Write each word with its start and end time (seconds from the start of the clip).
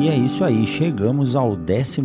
E 0.00 0.06
é 0.06 0.16
isso 0.16 0.44
aí, 0.44 0.64
chegamos 0.64 1.34
ao 1.34 1.56
12 1.56 2.00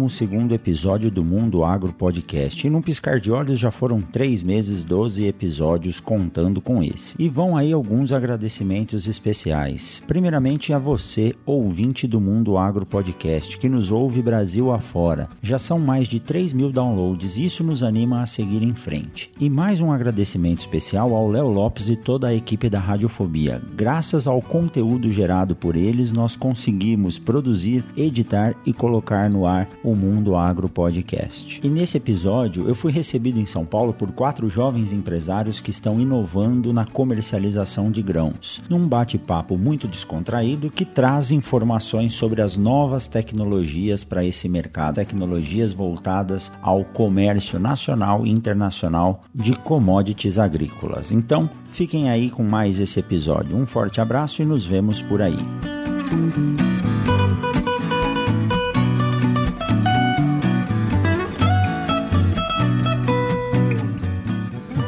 episódio 0.52 1.12
do 1.12 1.24
Mundo 1.24 1.64
Agro 1.64 1.94
Podcast. 1.94 2.66
E 2.66 2.70
num 2.70 2.82
piscar 2.82 3.20
de 3.20 3.32
olhos 3.32 3.60
já 3.60 3.70
foram 3.70 4.02
3 4.02 4.42
meses, 4.42 4.84
12 4.84 5.26
episódios 5.26 6.00
contando 6.00 6.60
com 6.60 6.82
esse. 6.82 7.14
E 7.20 7.30
vão 7.30 7.56
aí 7.56 7.72
alguns 7.72 8.12
agradecimentos 8.12 9.08
especiais. 9.08 10.02
Primeiramente 10.08 10.74
a 10.74 10.80
você, 10.80 11.36
ouvinte 11.46 12.08
do 12.08 12.20
Mundo 12.20 12.58
Agro 12.58 12.84
Podcast, 12.84 13.60
que 13.60 13.70
nos 13.70 13.92
ouve 13.92 14.24
Brasil 14.24 14.72
afora. 14.72 15.30
Já 15.44 15.60
são 15.60 15.78
mais 15.78 16.08
de 16.08 16.20
3 16.20 16.52
mil 16.52 16.72
downloads, 16.72 17.38
isso 17.38 17.64
nos 17.64 17.84
anima 17.84 18.24
a 18.24 18.26
seguir 18.26 18.64
em 18.64 18.74
frente. 18.74 19.30
E 19.40 19.48
mais 19.52 19.80
um 19.80 19.92
agradecimento 19.92 20.62
especial 20.62 21.14
ao 21.14 21.30
Léo 21.30 21.48
Lopes 21.48 21.90
e 21.90 21.96
toda 21.96 22.30
a 22.30 22.34
equipe 22.34 22.72
da 22.72 22.80
Radiofobia. 22.80 23.62
Graças 23.76 24.26
ao 24.26 24.42
conteúdo 24.42 25.12
gerado 25.12 25.56
por 25.56 25.76
eles, 25.76 26.12
nós 26.12 26.36
conseguimos 26.36 27.20
produzir 27.20 27.83
editar 27.96 28.56
e 28.66 28.74
colocar 28.74 29.30
no 29.30 29.46
ar 29.46 29.68
o 29.84 29.96
Mundo 29.96 30.36
Agro 30.36 30.70
Podcast. 30.70 31.60
E 31.64 31.70
nesse 31.70 31.98
episódio 31.98 32.68
eu 32.68 32.76
fui 32.76 32.92
recebido 32.92 33.40
em 33.40 33.46
São 33.46 33.66
Paulo 33.66 33.94
por 33.94 34.12
quatro 34.12 34.50
jovens 34.50 34.94
empresários 34.94 35.60
que 35.62 35.70
estão 35.70 36.00
inovando 36.00 36.74
na 36.74 36.86
comercialização 36.86 37.92
de 37.92 38.02
grãos, 38.02 38.62
num 38.70 38.88
bate-papo 38.88 39.58
muito 39.58 39.88
descontraído 39.88 40.72
que 40.72 40.86
traz 40.86 41.32
informações 41.32 42.14
sobre 42.14 42.42
as 42.42 42.58
novas 42.58 43.08
tecnologias 43.08 44.04
para 44.04 44.24
esse 44.24 44.48
mercado, 44.48 44.96
tecnologias 44.96 45.74
voltadas 45.74 46.52
ao 46.62 46.84
comércio 46.84 47.60
nacional 47.60 48.26
e 48.26 48.32
internacional 48.32 49.22
de 49.34 49.54
commodities 49.56 50.38
agrícolas. 50.38 51.12
Então, 51.12 51.50
fiquem 51.72 52.10
aí 52.10 52.30
com 52.30 52.44
mais 52.44 52.80
esse 52.80 53.00
episódio. 53.00 53.58
Um 53.58 53.66
forte 53.66 54.00
abraço 54.00 54.42
e 54.42 54.46
nos 54.46 54.66
vemos 54.66 55.02
por 55.02 55.22
aí. 55.22 55.38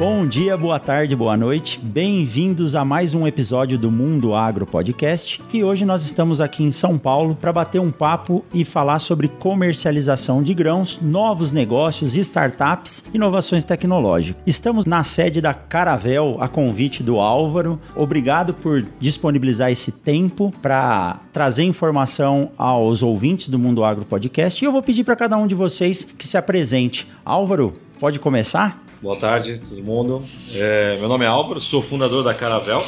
Bom 0.06 0.28
dia, 0.28 0.56
boa 0.56 0.80
tarde, 0.80 1.16
boa 1.16 1.36
noite. 1.36 1.80
Bem-vindos 1.80 2.75
a 2.75 2.86
mais 2.86 3.16
um 3.16 3.25
episódio 3.25 3.75
do 3.75 3.89
Mundo 3.89 4.36
Agro 4.36 4.64
Podcast. 4.64 5.42
E 5.52 5.64
hoje 5.64 5.84
nós 5.84 6.06
estamos 6.06 6.39
aqui 6.39 6.64
em 6.64 6.70
São 6.70 6.95
Paulo 6.95 7.34
para 7.34 7.52
bater 7.52 7.81
um 7.81 7.92
papo 7.92 8.45
e 8.53 8.64
falar 8.64 9.00
sobre 9.00 9.28
comercialização 9.28 10.44
de 10.44 10.53
grãos, 10.53 11.00
novos 11.02 11.52
negócios, 11.52 12.16
startups, 12.16 13.03
inovações 13.16 13.64
tecnológicas. 13.64 14.44
Estamos 14.45 14.86
na 14.86 15.03
sede 15.03 15.42
da 15.42 15.56
Caravel, 15.56 16.38
a 16.40 16.47
convite 16.47 17.02
do 17.02 17.19
Álvaro. 17.19 17.81
Obrigado 17.95 18.53
por 18.53 18.86
disponibilizar 19.00 19.72
esse 19.72 19.92
tempo 19.92 20.53
para 20.62 21.19
trazer 21.34 21.64
informação 21.64 22.52
aos 22.59 23.02
ouvintes 23.02 23.50
do 23.50 23.58
Mundo 23.58 23.84
Agro 23.84 24.06
Podcast. 24.06 24.64
E 24.64 24.67
eu 24.67 24.72
vou 24.72 24.84
pedir 24.84 25.03
para 25.03 25.16
cada 25.16 25.36
um 25.36 25.47
de 25.47 25.56
vocês 25.56 26.03
que 26.03 26.28
se 26.28 26.38
apresente. 26.38 27.08
Álvaro, 27.25 27.73
pode 28.00 28.19
começar? 28.19 28.84
Boa 29.01 29.17
tarde, 29.17 29.61
todo 29.69 29.83
mundo. 29.83 30.23
É, 30.53 30.97
meu 30.97 31.09
nome 31.09 31.25
é 31.25 31.27
Álvaro, 31.27 31.59
sou 31.59 31.81
fundador 31.81 32.23
da 32.23 32.33
Caravel. 32.33 32.81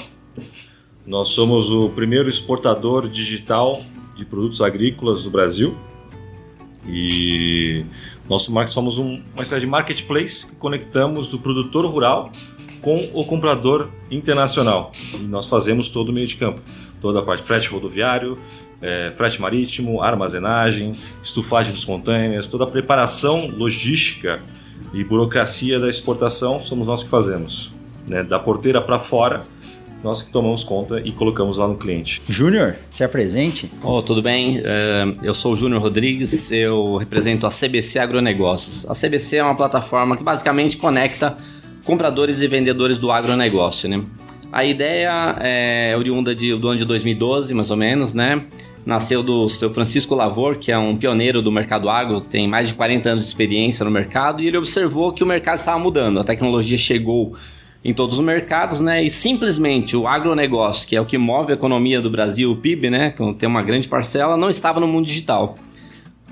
Nós 1.05 1.29
somos 1.29 1.69
o 1.69 1.89
primeiro 1.89 2.29
exportador 2.29 3.09
digital 3.09 3.81
de 4.15 4.25
produtos 4.25 4.61
agrícolas 4.61 5.23
do 5.23 5.29
Brasil. 5.29 5.77
E 6.87 7.85
nosso 8.27 8.51
somos 8.69 8.97
um, 8.97 9.21
uma 9.33 9.43
espécie 9.43 9.61
de 9.61 9.67
marketplace 9.67 10.47
que 10.47 10.55
conectamos 10.55 11.33
o 11.33 11.39
produtor 11.39 11.85
rural 11.85 12.31
com 12.81 13.09
o 13.13 13.25
comprador 13.25 13.89
internacional. 14.09 14.93
E 15.13 15.17
nós 15.17 15.45
fazemos 15.45 15.89
todo 15.89 16.09
o 16.09 16.13
meio 16.13 16.27
de 16.27 16.37
campo, 16.37 16.61
toda 17.01 17.19
a 17.19 17.21
parte 17.21 17.43
frete 17.43 17.67
rodoviário, 17.67 18.39
é, 18.81 19.11
frete 19.15 19.41
marítimo, 19.41 20.01
armazenagem, 20.01 20.95
estufagem 21.21 21.73
dos 21.73 21.83
containers, 21.83 22.47
toda 22.47 22.63
a 22.63 22.67
preparação 22.67 23.47
logística 23.47 24.41
e 24.93 25.03
burocracia 25.03 25.79
da 25.79 25.89
exportação 25.89 26.59
somos 26.59 26.87
nós 26.87 27.03
que 27.03 27.09
fazemos. 27.09 27.71
Né? 28.07 28.23
Da 28.23 28.39
porteira 28.39 28.81
para 28.81 28.99
fora, 28.99 29.45
nós 30.03 30.21
que 30.21 30.31
tomamos 30.31 30.63
conta 30.63 31.01
e 31.03 31.11
colocamos 31.11 31.57
lá 31.57 31.67
no 31.67 31.75
cliente. 31.75 32.21
Júnior, 32.27 32.75
se 32.91 33.03
apresente. 33.03 33.69
Oh, 33.83 34.01
tudo 34.01 34.21
bem? 34.21 34.61
É, 34.63 35.05
eu 35.23 35.33
sou 35.33 35.53
o 35.53 35.55
Júnior 35.55 35.81
Rodrigues, 35.81 36.51
eu 36.51 36.97
represento 36.97 37.45
a 37.47 37.49
CBC 37.49 37.99
Agronegócios. 37.99 38.89
A 38.89 38.93
CBC 38.93 39.37
é 39.37 39.43
uma 39.43 39.55
plataforma 39.55 40.15
que 40.15 40.23
basicamente 40.23 40.77
conecta 40.77 41.37
compradores 41.83 42.41
e 42.41 42.47
vendedores 42.47 42.97
do 42.97 43.11
agronegócio, 43.11 43.89
né? 43.89 44.03
A 44.51 44.63
ideia 44.63 45.35
é 45.39 45.95
oriunda 45.97 46.33
de, 46.33 46.55
do 46.55 46.69
ano 46.69 46.79
de 46.79 46.85
2012, 46.85 47.53
mais 47.53 47.69
ou 47.69 47.77
menos, 47.77 48.13
né? 48.13 48.45
Nasceu 48.87 49.21
do 49.21 49.49
seu 49.49 49.73
Francisco 49.73 50.15
Lavor, 50.15 50.55
que 50.55 50.71
é 50.71 50.77
um 50.77 50.95
pioneiro 50.95 51.41
do 51.41 51.51
mercado 51.51 51.89
agro, 51.89 52.21
tem 52.21 52.47
mais 52.47 52.69
de 52.69 52.73
40 52.73 53.09
anos 53.09 53.23
de 53.25 53.29
experiência 53.29 53.83
no 53.83 53.91
mercado, 53.91 54.41
e 54.41 54.47
ele 54.47 54.57
observou 54.57 55.11
que 55.11 55.21
o 55.21 55.27
mercado 55.27 55.59
estava 55.59 55.77
mudando, 55.77 56.21
a 56.21 56.23
tecnologia 56.23 56.77
chegou 56.77 57.35
em 57.83 57.93
todos 57.93 58.17
os 58.17 58.23
mercados, 58.23 58.79
né? 58.79 59.03
E 59.03 59.09
simplesmente 59.09 59.95
o 59.95 60.07
agronegócio, 60.07 60.87
que 60.87 60.95
é 60.95 61.01
o 61.01 61.05
que 61.05 61.17
move 61.17 61.51
a 61.51 61.55
economia 61.55 61.99
do 61.99 62.09
Brasil, 62.09 62.49
o 62.49 62.55
PIB, 62.55 62.89
né? 62.89 63.09
Que 63.09 63.33
tem 63.33 63.47
uma 63.47 63.61
grande 63.61 63.89
parcela, 63.89 64.37
não 64.37 64.49
estava 64.49 64.79
no 64.79 64.87
mundo 64.87 65.05
digital. 65.05 65.57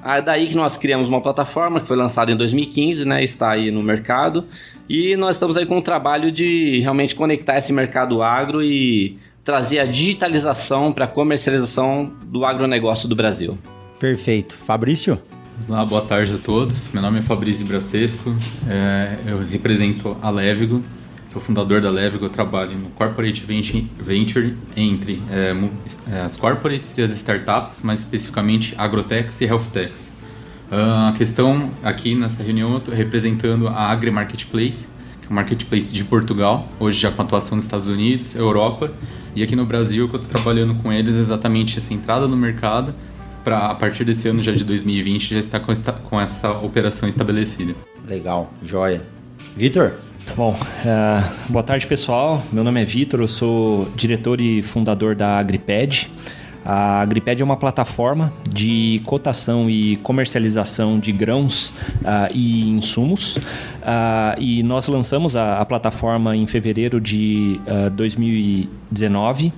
É 0.04 0.22
daí 0.22 0.48
que 0.48 0.56
nós 0.56 0.78
criamos 0.78 1.10
uma 1.10 1.20
plataforma 1.20 1.82
que 1.82 1.88
foi 1.88 1.98
lançada 1.98 2.32
em 2.32 2.38
2015, 2.38 3.04
né? 3.04 3.22
Está 3.22 3.52
aí 3.52 3.70
no 3.70 3.84
mercado. 3.84 4.46
E 4.88 5.18
nós 5.18 5.36
estamos 5.36 5.58
aí 5.58 5.66
com 5.66 5.78
o 5.78 5.82
trabalho 5.82 6.32
de 6.32 6.80
realmente 6.80 7.16
conectar 7.16 7.58
esse 7.58 7.74
mercado 7.74 8.22
agro 8.22 8.64
e 8.64 9.18
trazer 9.46 9.78
a 9.78 9.86
digitalização 9.86 10.92
para 10.92 11.06
a 11.06 11.08
comercialização 11.08 12.12
do 12.26 12.44
agronegócio 12.44 13.08
do 13.08 13.16
Brasil. 13.16 13.56
Perfeito. 14.00 14.56
Fabrício? 14.56 15.22
Olá, 15.70 15.86
boa 15.86 16.02
tarde 16.02 16.34
a 16.34 16.38
todos. 16.40 16.88
Meu 16.92 17.02
nome 17.02 17.20
é 17.20 17.22
Fabrício 17.22 17.64
Bracesco, 17.64 18.36
é, 18.68 19.20
eu 19.26 19.40
represento 19.48 20.18
a 20.22 20.30
Levigo, 20.32 20.82
sou 21.30 21.40
fundador 21.42 21.80
da 21.80 21.92
Levigo, 21.92 22.26
eu 22.26 22.30
trabalho 22.30 22.78
no 22.78 22.90
Corporate 22.90 23.46
Venture 23.46 24.58
entre 24.76 25.22
é, 25.30 25.56
é, 26.12 26.22
as 26.22 26.36
corporates 26.36 26.98
e 26.98 27.04
as 27.04 27.12
startups, 27.12 27.84
mais 27.84 28.00
especificamente 28.00 28.74
agrotechs 28.78 29.40
e 29.42 29.46
healthtechs. 29.46 30.12
Uh, 30.72 31.10
a 31.10 31.14
questão 31.16 31.70
aqui 31.84 32.16
nessa 32.16 32.42
reunião 32.42 32.72
eu 32.72 32.80
estou 32.80 32.94
representando 32.94 33.68
a 33.68 33.92
Agri 33.92 34.10
Marketplace, 34.10 34.88
que 35.22 35.28
é 35.28 35.30
um 35.30 35.36
marketplace 35.36 35.94
de 35.94 36.04
Portugal, 36.04 36.68
hoje 36.80 37.00
já 37.00 37.12
com 37.12 37.22
atuação 37.22 37.56
nos 37.56 37.66
Estados 37.66 37.88
Unidos, 37.88 38.36
Europa 38.36 38.92
e 39.36 39.44
aqui 39.44 39.56
no 39.56 39.66
Brasil, 39.66 40.08
que 40.08 40.16
eu 40.16 40.22
estou 40.22 40.34
trabalhando 40.34 40.76
com 40.76 40.94
eles 40.94 41.16
exatamente 41.16 41.78
essa 41.78 41.94
entrada 41.94 42.28
no 42.28 42.38
mercado 42.38 42.96
para 43.44 43.68
a 43.68 43.76
partir 43.76 44.04
desse 44.04 44.28
ano 44.28 44.42
já 44.42 44.52
de 44.52 44.64
2020 44.64 45.36
já 45.36 45.40
estar 45.40 45.60
com, 45.60 45.72
esta, 45.72 45.92
com 45.92 46.20
essa 46.20 46.52
operação 46.52 47.08
estabelecida. 47.08 47.76
Legal, 48.08 48.52
joia. 48.64 49.02
Vitor? 49.56 49.94
Bom, 50.36 50.54
uh, 50.54 51.52
boa 51.52 51.62
tarde 51.62 51.86
pessoal. 51.86 52.44
Meu 52.52 52.64
nome 52.64 52.82
é 52.82 52.86
Vitor, 52.86 53.20
eu 53.20 53.28
sou 53.28 53.90
diretor 53.96 54.42
e 54.42 54.62
fundador 54.62 55.16
da 55.16 55.38
Agriped. 55.38 56.10
A 56.66 57.02
Agriped 57.02 57.40
é 57.40 57.46
uma 57.46 57.56
plataforma 57.56 58.34
de 58.50 59.00
cotação 59.06 59.70
e 59.70 59.98
comercialização 59.98 61.00
de 61.00 61.12
grãos 61.12 61.70
uh, 61.70 62.34
e 62.34 62.68
insumos. 62.68 63.36
Uh, 63.38 64.40
e 64.40 64.64
nós 64.64 64.88
lançamos 64.88 65.36
a, 65.36 65.62
a, 65.62 65.66
plataforma 65.66 66.36
em 66.36 66.48
fevereiro 66.48 67.00
de 67.00 67.62
uh, 67.68 67.92
2019 67.92 69.54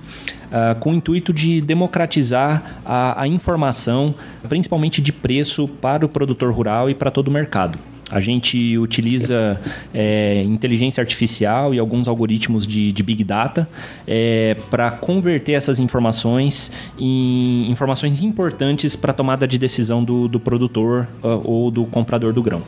com 0.80 0.92
o 0.92 0.94
intuito 0.94 1.30
de 1.30 1.60
democratizar 1.60 2.80
a, 2.82 3.20
a 3.22 3.28
informação, 3.28 4.14
principalmente 4.48 5.02
de 5.02 5.12
preço 5.12 5.68
para 5.68 6.06
o 6.06 6.08
produtor 6.08 6.50
rural 6.50 6.88
e 6.88 6.94
para 6.94 7.10
todo 7.10 7.28
o 7.28 7.30
mercado. 7.30 7.78
A 8.10 8.20
gente 8.20 8.78
utiliza 8.78 9.60
é, 9.92 10.42
inteligência 10.42 11.00
artificial 11.00 11.74
e 11.74 11.78
alguns 11.78 12.08
algoritmos 12.08 12.66
de, 12.66 12.90
de 12.92 13.02
Big 13.02 13.22
Data 13.22 13.68
é, 14.06 14.56
para 14.70 14.90
converter 14.90 15.52
essas 15.52 15.78
informações 15.78 16.72
em 16.98 17.70
informações 17.70 18.22
importantes 18.22 18.96
para 18.96 19.10
a 19.10 19.14
tomada 19.14 19.46
de 19.46 19.58
decisão 19.58 20.02
do, 20.02 20.26
do 20.28 20.40
produtor 20.40 21.08
uh, 21.22 21.40
ou 21.44 21.70
do 21.70 21.84
comprador 21.86 22.32
do 22.32 22.42
grão. 22.42 22.62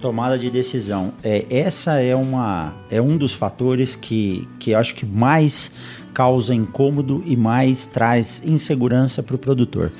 Tomada 0.00 0.38
de 0.38 0.50
decisão. 0.50 1.12
É, 1.22 1.44
essa 1.48 2.00
é, 2.00 2.14
uma, 2.14 2.74
é 2.90 3.00
um 3.00 3.16
dos 3.16 3.32
fatores 3.32 3.94
que, 3.94 4.48
que 4.58 4.74
acho 4.74 4.94
que 4.94 5.06
mais 5.06 5.72
causa 6.12 6.54
incômodo 6.54 7.22
e 7.24 7.36
mais 7.36 7.86
traz 7.86 8.42
insegurança 8.44 9.22
para 9.22 9.36
o 9.36 9.38
produtor. 9.38 9.92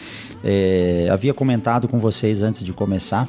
É, 0.45 1.09
havia 1.11 1.33
comentado 1.33 1.89
com 1.89 1.99
vocês 1.99 2.43
antes 2.43 2.65
de 2.65 2.73
começar 2.73 3.29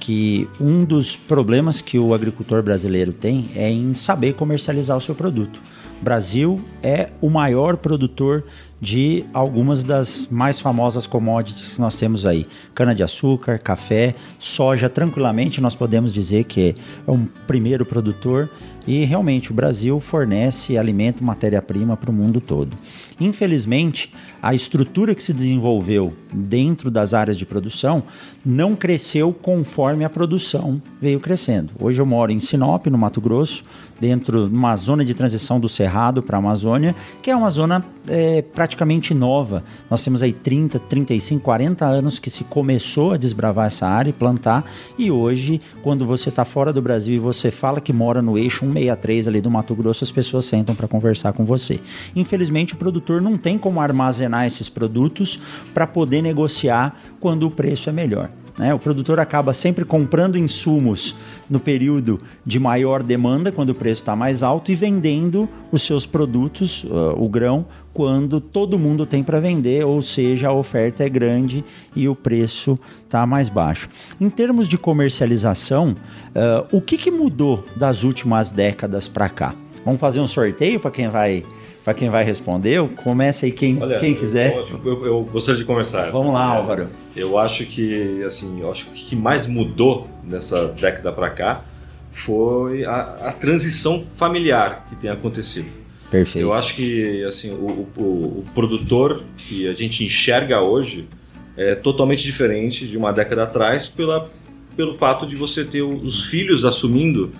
que 0.00 0.48
um 0.58 0.84
dos 0.84 1.14
problemas 1.14 1.80
que 1.80 1.98
o 1.98 2.14
agricultor 2.14 2.62
brasileiro 2.62 3.12
tem 3.12 3.50
é 3.54 3.70
em 3.70 3.94
saber 3.94 4.32
comercializar 4.32 4.96
o 4.96 5.00
seu 5.00 5.14
produto. 5.14 5.60
O 6.00 6.04
Brasil 6.04 6.64
é 6.82 7.10
o 7.20 7.28
maior 7.28 7.76
produtor 7.76 8.42
de 8.80 9.26
algumas 9.34 9.84
das 9.84 10.26
mais 10.30 10.58
famosas 10.58 11.06
commodities 11.06 11.74
que 11.74 11.80
nós 11.80 11.96
temos 11.96 12.24
aí: 12.24 12.46
cana-de-açúcar, 12.74 13.58
café, 13.58 14.14
soja. 14.38 14.88
Tranquilamente, 14.88 15.60
nós 15.60 15.74
podemos 15.74 16.12
dizer 16.12 16.44
que 16.44 16.74
é 17.06 17.10
um 17.10 17.26
primeiro 17.46 17.84
produtor 17.84 18.48
e 18.90 19.04
realmente 19.04 19.52
o 19.52 19.54
Brasil 19.54 20.00
fornece 20.00 20.76
alimento, 20.76 21.22
matéria-prima 21.22 21.96
para 21.96 22.10
o 22.10 22.12
mundo 22.12 22.40
todo. 22.40 22.76
Infelizmente, 23.20 24.12
a 24.42 24.52
estrutura 24.52 25.14
que 25.14 25.22
se 25.22 25.32
desenvolveu 25.32 26.12
dentro 26.32 26.90
das 26.90 27.14
áreas 27.14 27.36
de 27.36 27.46
produção 27.46 28.02
não 28.44 28.74
cresceu 28.74 29.32
conforme 29.32 30.04
a 30.04 30.10
produção 30.10 30.82
veio 31.00 31.20
crescendo. 31.20 31.72
Hoje 31.78 32.00
eu 32.02 32.06
moro 32.06 32.32
em 32.32 32.40
Sinop, 32.40 32.86
no 32.86 32.98
Mato 32.98 33.20
Grosso, 33.20 33.62
dentro 34.00 34.48
de 34.48 34.54
uma 34.54 34.74
zona 34.76 35.04
de 35.04 35.14
transição 35.14 35.60
do 35.60 35.68
Cerrado 35.68 36.22
para 36.22 36.38
a 36.38 36.40
Amazônia, 36.40 36.96
que 37.22 37.30
é 37.30 37.36
uma 37.36 37.50
zona 37.50 37.84
é, 38.08 38.40
praticamente 38.42 39.12
nova. 39.12 39.62
Nós 39.90 40.02
temos 40.02 40.22
aí 40.22 40.32
30, 40.32 40.78
35, 40.78 41.44
40 41.44 41.84
anos 41.84 42.18
que 42.18 42.30
se 42.30 42.44
começou 42.44 43.12
a 43.12 43.16
desbravar 43.16 43.66
essa 43.66 43.86
área 43.86 44.10
e 44.10 44.12
plantar, 44.12 44.64
e 44.98 45.10
hoje, 45.10 45.60
quando 45.82 46.06
você 46.06 46.30
está 46.30 46.44
fora 46.44 46.72
do 46.72 46.80
Brasil 46.80 47.14
e 47.14 47.18
você 47.18 47.50
fala 47.50 47.80
que 47.80 47.92
mora 47.92 48.22
no 48.22 48.38
eixo 48.38 48.64
163 48.80 49.28
ali 49.28 49.40
do 49.40 49.50
Mato 49.50 49.74
Grosso, 49.74 50.04
as 50.04 50.10
pessoas 50.10 50.44
sentam 50.44 50.74
para 50.74 50.88
conversar 50.88 51.32
com 51.32 51.44
você. 51.44 51.80
Infelizmente, 52.14 52.74
o 52.74 52.76
produtor 52.76 53.20
não 53.20 53.36
tem 53.36 53.58
como 53.58 53.80
armazenar 53.80 54.46
esses 54.46 54.68
produtos 54.68 55.38
para 55.74 55.86
poder 55.86 56.22
negociar 56.22 56.96
quando 57.18 57.46
o 57.46 57.50
preço 57.50 57.90
é 57.90 57.92
melhor. 57.92 58.30
Né? 58.60 58.74
O 58.74 58.78
produtor 58.78 59.18
acaba 59.18 59.54
sempre 59.54 59.86
comprando 59.86 60.36
insumos 60.36 61.16
no 61.48 61.58
período 61.58 62.20
de 62.44 62.60
maior 62.60 63.02
demanda, 63.02 63.50
quando 63.50 63.70
o 63.70 63.74
preço 63.74 64.02
está 64.02 64.14
mais 64.14 64.42
alto, 64.42 64.70
e 64.70 64.74
vendendo 64.74 65.48
os 65.72 65.80
seus 65.82 66.04
produtos, 66.04 66.84
uh, 66.84 67.16
o 67.16 67.26
grão, 67.26 67.64
quando 67.94 68.38
todo 68.38 68.78
mundo 68.78 69.06
tem 69.06 69.22
para 69.22 69.40
vender, 69.40 69.86
ou 69.86 70.02
seja, 70.02 70.48
a 70.48 70.52
oferta 70.52 71.02
é 71.02 71.08
grande 71.08 71.64
e 71.96 72.06
o 72.06 72.14
preço 72.14 72.78
está 73.02 73.24
mais 73.24 73.48
baixo. 73.48 73.88
Em 74.20 74.28
termos 74.28 74.68
de 74.68 74.76
comercialização, 74.76 75.96
uh, 76.36 76.66
o 76.70 76.82
que, 76.82 76.98
que 76.98 77.10
mudou 77.10 77.64
das 77.76 78.04
últimas 78.04 78.52
décadas 78.52 79.08
para 79.08 79.30
cá? 79.30 79.54
Vamos 79.86 79.98
fazer 79.98 80.20
um 80.20 80.28
sorteio 80.28 80.78
para 80.78 80.90
quem 80.90 81.08
vai 81.08 81.42
para 81.90 81.94
quem 81.94 82.08
vai 82.08 82.22
responder. 82.22 82.80
Comece 83.02 83.46
aí 83.46 83.52
quem, 83.52 83.82
Olha, 83.82 83.98
quem 83.98 84.14
quiser. 84.14 84.54
Eu, 84.54 84.80
eu, 84.84 85.06
eu, 85.06 85.24
gostaria 85.24 85.58
de 85.58 85.66
começar. 85.66 86.08
Vamos 86.10 86.32
lá, 86.32 86.44
Álvaro. 86.44 86.88
Eu 87.16 87.36
acho 87.36 87.66
que 87.66 88.22
assim, 88.22 88.60
eu 88.60 88.70
acho 88.70 88.86
que 88.86 89.02
o 89.02 89.06
que 89.06 89.16
mais 89.16 89.48
mudou 89.48 90.08
nessa 90.22 90.68
década 90.68 91.12
para 91.12 91.28
cá 91.30 91.64
foi 92.12 92.84
a, 92.84 93.00
a, 93.22 93.32
transição 93.32 94.04
familiar 94.14 94.86
que 94.88 94.94
tem 94.94 95.10
acontecido. 95.10 95.68
Perfeito. 96.12 96.44
Eu 96.44 96.52
acho 96.52 96.76
que 96.76 97.24
assim 97.24 97.50
o, 97.50 97.88
o, 97.96 98.02
o 98.38 98.44
produtor 98.54 99.24
que 99.36 99.68
a 99.68 99.74
gente 99.74 100.04
enxerga 100.04 100.60
hoje 100.60 101.08
é 101.56 101.74
totalmente 101.74 102.22
diferente 102.22 102.86
de 102.86 102.96
uma 102.96 103.12
década 103.12 103.42
atrás 103.42 103.88
pela, 103.88 104.30
pelo 104.76 104.94
fato 104.94 105.26
de 105.26 105.34
você 105.34 105.64
ter 105.64 105.82
os 105.82 106.24
filhos 106.26 106.64
assumindo 106.64 107.32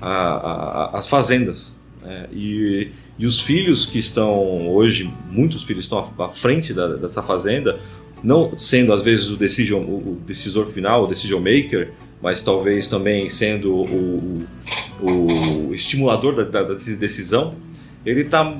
a, 0.00 0.08
a, 0.08 0.98
as 0.98 1.06
fazendas. 1.06 1.77
Né? 2.08 2.26
E 2.32 2.90
e 3.18 3.26
os 3.26 3.40
filhos 3.40 3.84
que 3.84 3.98
estão 3.98 4.68
hoje, 4.68 5.12
muitos 5.28 5.64
filhos 5.64 5.84
estão 5.84 6.12
à 6.18 6.28
frente 6.28 6.72
da, 6.72 6.94
dessa 6.94 7.20
fazenda, 7.20 7.80
não 8.22 8.56
sendo 8.56 8.92
às 8.92 9.02
vezes 9.02 9.28
o, 9.28 9.36
decision, 9.36 9.82
o 9.82 10.22
decisor 10.24 10.66
final, 10.66 11.04
o 11.04 11.06
decision 11.08 11.40
maker, 11.40 11.90
mas 12.22 12.42
talvez 12.42 12.86
também 12.86 13.28
sendo 13.28 13.74
o, 13.74 14.46
o, 15.00 15.68
o 15.68 15.74
estimulador 15.74 16.36
da, 16.36 16.44
da, 16.44 16.62
da, 16.62 16.74
decisão, 16.74 17.56
ele 18.06 18.20
está 18.20 18.56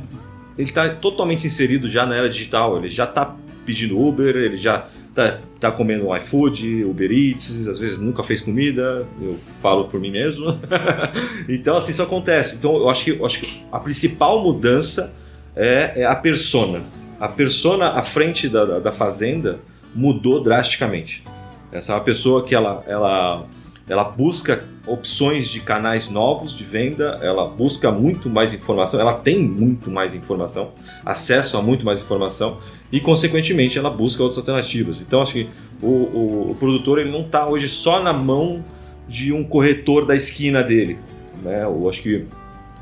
ele 0.56 0.72
tá 0.72 0.88
totalmente 0.88 1.46
inserido 1.46 1.88
já 1.88 2.04
na 2.04 2.16
era 2.16 2.28
digital. 2.28 2.76
Ele 2.78 2.88
já 2.88 3.04
está 3.04 3.36
pedindo 3.64 3.96
Uber, 3.96 4.34
ele 4.34 4.56
já 4.56 4.88
tá, 5.18 5.38
tá 5.58 5.72
comendo 5.72 6.16
iFood, 6.16 6.84
Uber 6.84 7.10
Eats, 7.10 7.66
às 7.66 7.76
vezes 7.76 7.98
nunca 7.98 8.22
fez 8.22 8.40
comida, 8.40 9.04
eu 9.20 9.36
falo 9.60 9.86
por 9.88 9.98
mim 9.98 10.12
mesmo. 10.12 10.56
então, 11.48 11.76
assim, 11.76 11.90
isso 11.90 12.02
acontece. 12.02 12.54
Então, 12.54 12.76
eu 12.76 12.88
acho 12.88 13.04
que, 13.04 13.10
eu 13.10 13.26
acho 13.26 13.40
que 13.40 13.64
a 13.72 13.80
principal 13.80 14.40
mudança 14.40 15.12
é, 15.56 16.02
é, 16.02 16.04
a 16.04 16.14
persona. 16.14 16.84
A 17.18 17.26
persona 17.26 17.88
à 17.94 18.02
frente 18.04 18.48
da, 18.48 18.64
da, 18.64 18.78
da, 18.78 18.92
fazenda 18.92 19.58
mudou 19.92 20.40
drasticamente. 20.40 21.24
Essa 21.72 21.92
é 21.92 21.94
uma 21.96 22.04
pessoa 22.04 22.44
que 22.44 22.54
ela, 22.54 22.84
ela, 22.86 23.44
ela 23.88 24.04
busca 24.04 24.64
opções 24.86 25.48
de 25.48 25.60
canais 25.60 26.08
novos 26.08 26.56
de 26.56 26.64
venda, 26.64 27.18
ela 27.22 27.46
busca 27.46 27.90
muito 27.90 28.28
mais 28.28 28.54
informação, 28.54 29.00
ela 29.00 29.14
tem 29.14 29.38
muito 29.38 29.90
mais 29.90 30.14
informação, 30.14 30.72
acesso 31.04 31.56
a 31.56 31.62
muito 31.62 31.84
mais 31.84 32.02
informação 32.02 32.58
e, 32.92 33.00
consequentemente, 33.00 33.78
ela 33.78 33.90
busca 33.90 34.22
outras 34.22 34.38
alternativas. 34.38 35.00
Então, 35.00 35.22
acho 35.22 35.32
que 35.32 35.48
o, 35.82 35.86
o, 35.86 36.50
o 36.52 36.54
produtor 36.54 36.98
ele 36.98 37.10
não 37.10 37.20
está 37.20 37.46
hoje 37.46 37.68
só 37.68 38.02
na 38.02 38.12
mão 38.12 38.64
de 39.06 39.32
um 39.32 39.44
corretor 39.44 40.06
da 40.06 40.14
esquina 40.14 40.62
dele. 40.62 40.98
Né? 41.42 41.64
Eu 41.64 41.88
acho 41.88 42.02
que 42.02 42.26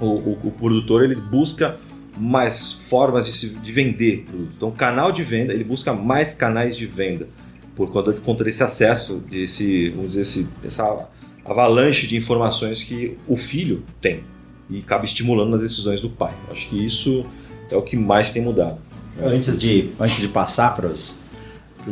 o, 0.00 0.06
o, 0.06 0.38
o 0.44 0.50
produtor 0.50 1.05
ele 1.05 1.14
busca 1.14 1.76
mais 2.19 2.73
formas 2.73 3.26
de, 3.26 3.32
se, 3.32 3.49
de 3.50 3.73
vender. 3.73 4.26
Então, 4.56 4.70
canal 4.70 5.12
de 5.12 5.23
venda, 5.23 5.53
ele 5.53 5.64
busca 5.64 5.93
mais 5.93 6.35
canais 6.35 6.76
de 6.76 6.87
venda 6.87 7.29
por 7.76 7.90
conta, 7.90 8.12
conta 8.14 8.43
desse 8.43 8.62
acesso, 8.62 9.23
desse, 9.31 9.90
vamos 9.90 10.08
dizer, 10.08 10.23
esse, 10.23 10.49
essa 10.64 11.06
avalanche 11.44 12.06
de 12.06 12.17
informações 12.17 12.82
que 12.82 13.17
o 13.28 13.37
filho 13.37 13.84
tem 14.00 14.25
e 14.69 14.81
acaba 14.81 15.05
estimulando 15.05 15.55
as 15.55 15.62
decisões 15.62 16.00
do 16.00 16.08
pai. 16.11 16.34
Acho 16.50 16.69
que 16.69 16.84
isso 16.84 17.25
é 17.70 17.76
o 17.76 17.82
que 17.82 17.96
mais 17.96 18.32
tem 18.32 18.43
mudado. 18.43 18.78
Antes 19.23 19.58
de, 19.58 19.90
antes 20.00 20.17
de 20.17 20.28
passar 20.28 20.75
para 20.75 20.88
os, 20.88 21.14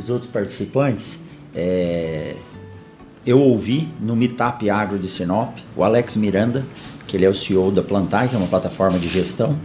outros 0.09 0.31
participantes, 0.31 1.21
é, 1.55 2.35
eu 3.25 3.39
ouvi 3.39 3.89
no 4.01 4.17
Meetup 4.17 4.69
Agro 4.69 4.99
de 4.99 5.09
Sinop 5.09 5.57
o 5.77 5.85
Alex 5.85 6.17
Miranda, 6.17 6.67
que 7.07 7.17
ele 7.17 7.27
é 7.27 7.29
o 7.29 7.35
CEO 7.35 7.71
da 7.71 7.83
Plantar, 7.83 8.29
que 8.29 8.35
é 8.35 8.39
uma 8.39 8.49
plataforma 8.49 8.99
de 8.99 9.07
gestão 9.07 9.59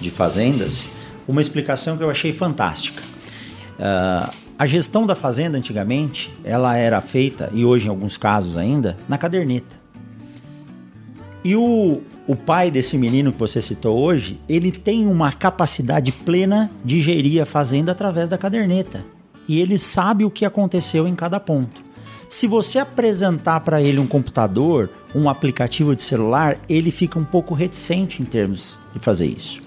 de 0.00 0.10
fazendas, 0.10 0.88
uma 1.28 1.40
explicação 1.40 1.96
que 1.96 2.02
eu 2.02 2.10
achei 2.10 2.32
fantástica. 2.32 3.02
Uh, 3.78 4.45
a 4.58 4.64
gestão 4.64 5.04
da 5.06 5.14
fazenda 5.14 5.58
antigamente, 5.58 6.32
ela 6.42 6.76
era 6.76 7.00
feita, 7.02 7.50
e 7.52 7.64
hoje 7.64 7.86
em 7.86 7.90
alguns 7.90 8.16
casos 8.16 8.56
ainda, 8.56 8.96
na 9.08 9.18
caderneta. 9.18 9.76
E 11.44 11.54
o, 11.54 12.00
o 12.26 12.34
pai 12.34 12.70
desse 12.70 12.96
menino 12.96 13.32
que 13.32 13.38
você 13.38 13.60
citou 13.60 13.98
hoje, 13.98 14.40
ele 14.48 14.72
tem 14.72 15.06
uma 15.06 15.30
capacidade 15.30 16.10
plena 16.10 16.70
de 16.84 17.02
gerir 17.02 17.42
a 17.42 17.46
fazenda 17.46 17.92
através 17.92 18.28
da 18.28 18.38
caderneta. 18.38 19.04
E 19.46 19.60
ele 19.60 19.78
sabe 19.78 20.24
o 20.24 20.30
que 20.30 20.44
aconteceu 20.44 21.06
em 21.06 21.14
cada 21.14 21.38
ponto. 21.38 21.84
Se 22.28 22.48
você 22.48 22.78
apresentar 22.78 23.60
para 23.60 23.80
ele 23.80 24.00
um 24.00 24.06
computador, 24.06 24.90
um 25.14 25.28
aplicativo 25.28 25.94
de 25.94 26.02
celular, 26.02 26.58
ele 26.68 26.90
fica 26.90 27.18
um 27.18 27.24
pouco 27.24 27.54
reticente 27.54 28.20
em 28.20 28.24
termos 28.24 28.76
de 28.92 28.98
fazer 28.98 29.26
isso. 29.26 29.65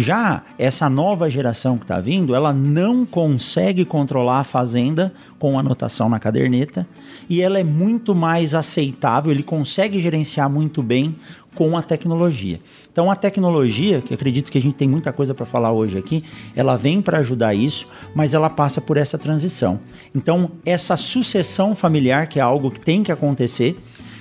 Já 0.00 0.42
essa 0.58 0.88
nova 0.88 1.28
geração 1.28 1.76
que 1.76 1.84
está 1.84 2.00
vindo, 2.00 2.34
ela 2.34 2.54
não 2.54 3.04
consegue 3.04 3.84
controlar 3.84 4.40
a 4.40 4.44
fazenda 4.44 5.12
com 5.38 5.58
anotação 5.58 6.08
na 6.08 6.18
caderneta 6.18 6.88
e 7.28 7.42
ela 7.42 7.60
é 7.60 7.64
muito 7.64 8.14
mais 8.14 8.54
aceitável, 8.54 9.30
ele 9.30 9.42
consegue 9.42 10.00
gerenciar 10.00 10.48
muito 10.48 10.82
bem 10.82 11.16
com 11.54 11.76
a 11.76 11.82
tecnologia. 11.82 12.60
Então 12.90 13.10
a 13.10 13.16
tecnologia, 13.16 14.00
que 14.00 14.14
acredito 14.14 14.50
que 14.50 14.56
a 14.56 14.60
gente 14.62 14.74
tem 14.74 14.88
muita 14.88 15.12
coisa 15.12 15.34
para 15.34 15.44
falar 15.44 15.70
hoje 15.70 15.98
aqui, 15.98 16.24
ela 16.56 16.78
vem 16.78 17.02
para 17.02 17.18
ajudar 17.18 17.52
isso, 17.52 17.86
mas 18.14 18.32
ela 18.32 18.48
passa 18.48 18.80
por 18.80 18.96
essa 18.96 19.18
transição. 19.18 19.80
Então 20.14 20.52
essa 20.64 20.96
sucessão 20.96 21.74
familiar, 21.76 22.26
que 22.26 22.38
é 22.38 22.42
algo 22.42 22.70
que 22.70 22.80
tem 22.80 23.02
que 23.02 23.12
acontecer, 23.12 23.76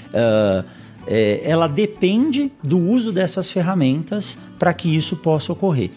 uh, 0.10 0.79
é, 1.08 1.42
ela 1.44 1.68
depende 1.68 2.52
do 2.64 2.78
uso 2.78 3.12
dessas 3.12 3.50
ferramentas 3.50 4.38
para 4.58 4.74
que 4.74 4.96
isso 4.96 5.16
possa 5.16 5.52
ocorrer. 5.52 5.92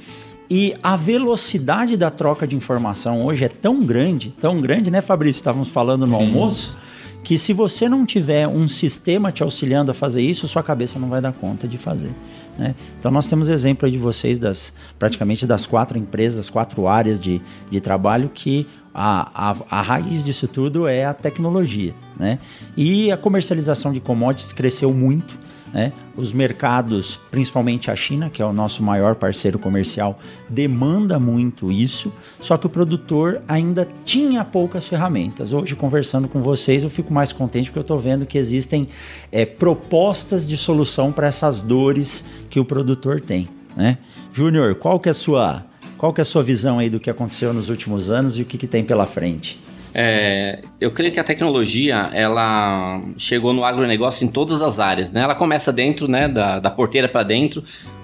E 0.51 0.75
a 0.83 0.97
velocidade 0.97 1.97
da 1.97 2.11
troca 2.11 2.47
de 2.47 2.55
informação 2.55 3.25
hoje 3.25 3.45
é 3.45 3.49
tão 3.49 3.85
grande, 3.85 4.35
tão 4.39 4.61
grande, 4.61 4.91
né, 4.91 5.01
Fabrício? 5.01 5.41
Estávamos 5.41 5.71
falando 5.71 6.03
no 6.07 6.11
Sim. 6.11 6.27
almoço 6.27 6.79
que 7.23 7.39
se 7.39 7.53
você 7.53 7.89
não 7.89 8.05
tiver 8.05 8.49
um 8.49 8.67
sistema 8.67 9.31
te 9.31 9.43
auxiliando 9.43 9.91
a 9.91 9.95
fazer 9.95 10.23
isso, 10.23 10.49
sua 10.49 10.63
cabeça 10.63 10.99
não 10.99 11.09
vai 11.09 11.21
dar 11.21 11.33
conta 11.33 11.69
de 11.69 11.79
fazer. 11.79 12.11
Né? 12.59 12.75
Então 12.99 13.11
nós 13.11 13.27
temos 13.27 13.49
exemplo 13.49 13.89
de 13.91 13.97
vocês 13.97 14.39
das 14.39 14.75
praticamente 14.99 15.47
das 15.47 15.65
quatro 15.65 15.97
empresas, 15.97 16.51
quatro 16.51 16.89
áreas 16.89 17.21
de, 17.21 17.41
de 17.71 17.81
trabalho 17.81 18.29
que 18.29 18.67
a, 18.95 19.51
a, 19.51 19.79
a 19.79 19.83
raiz 19.83 20.23
disso 20.23 20.47
tudo 20.47 20.87
é 20.87 21.05
a 21.05 21.15
tecnologia. 21.15 21.95
Né? 22.19 22.39
E 22.77 23.11
a 23.11 23.17
comercialização 23.17 23.93
de 23.93 24.01
commodities 24.01 24.53
cresceu 24.53 24.93
muito. 24.93 25.39
Né? 25.73 25.93
Os 26.15 26.33
mercados, 26.33 27.19
principalmente 27.31 27.91
a 27.91 27.97
China, 27.97 28.29
que 28.29 28.43
é 28.43 28.45
o 28.45 28.53
nosso 28.53 28.83
maior 28.83 29.15
parceiro 29.15 29.59
comercial, 29.59 30.19
demanda 30.49 31.19
muito 31.19 31.73
isso, 31.73 32.13
só 32.39 32.59
que 32.59 32.67
o 32.67 32.69
produtor 32.69 33.41
ainda 33.49 33.89
tinha 34.05 34.45
poucas 34.45 34.87
ferramentas. 34.87 35.53
Hoje, 35.53 35.75
conversando 35.75 36.29
com 36.29 36.43
vocês, 36.43 36.83
eu 36.83 36.91
fico 36.91 37.13
mais 37.13 37.33
contente 37.33 37.71
porque 37.71 37.79
eu 37.79 37.83
estou 37.83 37.99
vendo 37.99 38.27
que 38.27 38.37
existem 38.37 38.87
é, 39.31 39.47
propostas 39.47 40.47
de 40.47 40.59
solução 40.59 41.11
para 41.11 41.27
essas 41.27 41.63
dores 41.63 42.23
que 42.51 42.61
o 42.61 42.65
produtor 42.65 43.21
tem. 43.21 43.49
Né? 43.75 43.97
Júnior, 44.31 44.75
qual 44.75 45.01
que 45.01 45.09
é 45.09 45.13
a 45.13 45.15
sua 45.15 45.65
Qual 46.03 46.13
que 46.13 46.21
é 46.21 46.23
a 46.23 46.25
sua 46.25 46.43
visão 46.43 46.81
aí 46.81 46.91
do 46.91 46.99
que 46.99 47.09
aconteceu 47.09 47.55
nos 47.55 47.69
últimos 47.69 48.11
anos 48.11 48.37
e 48.37 48.43
o 48.43 48.45
que, 48.45 48.59
que 48.59 48.67
tem 48.67 48.83
pela 48.83 49.07
frente? 49.07 49.61
É, 49.95 50.61
eu 50.81 50.91
creio 50.91 51.13
que 51.13 51.21
a 51.21 51.23
tecnologia 51.23 52.11
ela 52.13 53.01
chegou 53.17 53.53
no 53.53 53.65
agronegócio 53.65 54.25
em 54.25 54.29
todas 54.29 54.63
as 54.63 54.81
áreas. 54.81 55.13
Né? 55.13 55.21
Ela 55.21 55.37
começa 55.37 55.73
dentro, 55.73 56.09
né, 56.09 56.27
da, 56.27 56.59
da 56.59 56.73
porteira 56.73 57.09
para 57.09 57.23
dentro, 57.23 57.63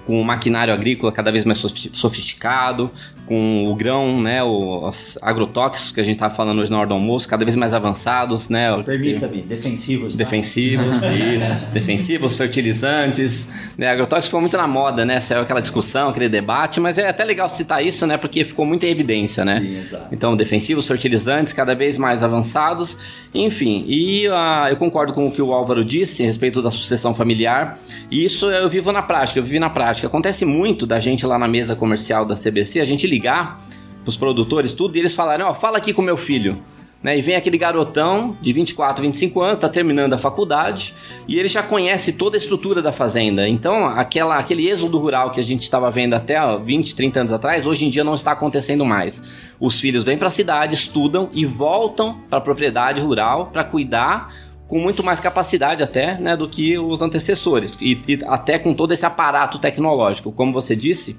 com 0.09 0.19
o 0.19 0.25
maquinário 0.25 0.73
agrícola 0.73 1.11
cada 1.11 1.31
vez 1.31 1.45
mais 1.45 1.59
sofisticado, 1.93 2.89
com 3.27 3.65
o 3.67 3.75
grão, 3.75 4.19
né, 4.19 4.41
os 4.43 5.19
agrotóxicos 5.21 5.91
que 5.91 5.99
a 5.99 6.03
gente 6.03 6.15
estava 6.15 6.33
falando 6.33 6.57
hoje 6.57 6.71
na 6.71 6.79
hora 6.79 6.87
do 6.87 6.95
almoço, 6.95 7.27
cada 7.27 7.45
vez 7.45 7.55
mais 7.55 7.75
avançados, 7.75 8.49
né? 8.49 8.75
Permita-me, 8.81 9.43
defensivos. 9.43 10.15
Tá? 10.15 10.17
Defensivos, 10.17 10.97
isso. 11.35 11.65
defensivos, 11.67 12.35
fertilizantes, 12.35 13.47
né? 13.77 13.87
Agrotóxicos 13.87 14.29
ficou 14.29 14.41
muito 14.41 14.57
na 14.57 14.67
moda, 14.67 15.05
né? 15.05 15.19
Saiu 15.19 15.43
aquela 15.43 15.61
discussão, 15.61 16.09
aquele 16.09 16.27
debate, 16.27 16.79
mas 16.79 16.97
é 16.97 17.07
até 17.07 17.23
legal 17.23 17.47
citar 17.47 17.85
isso, 17.85 18.07
né? 18.07 18.17
Porque 18.17 18.43
ficou 18.43 18.65
muita 18.65 18.87
evidência, 18.87 19.45
né? 19.45 19.59
Sim, 19.59 19.77
exato. 19.77 20.07
Então, 20.11 20.35
defensivos, 20.35 20.87
fertilizantes, 20.87 21.53
cada 21.53 21.75
vez 21.75 21.99
mais 21.99 22.23
avançados, 22.23 22.97
enfim. 23.31 23.85
E 23.87 24.27
uh, 24.27 24.69
eu 24.71 24.75
concordo 24.75 25.13
com 25.13 25.27
o 25.27 25.31
que 25.31 25.41
o 25.41 25.53
Álvaro 25.53 25.85
disse 25.85 26.23
a 26.23 26.25
respeito 26.25 26.63
da 26.63 26.71
sucessão 26.71 27.13
familiar. 27.13 27.77
E 28.09 28.25
isso 28.25 28.49
eu 28.49 28.67
vivo 28.67 28.91
na 28.91 29.03
prática, 29.03 29.37
eu 29.37 29.43
vivi 29.43 29.59
na 29.59 29.69
prática. 29.69 29.98
Acontece 30.07 30.45
muito 30.45 30.85
da 30.85 30.99
gente 30.99 31.25
lá 31.25 31.37
na 31.37 31.47
mesa 31.47 31.75
comercial 31.75 32.25
da 32.25 32.35
CBC, 32.35 32.79
a 32.79 32.85
gente 32.85 33.05
liga 33.05 33.19
ligar 33.19 33.61
pros 34.03 34.15
produtores, 34.15 34.71
tudo, 34.71 34.95
e 34.95 34.99
eles 34.99 35.13
falarem, 35.13 35.45
ó, 35.45 35.51
oh, 35.51 35.53
fala 35.53 35.77
aqui 35.77 35.93
com 35.93 36.01
meu 36.01 36.15
filho. 36.17 36.57
Né, 37.01 37.17
e 37.17 37.21
vem 37.21 37.33
aquele 37.33 37.57
garotão 37.57 38.35
de 38.41 38.51
24, 38.51 39.01
25 39.01 39.41
anos, 39.41 39.53
está 39.57 39.69
terminando 39.69 40.11
a 40.15 40.17
faculdade 40.17 40.93
e 41.29 41.39
ele 41.39 41.47
já 41.47 41.63
conhece 41.63 42.11
toda 42.11 42.35
a 42.35 42.37
estrutura 42.37 42.81
da 42.81 42.91
fazenda. 42.91 43.47
Então, 43.47 43.85
aquela, 43.85 44.37
aquele 44.37 44.67
êxodo 44.67 44.99
rural 44.99 45.31
que 45.31 45.39
a 45.39 45.43
gente 45.43 45.61
estava 45.61 45.89
vendo 45.89 46.13
até 46.13 46.43
ó, 46.43 46.57
20, 46.57 46.93
30 46.93 47.19
anos 47.21 47.31
atrás, 47.31 47.65
hoje 47.65 47.85
em 47.85 47.89
dia 47.89 48.03
não 48.03 48.15
está 48.15 48.33
acontecendo 48.33 48.85
mais. 48.85 49.21
Os 49.61 49.79
filhos 49.79 50.03
vêm 50.03 50.17
para 50.17 50.27
a 50.27 50.31
cidade, 50.31 50.75
estudam 50.75 51.29
e 51.31 51.45
voltam 51.45 52.19
para 52.29 52.39
a 52.39 52.41
propriedade 52.41 52.99
rural 52.99 53.45
para 53.45 53.63
cuidar 53.63 54.33
com 54.69 54.79
muito 54.79 55.03
mais 55.03 55.19
capacidade 55.19 55.81
até 55.81 56.17
né, 56.19 56.37
do 56.37 56.47
que 56.47 56.77
os 56.77 57.01
antecessores 57.01 57.75
e, 57.81 57.99
e 58.07 58.19
até 58.27 58.59
com 58.59 58.71
todo 58.71 58.93
esse 58.93 59.03
aparato 59.03 59.57
tecnológico. 59.57 60.31
Como 60.31 60.53
você 60.53 60.75
disse, 60.75 61.17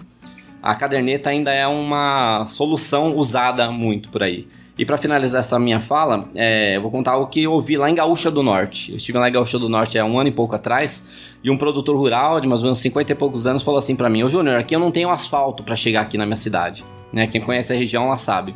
a 0.63 0.73
caderneta 0.77 1.31
ainda 1.31 1.53
é 1.53 1.67
uma 1.67 2.47
solução 2.47 3.17
usada 3.17 3.69
muito 3.69 4.09
por 4.09 4.23
aí. 4.23 4.47
E 4.79 4.85
para 4.85 4.97
finalizar 4.97 5.41
essa 5.41 5.59
minha 5.59 5.81
fala, 5.81 6.29
é, 6.35 6.77
eu 6.77 6.81
vou 6.81 6.93
contar 6.93 7.17
o 7.17 7.27
que 7.27 7.43
eu 7.43 7.51
ouvi 7.51 7.77
lá 7.77 7.91
em 7.91 7.95
Gaúcha 7.95 8.31
do 8.31 8.41
Norte. 8.41 8.93
Eu 8.93 8.99
estive 8.99 9.19
lá 9.19 9.29
em 9.29 9.33
Gaúcha 9.33 9.59
do 9.59 9.69
Norte 9.69 9.99
há 9.99 10.05
um 10.05 10.19
ano 10.19 10.29
e 10.29 10.33
pouco 10.33 10.55
atrás, 10.55 11.03
e 11.43 11.51
um 11.51 11.59
produtor 11.59 11.97
rural 11.97 12.41
de 12.41 12.47
mais 12.47 12.61
ou 12.61 12.67
menos 12.67 12.79
50 12.79 13.13
e 13.13 13.15
poucos 13.17 13.49
anos 13.49 13.65
falou 13.65 13.79
assim 13.79 13.97
para 13.97 14.09
mim: 14.09 14.23
Ô 14.23 14.29
Júnior, 14.29 14.59
aqui 14.59 14.75
eu 14.75 14.81
não 14.81 14.91
tenho 14.91 15.11
asfalto 15.11 15.63
para 15.65 15.75
chegar 15.75 16.03
aqui 16.03 16.17
na 16.17 16.25
minha 16.25 16.37
cidade. 16.37 16.85
Né? 17.13 17.27
Quem 17.27 17.41
conhece 17.41 17.73
a 17.73 17.77
região 17.77 18.09
lá 18.09 18.17
sabe. 18.17 18.55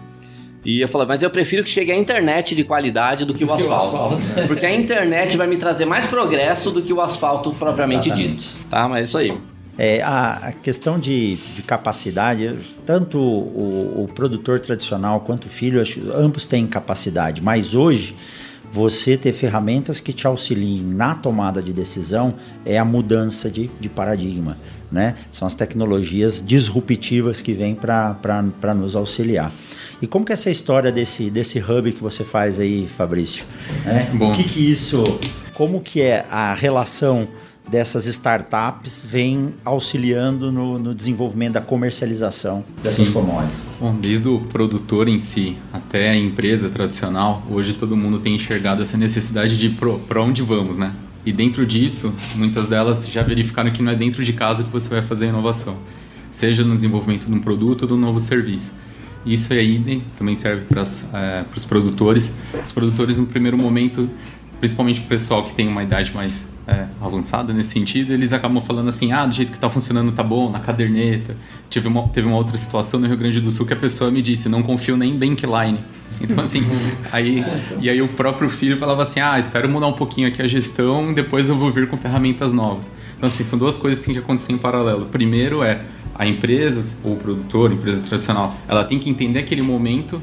E 0.65 0.81
eu 0.81 0.89
falei, 0.89 1.07
mas 1.07 1.23
eu 1.23 1.29
prefiro 1.29 1.63
que 1.63 1.71
chegue 1.71 1.93
a 1.93 1.97
internet 1.97 2.55
de 2.55 2.65
qualidade 2.65 3.25
do 3.25 3.35
que 3.35 3.45
o 3.45 3.53
asfalto. 3.53 3.97
o 3.97 4.17
asfalto. 4.17 4.27
Porque 4.49 4.65
a 4.65 4.75
internet 4.75 5.37
vai 5.37 5.47
me 5.47 5.57
trazer 5.57 5.85
mais 5.85 6.07
progresso 6.07 6.71
do 6.71 6.83
que 6.83 6.93
o 6.93 7.01
asfalto 7.01 7.53
propriamente 7.53 8.09
Exatamente. 8.09 8.49
dito. 8.49 8.69
Tá? 8.71 8.89
Mas 8.89 9.01
é 9.01 9.03
isso 9.03 9.19
aí. 9.19 9.39
É, 9.77 10.01
a, 10.03 10.35
a, 10.35 10.53
questão 10.53 10.99
de, 10.99 11.35
de, 11.35 11.63
capacidade, 11.63 12.57
tanto 12.87 13.19
o, 13.19 14.05
o, 14.05 14.09
produtor 14.15 14.61
tradicional 14.61 15.21
quanto 15.21 15.47
o 15.47 15.49
filho, 15.49 15.83
ambos 16.15 16.47
têm 16.47 16.65
capacidade, 16.65 17.43
mas 17.43 17.75
hoje 17.75 18.15
você 18.71 19.17
ter 19.17 19.33
ferramentas 19.33 19.99
que 19.99 20.13
te 20.13 20.27
auxiliem 20.27 20.81
na 20.81 21.15
tomada 21.15 21.61
de 21.61 21.73
decisão 21.73 22.35
é 22.65 22.79
a 22.79 22.85
mudança 22.85 23.51
de, 23.51 23.69
de 23.81 23.89
paradigma. 23.89 24.57
Né? 24.91 25.17
São 25.31 25.47
as 25.47 25.55
tecnologias 25.55 26.43
disruptivas 26.45 27.41
que 27.41 27.53
vêm 27.53 27.75
para 27.75 28.75
nos 28.75 28.95
auxiliar. 28.95 29.53
E 30.01 30.07
como 30.07 30.25
que 30.25 30.33
é 30.33 30.35
essa 30.35 30.51
história 30.51 30.91
desse, 30.91 31.31
desse 31.31 31.59
hub 31.59 31.93
que 31.93 32.03
você 32.03 32.25
faz 32.25 32.61
aí, 32.61 32.87
Fabrício? 32.87 33.45
É, 33.87 34.25
o 34.25 34.33
que 34.33 34.45
que 34.45 34.71
isso, 34.71 35.03
como 35.55 35.81
que 35.81 36.01
é 36.01 36.27
a 36.31 36.55
relação 36.55 37.29
dessas 37.69 38.07
startups 38.07 39.03
vem 39.07 39.55
auxiliando 39.65 40.53
no, 40.53 40.79
no 40.79 40.95
desenvolvimento 40.95 41.55
da 41.55 41.61
comercialização 41.61 42.65
dessas 42.83 43.07
Sim. 43.07 43.13
commodities? 43.13 43.79
Bom, 43.81 43.97
desde 43.97 44.29
o 44.29 44.41
produtor 44.41 45.09
em 45.09 45.19
si 45.19 45.57
até 45.73 46.11
a 46.11 46.17
empresa 46.17 46.69
tradicional, 46.69 47.43
hoje 47.51 47.75
todo 47.75 47.97
mundo 47.97 48.19
tem 48.19 48.35
enxergado 48.35 48.83
essa 48.83 48.97
necessidade 48.97 49.57
de 49.57 49.71
para 49.71 50.23
onde 50.23 50.43
vamos, 50.43 50.77
né? 50.77 50.93
E 51.25 51.33
dentro 51.33 51.65
disso, 51.67 52.15
muitas 52.35 52.67
delas 52.67 53.09
já 53.09 53.23
verificaram 53.23 53.71
que 53.71 53.83
não 53.83 53.93
é 53.93 53.97
dentro 53.97 54.23
de 54.23 54.33
casa 54.35 54.63
que 54.63 54.71
você 54.71 54.89
vai 54.91 55.01
fazer 55.01 55.27
a 55.27 55.29
inovação, 55.31 55.79
seja 56.31 56.63
no 56.63 56.75
desenvolvimento 56.75 57.27
de 57.27 57.33
um 57.33 57.41
produto 57.41 57.83
ou 57.83 57.89
de 57.89 57.95
um 57.95 57.99
novo 57.99 58.21
serviço. 58.21 58.73
Isso 59.25 59.53
aí 59.53 60.03
também 60.17 60.35
serve 60.35 60.65
para 60.65 60.83
é, 60.83 61.45
os 61.55 61.65
produtores. 61.65 62.33
Os 62.63 62.73
produtores, 62.73 63.19
no 63.19 63.27
primeiro 63.27 63.57
momento, 63.57 64.09
principalmente 64.65 65.01
o 65.01 65.05
pessoal 65.05 65.45
que 65.45 65.53
tem 65.53 65.69
uma 65.69 65.83
idade 65.83 66.11
mais 66.15 66.49
é, 66.67 66.87
avançada 66.99 67.53
nesse 67.53 67.69
sentido, 67.69 68.15
eles 68.15 68.33
acabam 68.33 68.63
falando 68.63 68.89
assim, 68.89 69.13
ah, 69.13 69.27
do 69.27 69.35
jeito 69.35 69.51
que 69.51 69.59
está 69.59 69.69
funcionando 69.69 70.11
tá 70.11 70.23
bom, 70.23 70.51
na 70.51 70.59
caderneta. 70.59 71.37
Tive 71.69 71.87
uma, 71.87 72.09
teve 72.09 72.27
uma 72.27 72.39
outra 72.39 72.57
situação 72.57 72.99
no 72.99 73.07
Rio 73.07 73.19
Grande 73.19 73.43
do 73.43 73.51
Sul 73.51 73.67
que 73.67 73.75
a 73.75 73.77
pessoa 73.77 74.11
me 74.11 74.23
disse, 74.23 74.49
não 74.49 74.63
confio 74.63 74.97
nem 74.97 75.11
em 75.13 75.19
Bankline. 75.19 75.81
Então 76.21 76.45
assim, 76.45 76.63
aí, 77.11 77.45
e 77.81 77.91
aí 77.91 78.01
o 78.01 78.07
próprio 78.07 78.49
filho 78.49 78.79
falava 78.79 79.03
assim, 79.03 79.19
ah, 79.19 79.37
espero 79.37 79.69
mudar 79.69 79.89
um 79.89 79.95
pouquinho 79.95 80.29
aqui 80.29 80.41
a 80.41 80.47
gestão, 80.47 81.13
depois 81.13 81.49
eu 81.49 81.57
vou 81.57 81.73
vir 81.73 81.89
com 81.89 81.97
ferramentas 81.97 82.53
novas. 82.53 82.89
Então 83.17 83.27
assim, 83.27 83.43
são 83.43 83.59
duas 83.59 83.77
coisas 83.77 83.99
que 83.99 84.07
tem 84.07 84.15
que 84.15 84.21
acontecer 84.21 84.53
em 84.53 84.59
paralelo. 84.59 85.07
Primeiro 85.07 85.65
é 85.65 85.81
a 86.15 86.25
empresa, 86.25 86.97
ou 87.03 87.15
o 87.15 87.17
produtor, 87.17 87.73
empresa 87.73 88.01
tradicional, 88.01 88.55
ela 88.69 88.85
tem 88.85 89.01
que 89.01 89.11
entender 89.11 89.41
aquele 89.41 89.61
momento 89.61 90.23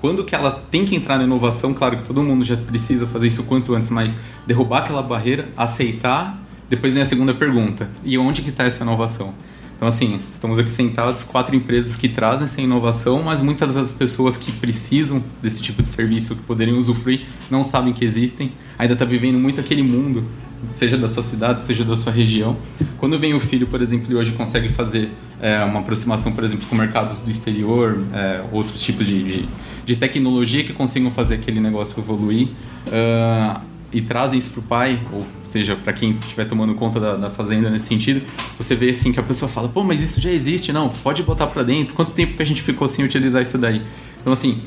quando 0.00 0.24
que 0.24 0.34
ela 0.34 0.50
tem 0.70 0.84
que 0.84 0.96
entrar 0.96 1.18
na 1.18 1.24
inovação, 1.24 1.74
claro 1.74 1.98
que 1.98 2.04
todo 2.04 2.22
mundo 2.22 2.42
já 2.44 2.56
precisa 2.56 3.06
fazer 3.06 3.26
isso 3.26 3.42
quanto 3.44 3.74
antes, 3.74 3.90
mas 3.90 4.16
derrubar 4.46 4.78
aquela 4.78 5.02
barreira, 5.02 5.48
aceitar, 5.56 6.40
depois 6.68 6.94
vem 6.94 7.02
a 7.02 7.06
segunda 7.06 7.34
pergunta, 7.34 7.88
e 8.04 8.16
onde 8.16 8.42
que 8.42 8.50
está 8.50 8.64
essa 8.64 8.82
inovação? 8.82 9.34
Então, 9.76 9.88
assim, 9.88 10.20
estamos 10.30 10.58
aqui 10.58 10.70
sentados, 10.70 11.24
quatro 11.24 11.56
empresas 11.56 11.96
que 11.96 12.06
trazem 12.06 12.44
essa 12.44 12.60
inovação, 12.60 13.22
mas 13.22 13.40
muitas 13.40 13.74
das 13.74 13.94
pessoas 13.94 14.36
que 14.36 14.52
precisam 14.52 15.24
desse 15.40 15.62
tipo 15.62 15.82
de 15.82 15.88
serviço, 15.88 16.36
que 16.36 16.42
poderiam 16.42 16.76
usufruir, 16.76 17.26
não 17.50 17.64
sabem 17.64 17.94
que 17.94 18.04
existem, 18.04 18.52
ainda 18.78 18.92
está 18.92 19.06
vivendo 19.06 19.38
muito 19.38 19.58
aquele 19.58 19.82
mundo, 19.82 20.24
seja 20.70 20.96
da 20.96 21.08
sua 21.08 21.22
cidade, 21.22 21.62
seja 21.62 21.84
da 21.84 21.96
sua 21.96 22.12
região. 22.12 22.56
Quando 22.98 23.18
vem 23.18 23.34
o 23.34 23.40
filho, 23.40 23.66
por 23.66 23.80
exemplo, 23.80 24.12
e 24.12 24.14
hoje 24.14 24.32
consegue 24.32 24.68
fazer 24.68 25.10
é, 25.40 25.62
uma 25.64 25.80
aproximação, 25.80 26.32
por 26.32 26.44
exemplo, 26.44 26.66
com 26.68 26.76
mercados 26.76 27.22
do 27.22 27.30
exterior, 27.30 28.04
é, 28.12 28.42
outros 28.52 28.80
tipos 28.82 29.06
de, 29.06 29.22
de, 29.22 29.48
de, 29.84 29.96
tecnologia 29.96 30.62
que 30.62 30.72
consigam 30.72 31.10
fazer 31.10 31.36
aquele 31.36 31.60
negócio 31.60 31.98
evoluir, 31.98 32.48
uh, 32.86 33.60
e 33.92 34.00
trazem 34.00 34.38
isso 34.38 34.50
para 34.50 34.60
o 34.60 34.62
pai, 34.62 35.00
ou 35.12 35.26
seja, 35.42 35.74
para 35.74 35.92
quem 35.92 36.12
estiver 36.12 36.44
tomando 36.44 36.74
conta 36.74 37.00
da, 37.00 37.16
da, 37.16 37.30
fazenda 37.30 37.68
nesse 37.70 37.86
sentido, 37.86 38.22
você 38.56 38.76
vê 38.76 38.90
assim 38.90 39.10
que 39.10 39.18
a 39.18 39.22
pessoa 39.22 39.50
fala, 39.50 39.68
pô, 39.68 39.82
mas 39.82 40.00
isso 40.00 40.20
já 40.20 40.30
existe, 40.30 40.72
não, 40.72 40.90
pode 40.90 41.22
botar 41.22 41.48
para 41.48 41.62
dentro, 41.62 41.94
quanto 41.94 42.12
tempo 42.12 42.36
que 42.36 42.42
a 42.42 42.46
gente 42.46 42.62
ficou 42.62 42.86
sem 42.86 43.04
utilizar 43.04 43.42
isso 43.42 43.58
daí? 43.58 43.82
Então, 44.20 44.32
assim, 44.32 44.60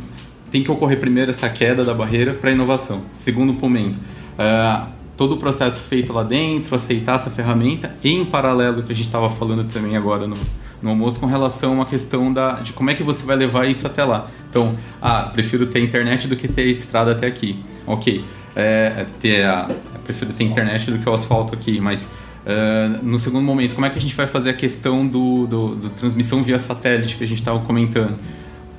tem 0.51 0.63
que 0.63 0.69
ocorrer 0.69 0.99
primeiro 0.99 1.31
essa 1.31 1.49
queda 1.49 1.85
da 1.85 1.93
barreira 1.93 2.33
para 2.33 2.49
a 2.49 2.53
inovação. 2.53 3.03
Segundo 3.09 3.53
momento, 3.53 3.95
uh, 3.95 4.87
todo 5.15 5.35
o 5.35 5.37
processo 5.37 5.81
feito 5.81 6.11
lá 6.11 6.23
dentro, 6.23 6.75
aceitar 6.75 7.15
essa 7.15 7.29
ferramenta, 7.29 7.95
e 8.03 8.11
em 8.11 8.25
paralelo 8.25 8.83
que 8.83 8.91
a 8.91 8.95
gente 8.95 9.05
estava 9.05 9.29
falando 9.29 9.71
também 9.71 9.95
agora 9.95 10.25
no, 10.27 10.37
no 10.81 10.89
almoço 10.89 11.19
com 11.19 11.25
relação 11.25 11.81
à 11.81 11.85
questão 11.85 12.33
da, 12.33 12.53
de 12.53 12.73
como 12.73 12.89
é 12.89 12.93
que 12.93 13.03
você 13.03 13.25
vai 13.25 13.35
levar 13.35 13.67
isso 13.67 13.85
até 13.85 14.03
lá. 14.03 14.29
Então, 14.49 14.75
ah, 15.01 15.29
prefiro 15.33 15.67
ter 15.67 15.79
internet 15.79 16.27
do 16.27 16.35
que 16.35 16.47
ter 16.47 16.65
estrada 16.65 17.11
até 17.11 17.27
aqui. 17.27 17.63
Ok 17.85 18.23
é, 18.55 19.05
ter 19.19 19.45
a, 19.45 19.69
prefiro 20.03 20.33
ter 20.33 20.43
internet 20.43 20.89
do 20.91 20.99
que 20.99 21.09
o 21.09 21.13
asfalto 21.13 21.53
aqui, 21.53 21.79
mas 21.79 22.05
uh, 22.45 23.03
no 23.03 23.19
segundo 23.19 23.43
momento, 23.43 23.73
como 23.73 23.85
é 23.85 23.89
que 23.89 23.97
a 23.97 24.01
gente 24.01 24.15
vai 24.15 24.27
fazer 24.27 24.51
a 24.51 24.53
questão 24.53 25.07
do, 25.07 25.47
do, 25.47 25.75
do 25.75 25.89
transmissão 25.89 26.43
via 26.43 26.57
satélite 26.59 27.15
que 27.15 27.23
a 27.23 27.27
gente 27.27 27.39
estava 27.39 27.59
comentando? 27.59 28.17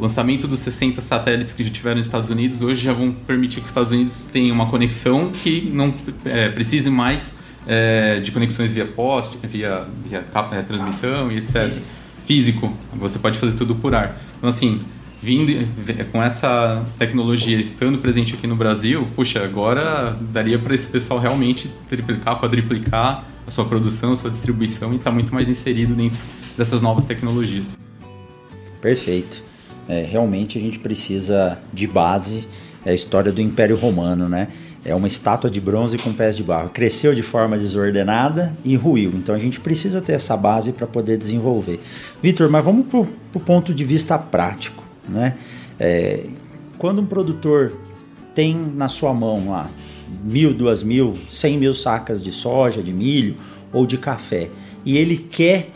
Lançamento 0.04 0.46
dos 0.46 0.58
60 0.58 1.00
satélites 1.00 1.54
que 1.54 1.64
já 1.64 1.70
tiveram 1.70 1.96
nos 1.96 2.04
Estados 2.04 2.28
Unidos 2.28 2.60
hoje 2.60 2.84
já 2.84 2.92
vão 2.92 3.10
permitir 3.10 3.56
que 3.56 3.62
os 3.62 3.70
Estados 3.70 3.90
Unidos 3.90 4.28
tenham 4.30 4.54
uma 4.54 4.66
conexão 4.66 5.32
que 5.32 5.70
não 5.72 5.94
é, 6.26 6.50
precise 6.50 6.90
mais 6.90 7.32
é, 7.66 8.20
de 8.20 8.30
conexões 8.30 8.70
via 8.70 8.84
poste, 8.84 9.38
via, 9.42 9.86
via 10.06 10.22
é, 10.52 10.60
transmissão 10.60 11.32
e 11.32 11.38
etc. 11.38 11.72
Físico, 12.26 12.76
você 12.92 13.18
pode 13.18 13.38
fazer 13.38 13.56
tudo 13.56 13.76
por 13.76 13.94
ar. 13.94 14.20
Então, 14.36 14.50
assim, 14.50 14.82
vindo 15.22 15.66
com 16.12 16.22
essa 16.22 16.84
tecnologia 16.98 17.58
estando 17.58 17.96
presente 17.96 18.34
aqui 18.34 18.46
no 18.46 18.56
Brasil, 18.56 19.08
puxa, 19.16 19.42
agora 19.42 20.18
daria 20.20 20.58
para 20.58 20.74
esse 20.74 20.86
pessoal 20.86 21.18
realmente 21.18 21.72
triplicar, 21.88 22.38
quadriplicar 22.38 23.24
a 23.46 23.50
sua 23.50 23.64
produção, 23.64 24.12
a 24.12 24.16
sua 24.16 24.30
distribuição 24.30 24.92
e 24.92 24.96
estar 24.96 25.08
tá 25.08 25.14
muito 25.14 25.32
mais 25.32 25.48
inserido 25.48 25.94
dentro 25.94 26.18
dessas 26.58 26.82
novas 26.82 27.06
tecnologias. 27.06 27.66
Perfeito. 28.82 29.53
É, 29.88 30.02
realmente 30.02 30.58
a 30.58 30.60
gente 30.60 30.78
precisa 30.78 31.58
de 31.72 31.86
base 31.86 32.48
É 32.86 32.90
a 32.90 32.94
história 32.94 33.30
do 33.32 33.40
Império 33.40 33.76
Romano, 33.76 34.28
né? 34.28 34.48
É 34.84 34.94
uma 34.94 35.06
estátua 35.06 35.50
de 35.50 35.60
bronze 35.60 35.96
com 35.96 36.12
pés 36.12 36.36
de 36.36 36.42
barro. 36.42 36.68
Cresceu 36.68 37.14
de 37.14 37.22
forma 37.22 37.56
desordenada 37.56 38.54
e 38.62 38.76
ruiu. 38.76 39.12
Então 39.14 39.34
a 39.34 39.38
gente 39.38 39.58
precisa 39.58 40.02
ter 40.02 40.12
essa 40.12 40.36
base 40.36 40.72
para 40.72 40.86
poder 40.86 41.16
desenvolver. 41.16 41.80
Vitor, 42.22 42.50
mas 42.50 42.62
vamos 42.62 42.86
para 42.86 43.00
o 43.00 43.40
ponto 43.40 43.72
de 43.72 43.84
vista 43.84 44.18
prático, 44.18 44.84
né? 45.08 45.36
É, 45.80 46.26
quando 46.76 47.00
um 47.00 47.06
produtor 47.06 47.72
tem 48.34 48.54
na 48.54 48.88
sua 48.88 49.14
mão 49.14 49.48
lá 49.48 49.70
mil, 50.22 50.52
duas 50.52 50.82
mil, 50.82 51.14
cem 51.30 51.56
mil 51.56 51.72
sacas 51.72 52.22
de 52.22 52.30
soja, 52.30 52.82
de 52.82 52.92
milho 52.92 53.36
ou 53.72 53.86
de 53.86 53.96
café 53.96 54.50
e 54.84 54.98
ele 54.98 55.16
quer 55.16 55.70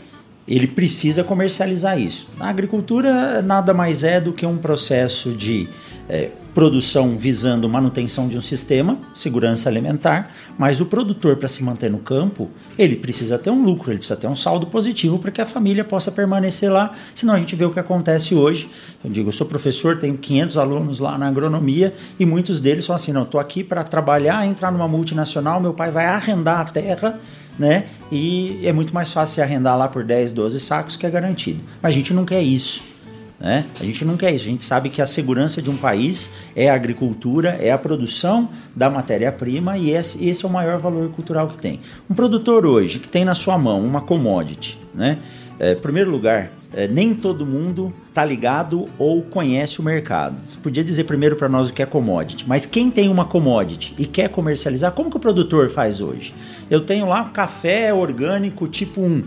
ele 0.49 0.67
precisa 0.67 1.23
comercializar 1.23 1.99
isso. 1.99 2.27
Na 2.37 2.49
agricultura, 2.49 3.39
nada 3.41 3.71
mais 3.71 4.03
é 4.03 4.19
do 4.19 4.33
que 4.33 4.45
um 4.45 4.57
processo 4.57 5.31
de 5.31 5.69
é, 6.09 6.31
produção 6.55 7.15
visando 7.15 7.69
manutenção 7.69 8.27
de 8.27 8.35
um 8.35 8.41
sistema, 8.41 8.97
segurança 9.13 9.69
alimentar, 9.69 10.31
mas 10.57 10.81
o 10.81 10.87
produtor, 10.87 11.35
para 11.37 11.47
se 11.47 11.63
manter 11.63 11.91
no 11.91 11.99
campo, 11.99 12.49
ele 12.79 12.95
precisa 12.95 13.37
ter 13.37 13.51
um 13.51 13.63
lucro, 13.63 13.91
ele 13.91 13.99
precisa 13.99 14.19
ter 14.19 14.25
um 14.25 14.35
saldo 14.35 14.65
positivo 14.65 15.19
para 15.19 15.29
que 15.29 15.39
a 15.39 15.45
família 15.45 15.83
possa 15.83 16.11
permanecer 16.11 16.71
lá, 16.71 16.93
senão 17.13 17.35
a 17.35 17.37
gente 17.37 17.55
vê 17.55 17.63
o 17.63 17.71
que 17.71 17.79
acontece 17.79 18.33
hoje. 18.33 18.67
Eu 19.03 19.11
digo, 19.11 19.29
eu 19.29 19.33
sou 19.33 19.45
professor, 19.45 19.99
tenho 19.99 20.17
500 20.17 20.57
alunos 20.57 20.99
lá 20.99 21.15
na 21.15 21.27
agronomia 21.27 21.93
e 22.19 22.25
muitos 22.25 22.59
deles 22.59 22.87
falam 22.87 22.95
assim: 22.95 23.13
não, 23.13 23.21
estou 23.21 23.39
aqui 23.39 23.63
para 23.63 23.83
trabalhar, 23.83 24.43
entrar 24.47 24.71
numa 24.71 24.87
multinacional, 24.87 25.61
meu 25.61 25.75
pai 25.75 25.91
vai 25.91 26.07
arrendar 26.07 26.61
a 26.61 26.65
terra 26.65 27.19
né? 27.59 27.87
E 28.09 28.61
é 28.63 28.71
muito 28.71 28.93
mais 28.93 29.11
fácil 29.11 29.43
arrendar 29.43 29.77
lá 29.77 29.89
por 29.89 30.03
10, 30.03 30.31
12 30.31 30.59
sacos 30.61 30.95
que 30.95 31.05
é 31.05 31.09
garantido. 31.09 31.61
Mas 31.81 31.93
a 31.93 31.95
gente 31.95 32.13
não 32.13 32.25
quer 32.25 32.41
isso. 32.41 32.81
Né? 33.39 33.65
A 33.79 33.83
gente 33.83 34.03
não 34.03 34.17
quer 34.17 34.33
isso. 34.33 34.45
A 34.45 34.47
gente 34.47 34.63
sabe 34.63 34.89
que 34.89 35.01
a 35.01 35.05
segurança 35.05 35.61
de 35.61 35.69
um 35.69 35.77
país 35.77 36.31
é 36.55 36.69
a 36.69 36.73
agricultura, 36.73 37.57
é 37.61 37.71
a 37.71 37.77
produção 37.77 38.49
da 38.75 38.89
matéria-prima 38.89 39.77
e 39.77 39.91
esse, 39.91 40.27
esse, 40.27 40.45
é 40.45 40.47
o 40.47 40.51
maior 40.51 40.79
valor 40.79 41.09
cultural 41.09 41.47
que 41.47 41.57
tem. 41.57 41.81
Um 42.09 42.15
produtor 42.15 42.65
hoje 42.65 42.99
que 42.99 43.09
tem 43.09 43.25
na 43.25 43.35
sua 43.35 43.57
mão 43.57 43.83
uma 43.83 44.01
commodity, 44.01 44.79
né? 44.93 45.19
É, 45.57 45.75
primeiro 45.75 46.09
lugar, 46.09 46.51
é, 46.73 46.87
nem 46.87 47.13
todo 47.13 47.45
mundo 47.45 47.93
está 48.09 48.23
ligado 48.23 48.87
ou 48.97 49.21
conhece 49.23 49.79
o 49.79 49.83
mercado. 49.83 50.35
Você 50.49 50.59
podia 50.59 50.83
dizer 50.83 51.05
primeiro 51.05 51.35
para 51.35 51.49
nós 51.49 51.69
o 51.69 51.73
que 51.73 51.81
é 51.81 51.85
commodity, 51.85 52.47
mas 52.47 52.65
quem 52.65 52.91
tem 52.91 53.09
uma 53.09 53.25
commodity 53.25 53.95
e 53.97 54.05
quer 54.05 54.29
comercializar, 54.29 54.91
como 54.91 55.09
que 55.09 55.17
o 55.17 55.19
produtor 55.19 55.69
faz 55.69 56.01
hoje? 56.01 56.33
Eu 56.69 56.81
tenho 56.81 57.07
lá 57.07 57.21
um 57.21 57.29
café 57.29 57.93
orgânico 57.93 58.67
tipo 58.67 59.01
1, 59.01 59.23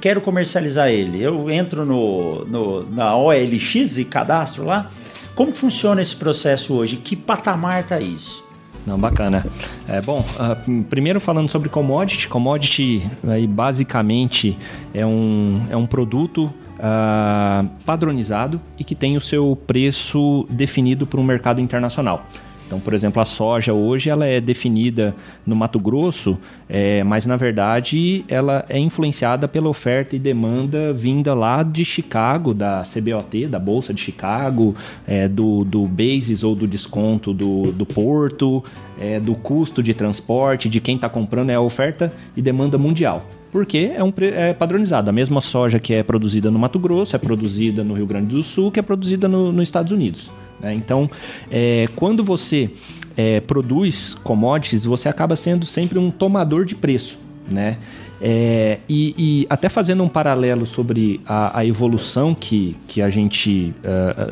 quero 0.00 0.20
comercializar 0.20 0.88
ele. 0.88 1.22
Eu 1.22 1.50
entro 1.50 1.84
no, 1.84 2.44
no, 2.44 2.90
na 2.90 3.16
OLX 3.16 3.98
e 3.98 4.04
cadastro 4.04 4.64
lá. 4.64 4.90
Como 5.34 5.52
funciona 5.52 6.00
esse 6.00 6.14
processo 6.14 6.74
hoje? 6.74 6.96
Que 6.96 7.16
patamar 7.16 7.80
está 7.80 7.98
isso? 7.98 8.44
Não, 8.86 8.98
bacana. 8.98 9.44
É, 9.88 10.00
bom, 10.00 10.24
uh, 10.38 10.84
primeiro 10.84 11.18
falando 11.20 11.48
sobre 11.48 11.68
commodity. 11.68 12.28
Commodity, 12.28 13.10
aí, 13.26 13.46
basicamente, 13.46 14.56
é 14.92 15.04
um, 15.04 15.66
é 15.70 15.76
um 15.76 15.86
produto 15.86 16.52
uh, 16.78 17.68
padronizado 17.84 18.60
e 18.78 18.84
que 18.84 18.94
tem 18.94 19.16
o 19.16 19.20
seu 19.20 19.58
preço 19.66 20.46
definido 20.50 21.06
para 21.06 21.20
um 21.20 21.24
mercado 21.24 21.60
internacional. 21.60 22.26
Então, 22.66 22.80
por 22.80 22.94
exemplo, 22.94 23.20
a 23.20 23.24
soja 23.24 23.74
hoje 23.74 24.08
ela 24.08 24.26
é 24.26 24.40
definida 24.40 25.14
no 25.46 25.54
Mato 25.54 25.78
Grosso, 25.78 26.38
é, 26.68 27.04
mas 27.04 27.26
na 27.26 27.36
verdade 27.36 28.24
ela 28.26 28.64
é 28.68 28.78
influenciada 28.78 29.46
pela 29.46 29.68
oferta 29.68 30.16
e 30.16 30.18
demanda 30.18 30.92
vinda 30.92 31.34
lá 31.34 31.62
de 31.62 31.84
Chicago, 31.84 32.54
da 32.54 32.82
CBOT, 32.82 33.46
da 33.46 33.58
Bolsa 33.58 33.92
de 33.92 34.00
Chicago, 34.00 34.74
é, 35.06 35.28
do, 35.28 35.62
do 35.64 35.86
basis 35.86 36.42
ou 36.42 36.54
do 36.54 36.66
desconto 36.66 37.34
do, 37.34 37.70
do 37.70 37.84
porto, 37.84 38.64
é, 38.98 39.20
do 39.20 39.34
custo 39.34 39.82
de 39.82 39.92
transporte, 39.92 40.68
de 40.68 40.80
quem 40.80 40.96
está 40.96 41.08
comprando, 41.08 41.50
é 41.50 41.54
a 41.54 41.60
oferta 41.60 42.12
e 42.34 42.40
demanda 42.40 42.78
mundial 42.78 43.24
porque 43.54 43.92
é, 43.94 44.02
um, 44.02 44.12
é 44.18 44.52
padronizado. 44.52 45.08
A 45.08 45.12
mesma 45.12 45.40
soja 45.40 45.78
que 45.78 45.94
é 45.94 46.02
produzida 46.02 46.50
no 46.50 46.58
Mato 46.58 46.76
Grosso 46.76 47.14
é 47.14 47.20
produzida 47.20 47.84
no 47.84 47.94
Rio 47.94 48.04
Grande 48.04 48.34
do 48.34 48.42
Sul, 48.42 48.72
que 48.72 48.80
é 48.80 48.82
produzida 48.82 49.28
no, 49.28 49.52
nos 49.52 49.62
Estados 49.62 49.92
Unidos. 49.92 50.28
Né? 50.58 50.74
Então, 50.74 51.08
é, 51.48 51.88
quando 51.94 52.24
você 52.24 52.68
é, 53.16 53.38
produz 53.38 54.14
commodities, 54.24 54.84
você 54.84 55.08
acaba 55.08 55.36
sendo 55.36 55.66
sempre 55.66 56.00
um 56.00 56.10
tomador 56.10 56.64
de 56.64 56.74
preço. 56.74 57.16
Né? 57.48 57.78
É, 58.20 58.80
e, 58.88 59.14
e, 59.16 59.46
até 59.48 59.68
fazendo 59.68 60.02
um 60.02 60.08
paralelo 60.08 60.66
sobre 60.66 61.20
a, 61.24 61.60
a 61.60 61.64
evolução 61.64 62.34
que, 62.34 62.76
que 62.88 63.00
a 63.00 63.08
gente 63.08 63.72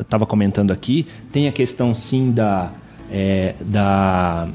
estava 0.01 0.25
uh, 0.25 0.27
comentando 0.27 0.71
aqui, 0.71 1.07
tem 1.31 1.47
a 1.47 1.51
questão 1.53 1.95
sim 1.95 2.29
da, 2.29 2.73
é, 3.09 3.55
da, 3.61 4.49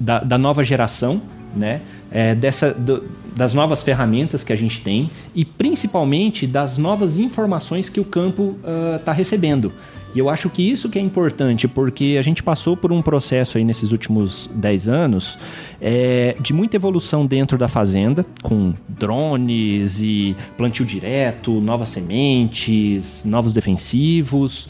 da, 0.00 0.18
da, 0.18 0.36
nova 0.36 0.64
geração, 0.64 1.22
né? 1.54 1.80
É, 2.10 2.34
dessa, 2.34 2.72
do, 2.72 3.04
das 3.34 3.54
novas 3.54 3.82
ferramentas 3.82 4.44
que 4.44 4.52
a 4.52 4.56
gente 4.56 4.80
tem 4.80 5.10
e 5.34 5.44
principalmente 5.44 6.46
das 6.46 6.78
novas 6.78 7.18
informações 7.18 7.88
que 7.88 8.00
o 8.00 8.04
campo 8.04 8.56
está 8.98 9.12
uh, 9.12 9.14
recebendo. 9.14 9.72
E 10.14 10.18
eu 10.20 10.28
acho 10.28 10.48
que 10.48 10.62
isso 10.62 10.88
que 10.88 10.96
é 10.96 11.02
importante, 11.02 11.66
porque 11.66 12.16
a 12.16 12.22
gente 12.22 12.40
passou 12.40 12.76
por 12.76 12.92
um 12.92 13.02
processo 13.02 13.58
aí 13.58 13.64
nesses 13.64 13.90
últimos 13.90 14.48
10 14.54 14.86
anos 14.86 15.36
é, 15.80 16.36
de 16.38 16.52
muita 16.52 16.76
evolução 16.76 17.26
dentro 17.26 17.58
da 17.58 17.66
fazenda, 17.66 18.24
com 18.40 18.72
drones 18.88 20.00
e 20.00 20.36
plantio 20.56 20.86
direto, 20.86 21.60
novas 21.60 21.88
sementes, 21.88 23.24
novos 23.24 23.52
defensivos. 23.52 24.68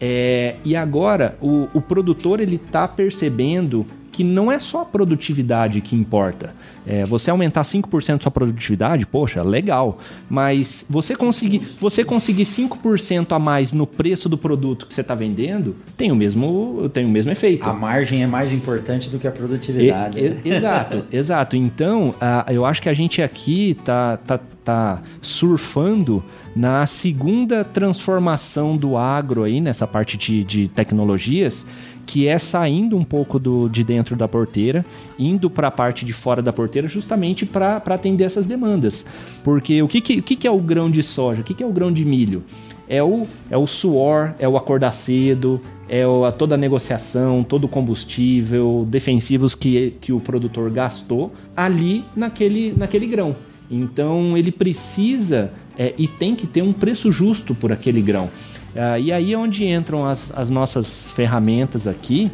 É, 0.00 0.54
e 0.64 0.76
agora 0.76 1.36
o, 1.40 1.66
o 1.74 1.80
produtor 1.80 2.38
ele 2.38 2.56
está 2.56 2.86
percebendo 2.86 3.84
que 4.14 4.22
não 4.22 4.50
é 4.50 4.60
só 4.60 4.82
a 4.82 4.84
produtividade 4.84 5.80
que 5.80 5.96
importa. 5.96 6.54
É, 6.86 7.04
você 7.04 7.30
aumentar 7.30 7.62
5% 7.62 8.22
sua 8.22 8.30
produtividade, 8.30 9.04
poxa, 9.04 9.42
legal. 9.42 9.98
Mas 10.30 10.86
você 10.88 11.16
conseguir, 11.16 11.58
você 11.80 12.04
conseguir 12.04 12.44
5% 12.44 13.32
a 13.32 13.38
mais 13.40 13.72
no 13.72 13.88
preço 13.88 14.28
do 14.28 14.38
produto 14.38 14.86
que 14.86 14.94
você 14.94 15.00
está 15.00 15.16
vendendo, 15.16 15.74
tem 15.96 16.12
o, 16.12 16.14
mesmo, 16.14 16.88
tem 16.92 17.04
o 17.04 17.08
mesmo 17.08 17.32
efeito. 17.32 17.68
A 17.68 17.72
margem 17.72 18.22
é 18.22 18.26
mais 18.28 18.52
importante 18.52 19.10
do 19.10 19.18
que 19.18 19.26
a 19.26 19.32
produtividade. 19.32 20.20
E, 20.20 20.30
né? 20.30 20.40
exato, 20.44 21.04
exato. 21.10 21.56
Então, 21.56 22.14
eu 22.48 22.64
acho 22.64 22.80
que 22.80 22.88
a 22.88 22.94
gente 22.94 23.20
aqui 23.20 23.76
tá, 23.84 24.16
tá, 24.18 24.38
tá 24.64 25.02
surfando 25.20 26.22
na 26.54 26.86
segunda 26.86 27.64
transformação 27.64 28.76
do 28.76 28.96
agro 28.96 29.42
aí, 29.42 29.60
nessa 29.60 29.88
parte 29.88 30.16
de, 30.16 30.44
de 30.44 30.68
tecnologias, 30.68 31.66
que 32.06 32.28
é 32.28 32.38
saindo 32.38 32.96
um 32.96 33.04
pouco 33.04 33.38
do, 33.38 33.68
de 33.68 33.82
dentro 33.82 34.16
da 34.16 34.28
porteira, 34.28 34.84
indo 35.18 35.48
para 35.48 35.68
a 35.68 35.70
parte 35.70 36.04
de 36.04 36.12
fora 36.12 36.42
da 36.42 36.52
porteira, 36.52 36.86
justamente 36.88 37.46
para 37.46 37.76
atender 37.76 38.24
essas 38.24 38.46
demandas. 38.46 39.06
Porque 39.42 39.82
o 39.82 39.88
que, 39.88 40.00
que, 40.00 40.18
o 40.18 40.22
que, 40.22 40.36
que 40.36 40.46
é 40.46 40.50
o 40.50 40.58
grão 40.58 40.90
de 40.90 41.02
soja? 41.02 41.40
O 41.40 41.44
que, 41.44 41.54
que 41.54 41.62
é 41.62 41.66
o 41.66 41.72
grão 41.72 41.92
de 41.92 42.04
milho? 42.04 42.42
É 42.88 43.02
o, 43.02 43.26
é 43.50 43.56
o 43.56 43.66
suor, 43.66 44.34
é 44.38 44.46
o 44.46 44.56
acordar 44.56 44.92
cedo, 44.92 45.60
é 45.88 46.06
o, 46.06 46.24
a 46.24 46.32
toda 46.32 46.54
a 46.54 46.58
negociação, 46.58 47.42
todo 47.42 47.64
o 47.64 47.68
combustível, 47.68 48.86
defensivos 48.88 49.54
que, 49.54 49.94
que 50.00 50.12
o 50.12 50.20
produtor 50.20 50.70
gastou 50.70 51.32
ali 51.56 52.04
naquele, 52.14 52.74
naquele 52.76 53.06
grão. 53.06 53.34
Então 53.70 54.36
ele 54.36 54.52
precisa 54.52 55.50
é, 55.78 55.94
e 55.96 56.06
tem 56.06 56.34
que 56.34 56.46
ter 56.46 56.62
um 56.62 56.72
preço 56.72 57.10
justo 57.10 57.54
por 57.54 57.72
aquele 57.72 58.02
grão. 58.02 58.30
Uh, 58.74 58.98
e 59.00 59.12
aí 59.12 59.32
é 59.32 59.38
onde 59.38 59.64
entram 59.64 60.04
as, 60.04 60.36
as 60.36 60.50
nossas 60.50 61.04
ferramentas 61.14 61.86
aqui, 61.86 62.30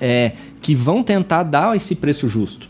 é, 0.00 0.32
que 0.60 0.74
vão 0.74 1.02
tentar 1.02 1.42
dar 1.42 1.76
esse 1.76 1.94
preço 1.94 2.28
justo 2.28 2.68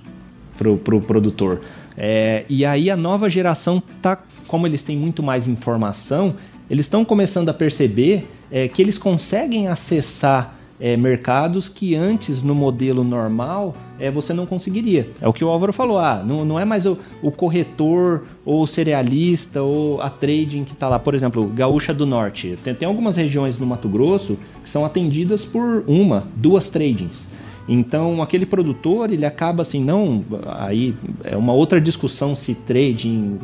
para 0.56 0.70
o 0.70 0.78
pro 0.78 1.00
produtor. 1.00 1.60
É, 1.96 2.44
e 2.48 2.64
aí 2.64 2.90
a 2.90 2.96
nova 2.96 3.28
geração 3.28 3.82
tá, 4.00 4.18
como 4.46 4.66
eles 4.66 4.82
têm 4.82 4.96
muito 4.96 5.22
mais 5.22 5.46
informação, 5.46 6.36
eles 6.70 6.86
estão 6.86 7.04
começando 7.04 7.48
a 7.48 7.54
perceber 7.54 8.28
é, 8.50 8.68
que 8.68 8.80
eles 8.80 8.98
conseguem 8.98 9.68
acessar 9.68 10.55
é, 10.78 10.96
mercados 10.96 11.68
que 11.68 11.94
antes 11.94 12.42
no 12.42 12.54
modelo 12.54 13.02
normal 13.02 13.74
é, 13.98 14.10
você 14.10 14.32
não 14.32 14.46
conseguiria. 14.46 15.10
É 15.20 15.28
o 15.28 15.32
que 15.32 15.44
o 15.44 15.48
Álvaro 15.48 15.72
falou, 15.72 15.98
ah, 15.98 16.22
não, 16.24 16.44
não 16.44 16.58
é 16.58 16.64
mais 16.64 16.86
o, 16.86 16.98
o 17.22 17.30
corretor 17.30 18.24
ou 18.44 18.62
o 18.62 18.66
cerealista 18.66 19.62
ou 19.62 20.00
a 20.00 20.10
trading 20.10 20.64
que 20.64 20.72
está 20.72 20.88
lá. 20.88 20.98
Por 20.98 21.14
exemplo, 21.14 21.46
Gaúcha 21.48 21.94
do 21.94 22.04
Norte. 22.04 22.58
Tem, 22.62 22.74
tem 22.74 22.86
algumas 22.86 23.16
regiões 23.16 23.58
no 23.58 23.66
Mato 23.66 23.88
Grosso 23.88 24.38
que 24.62 24.68
são 24.68 24.84
atendidas 24.84 25.44
por 25.44 25.84
uma, 25.86 26.24
duas 26.36 26.68
tradings. 26.68 27.28
Então, 27.68 28.22
aquele 28.22 28.46
produtor, 28.46 29.12
ele 29.12 29.26
acaba 29.26 29.62
assim, 29.62 29.82
não, 29.82 30.24
aí 30.46 30.94
é 31.24 31.36
uma 31.36 31.52
outra 31.52 31.80
discussão 31.80 32.32
se 32.32 32.54
trading, 32.54 33.38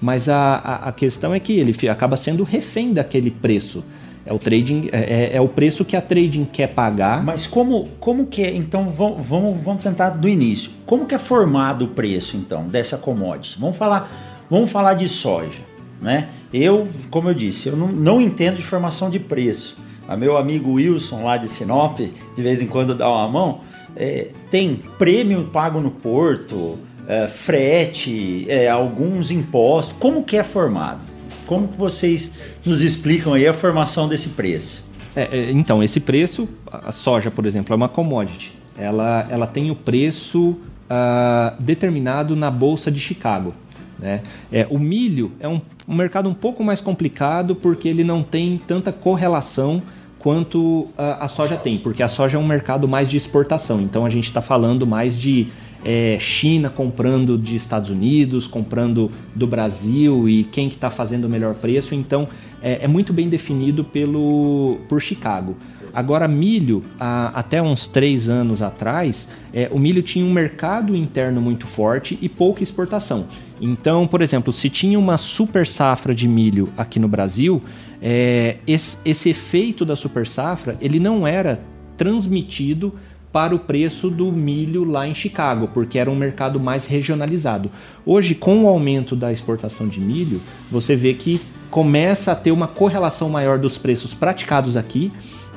mas 0.00 0.28
a, 0.28 0.54
a, 0.56 0.88
a 0.88 0.92
questão 0.92 1.32
é 1.32 1.38
que 1.38 1.52
ele 1.52 1.72
acaba 1.88 2.16
sendo 2.16 2.42
refém 2.42 2.92
daquele 2.92 3.30
preço. 3.30 3.84
É 4.24 4.32
o 4.32 4.38
trading, 4.38 4.88
é, 4.92 4.98
é, 4.98 5.36
é, 5.36 5.40
o 5.40 5.48
preço 5.48 5.84
que 5.84 5.96
a 5.96 6.00
trading 6.00 6.44
quer 6.44 6.68
pagar. 6.68 7.24
Mas 7.24 7.46
como, 7.46 7.88
como 7.98 8.26
que 8.26 8.42
é? 8.42 8.54
Então 8.54 8.88
vamos, 8.90 9.26
vamos, 9.26 9.82
tentar 9.82 10.10
do 10.10 10.28
início. 10.28 10.70
Como 10.86 11.06
que 11.06 11.14
é 11.14 11.18
formado 11.18 11.86
o 11.86 11.88
preço 11.88 12.36
então 12.36 12.66
dessa 12.66 12.96
commodity? 12.96 13.58
Vamos 13.58 13.76
falar, 13.76 14.10
vamos 14.48 14.70
falar 14.70 14.94
de 14.94 15.08
soja, 15.08 15.60
né? 16.00 16.28
Eu, 16.52 16.86
como 17.10 17.30
eu 17.30 17.34
disse, 17.34 17.68
eu 17.68 17.76
não, 17.76 17.88
não 17.88 18.20
entendo 18.20 18.56
de 18.56 18.62
formação 18.62 19.10
de 19.10 19.18
preço. 19.18 19.76
a 20.06 20.16
meu 20.16 20.36
amigo 20.36 20.74
Wilson 20.74 21.24
lá 21.24 21.36
de 21.36 21.48
Sinop, 21.48 21.98
de 21.98 22.42
vez 22.42 22.62
em 22.62 22.66
quando 22.66 22.94
dá 22.94 23.08
uma 23.08 23.28
mão, 23.28 23.60
é, 23.96 24.28
tem 24.50 24.80
prêmio 24.98 25.44
pago 25.52 25.80
no 25.80 25.90
porto, 25.90 26.78
é, 27.08 27.26
frete, 27.26 28.46
é, 28.48 28.68
alguns 28.68 29.30
impostos. 29.30 29.96
Como 29.98 30.22
que 30.22 30.36
é 30.36 30.44
formado? 30.44 31.11
Como 31.52 31.68
que 31.68 31.76
vocês 31.76 32.32
nos 32.64 32.80
explicam 32.80 33.34
aí 33.34 33.46
a 33.46 33.52
formação 33.52 34.08
desse 34.08 34.30
preço? 34.30 34.86
É, 35.14 35.28
é, 35.30 35.50
então, 35.50 35.82
esse 35.82 36.00
preço, 36.00 36.48
a 36.66 36.90
soja, 36.90 37.30
por 37.30 37.44
exemplo, 37.44 37.74
é 37.74 37.76
uma 37.76 37.90
commodity. 37.90 38.54
Ela, 38.74 39.28
ela 39.28 39.46
tem 39.46 39.70
o 39.70 39.76
preço 39.76 40.52
uh, 40.52 41.54
determinado 41.60 42.34
na 42.34 42.50
Bolsa 42.50 42.90
de 42.90 42.98
Chicago. 42.98 43.52
Né? 43.98 44.22
É, 44.50 44.66
o 44.70 44.78
milho 44.78 45.32
é 45.38 45.46
um, 45.46 45.60
um, 45.86 45.94
mercado 45.94 46.26
um 46.26 46.32
pouco 46.32 46.64
mais 46.64 46.80
complicado 46.80 47.54
porque 47.54 47.86
ele 47.86 48.02
não 48.02 48.22
tem 48.22 48.58
tanta 48.66 48.90
correlação 48.90 49.82
quanto 50.18 50.88
a, 50.96 51.26
a 51.26 51.28
soja 51.28 51.58
tem, 51.58 51.76
porque 51.76 52.02
a 52.02 52.08
soja 52.08 52.38
é 52.38 52.40
um 52.40 52.46
mercado 52.46 52.88
mais 52.88 53.10
de 53.10 53.18
exportação. 53.18 53.78
Então 53.82 54.06
a 54.06 54.08
gente 54.08 54.26
está 54.26 54.40
falando 54.40 54.86
mais 54.86 55.18
de 55.20 55.48
é, 55.84 56.16
China 56.20 56.70
comprando 56.70 57.36
de 57.36 57.56
Estados 57.56 57.90
Unidos, 57.90 58.46
comprando 58.46 59.10
do 59.34 59.46
Brasil 59.46 60.28
e 60.28 60.44
quem 60.44 60.68
que 60.68 60.74
está 60.74 60.90
fazendo 60.90 61.24
o 61.24 61.28
melhor 61.28 61.54
preço. 61.54 61.94
Então 61.94 62.28
é, 62.62 62.84
é, 62.84 62.88
muito 62.88 63.12
bem 63.12 63.28
definido 63.28 63.82
pelo 63.82 64.78
por 64.88 65.00
Chicago. 65.00 65.56
Agora 65.92 66.26
milho, 66.26 66.82
a, 66.98 67.28
até 67.38 67.60
uns 67.60 67.86
três 67.86 68.28
anos 68.28 68.62
atrás, 68.62 69.28
é, 69.52 69.68
o 69.70 69.78
milho 69.78 70.02
tinha 70.02 70.24
um 70.24 70.32
mercado 70.32 70.96
interno 70.96 71.40
muito 71.40 71.66
forte 71.66 72.18
e 72.22 72.28
pouca 72.28 72.62
exportação. 72.62 73.26
Então, 73.60 74.06
por 74.06 74.22
exemplo, 74.22 74.52
se 74.52 74.70
tinha 74.70 74.98
uma 74.98 75.18
super 75.18 75.66
safra 75.66 76.14
de 76.14 76.26
milho 76.26 76.70
aqui 76.78 76.98
no 76.98 77.08
Brasil, 77.08 77.62
é, 78.00 78.56
esse, 78.66 78.96
esse 79.04 79.28
efeito 79.28 79.84
da 79.84 79.94
super 79.94 80.26
safra 80.26 80.76
ele 80.80 80.98
não 80.98 81.26
era 81.26 81.60
transmitido 81.96 82.94
para 83.32 83.54
o 83.54 83.58
preço 83.58 84.10
do 84.10 84.30
milho 84.30 84.84
lá 84.84 85.08
em 85.08 85.14
Chicago, 85.14 85.68
porque 85.72 85.98
era 85.98 86.10
um 86.10 86.14
mercado 86.14 86.60
mais 86.60 86.86
regionalizado. 86.86 87.70
Hoje, 88.04 88.34
com 88.34 88.64
o 88.64 88.68
aumento 88.68 89.16
da 89.16 89.32
exportação 89.32 89.88
de 89.88 90.00
milho, 90.00 90.40
você 90.70 90.94
vê 90.94 91.14
que 91.14 91.40
começa 91.70 92.32
a 92.32 92.36
ter 92.36 92.52
uma 92.52 92.68
correlação 92.68 93.30
maior 93.30 93.58
dos 93.58 93.78
preços 93.78 94.12
praticados 94.12 94.76
aqui 94.76 95.10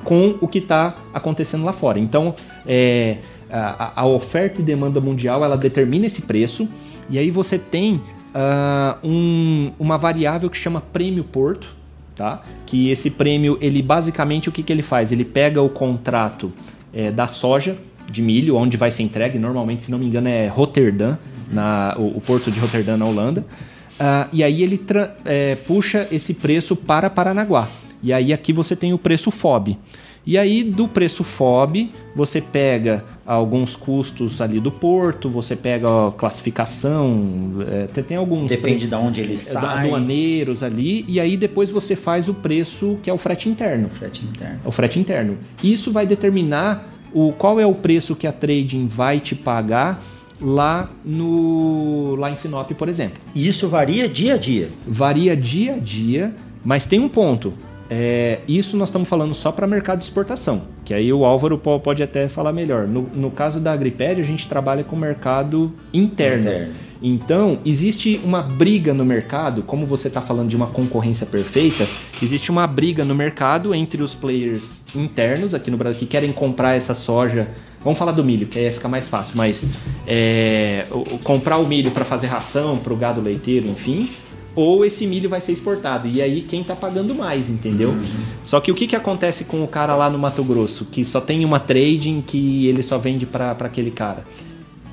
com 0.06 0.38
o 0.40 0.48
que 0.48 0.60
está 0.60 0.96
acontecendo 1.14 1.66
lá 1.66 1.74
fora. 1.74 2.00
Então, 2.00 2.36
é, 2.66 3.18
a, 3.52 4.02
a, 4.02 4.06
oferta 4.06 4.62
e 4.62 4.64
demanda 4.64 5.02
mundial 5.02 5.44
ela 5.44 5.58
determina 5.58 6.06
esse 6.06 6.22
preço, 6.22 6.70
e 7.10 7.20
aí 7.20 7.30
você 7.30 7.60
tem 7.60 7.96
uh, 7.96 8.98
um, 9.08 9.72
uma 9.78 9.98
variável 9.98 10.50
que 10.50 10.58
chama 10.58 10.80
prêmio 10.80 11.24
porto, 11.24 11.76
tá? 12.16 12.44
Que 12.66 12.90
esse 12.90 13.10
prêmio, 13.10 13.58
ele 13.60 13.82
basicamente 13.82 14.48
o 14.48 14.52
que, 14.52 14.64
que 14.64 14.72
ele 14.72 14.82
faz? 14.82 15.12
Ele 15.12 15.26
pega 15.26 15.62
o 15.62 15.70
contrato 15.70 16.54
é, 16.96 17.12
da 17.12 17.28
soja 17.28 17.76
de 18.10 18.22
milho, 18.22 18.56
onde 18.56 18.78
vai 18.78 18.90
ser 18.90 19.04
entregue. 19.04 19.38
Normalmente, 19.38 19.84
se 19.84 19.92
não 19.92 20.00
me 20.00 20.06
engano, 20.06 20.28
é 20.28 20.48
Rotterdam, 20.48 21.18
na, 21.52 21.96
o, 21.98 22.18
o 22.18 22.22
porto 22.22 22.50
de 22.50 22.60
Rotterdam, 22.60 22.98
na 22.98 23.06
Holanda. 23.06 23.42
Uh, 23.42 24.28
e 24.32 24.44
aí 24.44 24.62
ele 24.62 24.80
é, 25.24 25.56
puxa 25.56 26.08
esse 26.12 26.34
preço 26.34 26.76
para 26.76 27.10
Paranaguá. 27.10 27.68
E 28.04 28.14
aí 28.14 28.34
aqui 28.34 28.54
você 28.54 28.76
tem 28.76 28.94
o 28.94 28.98
preço 28.98 29.32
FOB. 29.32 29.78
E 30.26 30.38
aí 30.38 30.64
do 30.64 30.88
preço 30.88 31.24
FOB, 31.24 31.92
você 32.16 32.42
pega 32.42 33.04
alguns 33.26 33.76
custos 33.76 34.42
ali 34.42 34.60
do 34.60 34.72
porto, 34.72 35.30
você 35.30 35.56
pega 35.56 36.08
a 36.08 36.12
classificação, 36.12 37.54
é, 37.96 38.02
tem 38.02 38.18
alguns... 38.18 38.48
Depende 38.48 38.88
de 38.88 38.96
onde 38.96 39.22
ele 39.22 39.34
é, 39.34 39.38
sai. 39.38 39.86
Aduaneiros 39.86 40.64
ali, 40.64 41.06
e 41.08 41.20
aí 41.20 41.38
depois 41.38 41.70
você 41.70 41.96
faz 41.96 42.28
o 42.28 42.34
preço 42.34 42.98
que 43.04 43.10
é 43.10 43.14
o 43.14 43.18
frete 43.18 43.48
interno. 43.50 43.88
Frete 43.90 44.26
interno. 44.26 44.60
O 44.66 44.72
frete 44.72 45.00
interno. 45.00 45.38
Isso 45.64 45.92
vai 45.92 46.08
determinar 46.08 46.90
o, 47.14 47.32
qual 47.32 47.60
é 47.60 47.66
o 47.66 47.76
preço 47.76 48.16
que 48.16 48.26
a 48.26 48.32
trading 48.32 48.88
vai 48.88 49.20
te 49.20 49.36
pagar 49.36 50.04
lá 50.42 50.90
no 51.04 52.16
lá 52.16 52.30
em 52.30 52.36
Sinop, 52.36 52.72
por 52.72 52.90
exemplo. 52.90 53.22
E 53.34 53.48
isso 53.48 53.70
varia 53.70 54.10
dia 54.10 54.34
a 54.34 54.38
dia? 54.38 54.70
Varia 54.86 55.36
dia 55.36 55.76
a 55.76 55.78
dia, 55.78 56.34
mas 56.64 56.86
tem 56.86 57.00
um 57.00 57.08
ponto. 57.08 57.54
É, 57.90 58.40
isso 58.48 58.76
nós 58.78 58.90
estamos 58.90 59.08
falando 59.08 59.34
só 59.34 59.52
para 59.52 59.68
mercado 59.68 60.00
de 60.00 60.06
exportação, 60.06 60.64
que 60.84 60.94
aí 60.94 61.14
o 61.14 61.24
Álvaro 61.24 61.58
pode 61.58 62.02
até 62.02 62.28
falar 62.28 62.52
melhor. 62.52 62.88
No, 62.88 63.04
no 63.14 63.30
caso 63.30 63.60
da 63.60 63.74
Agriped, 63.74 64.20
a 64.20 64.24
gente 64.24 64.48
trabalha 64.48 64.84
com 64.84 64.96
mercado 64.96 65.72
interno. 65.94 66.50
interno. 66.50 66.74
Então, 67.02 67.60
existe 67.64 68.20
uma 68.24 68.42
briga 68.42 68.94
no 68.94 69.06
mercado, 69.06 69.62
como 69.62 69.86
você 69.86 70.08
está 70.08 70.22
falando 70.22 70.50
de 70.50 70.56
uma 70.56 70.68
concorrência 70.68 71.26
perfeita, 71.26 71.88
existe 72.22 72.50
uma 72.50 72.66
briga 72.66 73.06
no 73.06 73.14
mercado 73.14 73.76
entre 73.76 74.02
os 74.02 74.16
players 74.16 74.82
internos 74.96 75.54
aqui 75.54 75.70
no 75.70 75.78
Brasil 75.78 76.00
que 76.00 76.08
querem 76.08 76.32
comprar 76.32 76.76
essa 76.76 76.96
soja. 76.96 77.48
Vamos 77.84 78.00
falar 78.00 78.14
do 78.14 78.24
milho, 78.24 78.48
que 78.48 78.58
aí 78.58 78.72
fica 78.72 78.88
mais 78.88 79.08
fácil, 79.08 79.38
mas 79.38 79.68
é, 80.08 80.86
comprar 81.24 81.58
o 81.58 81.68
milho 81.68 81.92
para 81.92 82.04
fazer 82.04 82.26
ração 82.26 82.78
para 82.78 82.92
o 82.92 82.96
gado 82.96 83.22
leiteiro, 83.22 83.68
enfim 83.68 84.10
ou 84.56 84.86
esse 84.86 85.06
milho 85.06 85.30
vai 85.30 85.42
ser 85.42 85.52
exportado. 85.52 86.08
E 86.08 86.22
aí 86.22 86.42
quem 86.42 86.62
está 86.62 86.76
pagando 86.76 87.14
mais, 87.14 87.50
entendeu? 87.50 87.90
Uhum. 87.90 88.04
Só 88.44 88.60
que 88.60 88.72
o 88.72 88.76
que, 88.76 88.88
que 88.88 88.96
acontece 88.96 89.44
com 89.44 89.64
o 89.64 89.68
cara 89.68 89.96
lá 89.96 90.10
no 90.10 90.18
Mato 90.18 90.44
Grosso, 90.44 90.86
que 90.86 91.04
só 91.04 91.20
tem 91.20 91.44
uma 91.44 91.60
trading 91.60 92.24
que 92.26 92.68
ele 92.68 92.82
só 92.82 92.98
vende 92.98 93.26
para 93.26 93.52
aquele 93.52 93.92
cara? 93.92 94.24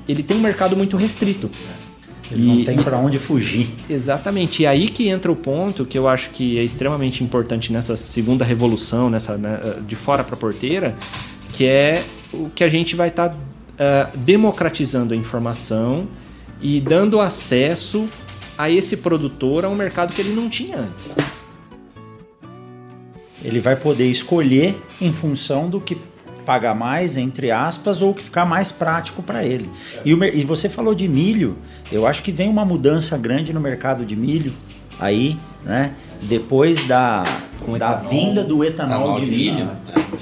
Ele 0.07 0.21
tem 0.21 0.35
um 0.35 0.41
mercado 0.41 0.75
muito 0.75 0.97
restrito. 0.97 1.49
Ele 2.31 2.43
e, 2.43 2.47
não 2.47 2.63
tem 2.65 2.77
para 2.77 2.97
onde 2.97 3.17
fugir. 3.19 3.69
Exatamente. 3.89 4.63
E 4.63 4.67
aí 4.67 4.89
que 4.89 5.07
entra 5.07 5.31
o 5.31 5.35
ponto 5.35 5.85
que 5.85 5.97
eu 5.97 6.07
acho 6.07 6.29
que 6.31 6.57
é 6.57 6.63
extremamente 6.63 7.23
importante 7.23 7.71
nessa 7.71 7.95
segunda 7.95 8.43
revolução, 8.43 9.09
nessa 9.09 9.37
né, 9.37 9.77
de 9.87 9.95
fora 9.95 10.23
para 10.23 10.35
porteira, 10.35 10.95
que 11.53 11.65
é 11.65 12.03
o 12.33 12.49
que 12.49 12.63
a 12.63 12.69
gente 12.69 12.95
vai 12.95 13.09
estar 13.09 13.29
tá, 13.29 13.35
uh, 13.35 14.17
democratizando 14.17 15.13
a 15.13 15.17
informação 15.17 16.07
e 16.61 16.79
dando 16.81 17.19
acesso 17.19 18.07
a 18.57 18.69
esse 18.69 18.97
produtor 18.97 19.65
a 19.65 19.69
um 19.69 19.75
mercado 19.75 20.13
que 20.13 20.21
ele 20.21 20.33
não 20.33 20.49
tinha 20.49 20.77
antes. 20.77 21.15
Ele 23.43 23.59
vai 23.59 23.75
poder 23.75 24.09
escolher 24.09 24.75
em 25.01 25.11
função 25.11 25.69
do 25.69 25.81
que 25.81 25.97
pagar 26.45 26.75
mais, 26.75 27.17
entre 27.17 27.51
aspas, 27.51 28.01
ou 28.01 28.13
que 28.13 28.23
ficar 28.23 28.45
mais 28.45 28.71
prático 28.71 29.23
para 29.23 29.43
ele. 29.43 29.69
E, 30.05 30.13
o, 30.13 30.23
e 30.23 30.43
você 30.43 30.69
falou 30.69 30.93
de 30.93 31.07
milho, 31.07 31.57
eu 31.91 32.05
acho 32.05 32.21
que 32.21 32.31
vem 32.31 32.49
uma 32.49 32.65
mudança 32.65 33.17
grande 33.17 33.53
no 33.53 33.59
mercado 33.59 34.05
de 34.05 34.15
milho 34.15 34.53
aí, 34.99 35.37
né? 35.63 35.93
Depois 36.21 36.85
da, 36.87 37.23
da 37.77 37.95
vinda 37.95 38.43
do 38.43 38.63
etanol, 38.63 39.01
etanol 39.01 39.19
de, 39.19 39.25
de, 39.25 39.31
milho, 39.31 39.69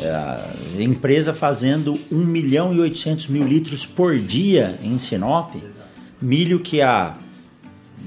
é, 0.02 0.10
a 0.10 0.82
empresa 0.82 1.34
fazendo 1.34 2.00
1 2.12 2.16
milhão 2.16 2.74
e 2.74 2.80
800 2.80 3.28
mil 3.28 3.46
litros 3.46 3.86
por 3.86 4.18
dia 4.18 4.80
em 4.84 4.98
Sinop, 4.98 5.56
milho 6.20 6.60
que 6.60 6.82
a 6.82 7.16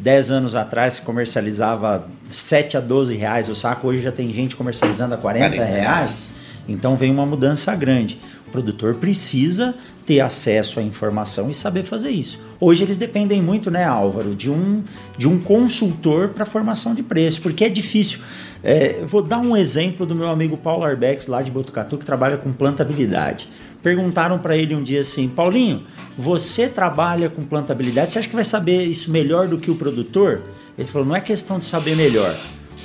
10 0.02 0.30
anos 0.30 0.54
atrás 0.54 0.94
se 0.94 1.02
comercializava 1.02 2.06
7 2.26 2.76
a 2.76 2.80
12 2.80 3.14
reais 3.14 3.48
o 3.48 3.54
saco, 3.54 3.88
hoje 3.88 4.02
já 4.02 4.12
tem 4.12 4.32
gente 4.32 4.56
comercializando 4.56 5.14
a 5.14 5.18
40, 5.18 5.56
40 5.56 5.64
reais. 5.64 5.84
reais. 5.84 6.34
Então 6.68 6.96
vem 6.96 7.10
uma 7.10 7.26
mudança 7.26 7.74
grande. 7.74 8.18
O 8.46 8.50
produtor 8.50 8.94
precisa 8.94 9.74
ter 10.06 10.20
acesso 10.20 10.80
à 10.80 10.82
informação 10.82 11.50
e 11.50 11.54
saber 11.54 11.84
fazer 11.84 12.10
isso. 12.10 12.38
Hoje 12.60 12.84
eles 12.84 12.96
dependem 12.96 13.42
muito, 13.42 13.70
né, 13.70 13.84
Álvaro, 13.84 14.34
de 14.34 14.50
um, 14.50 14.82
de 15.18 15.26
um 15.26 15.38
consultor 15.38 16.30
para 16.30 16.44
formação 16.44 16.94
de 16.94 17.02
preço, 17.02 17.40
porque 17.40 17.64
é 17.64 17.68
difícil. 17.68 18.20
É, 18.62 19.02
vou 19.06 19.22
dar 19.22 19.38
um 19.38 19.56
exemplo 19.56 20.06
do 20.06 20.14
meu 20.14 20.28
amigo 20.28 20.56
Paulo 20.56 20.84
Arbex, 20.84 21.26
lá 21.26 21.42
de 21.42 21.50
Botucatu, 21.50 21.98
que 21.98 22.04
trabalha 22.04 22.36
com 22.36 22.52
plantabilidade. 22.52 23.48
Perguntaram 23.84 24.38
para 24.38 24.56
ele 24.56 24.74
um 24.74 24.82
dia 24.82 25.00
assim: 25.02 25.28
Paulinho, 25.28 25.82
você 26.16 26.66
trabalha 26.66 27.28
com 27.28 27.44
plantabilidade, 27.44 28.10
você 28.10 28.18
acha 28.18 28.28
que 28.28 28.34
vai 28.34 28.44
saber 28.44 28.82
isso 28.84 29.10
melhor 29.10 29.46
do 29.46 29.58
que 29.58 29.70
o 29.70 29.74
produtor? 29.74 30.40
Ele 30.78 30.88
falou: 30.88 31.06
não 31.06 31.14
é 31.14 31.20
questão 31.20 31.58
de 31.58 31.66
saber 31.66 31.94
melhor. 31.94 32.34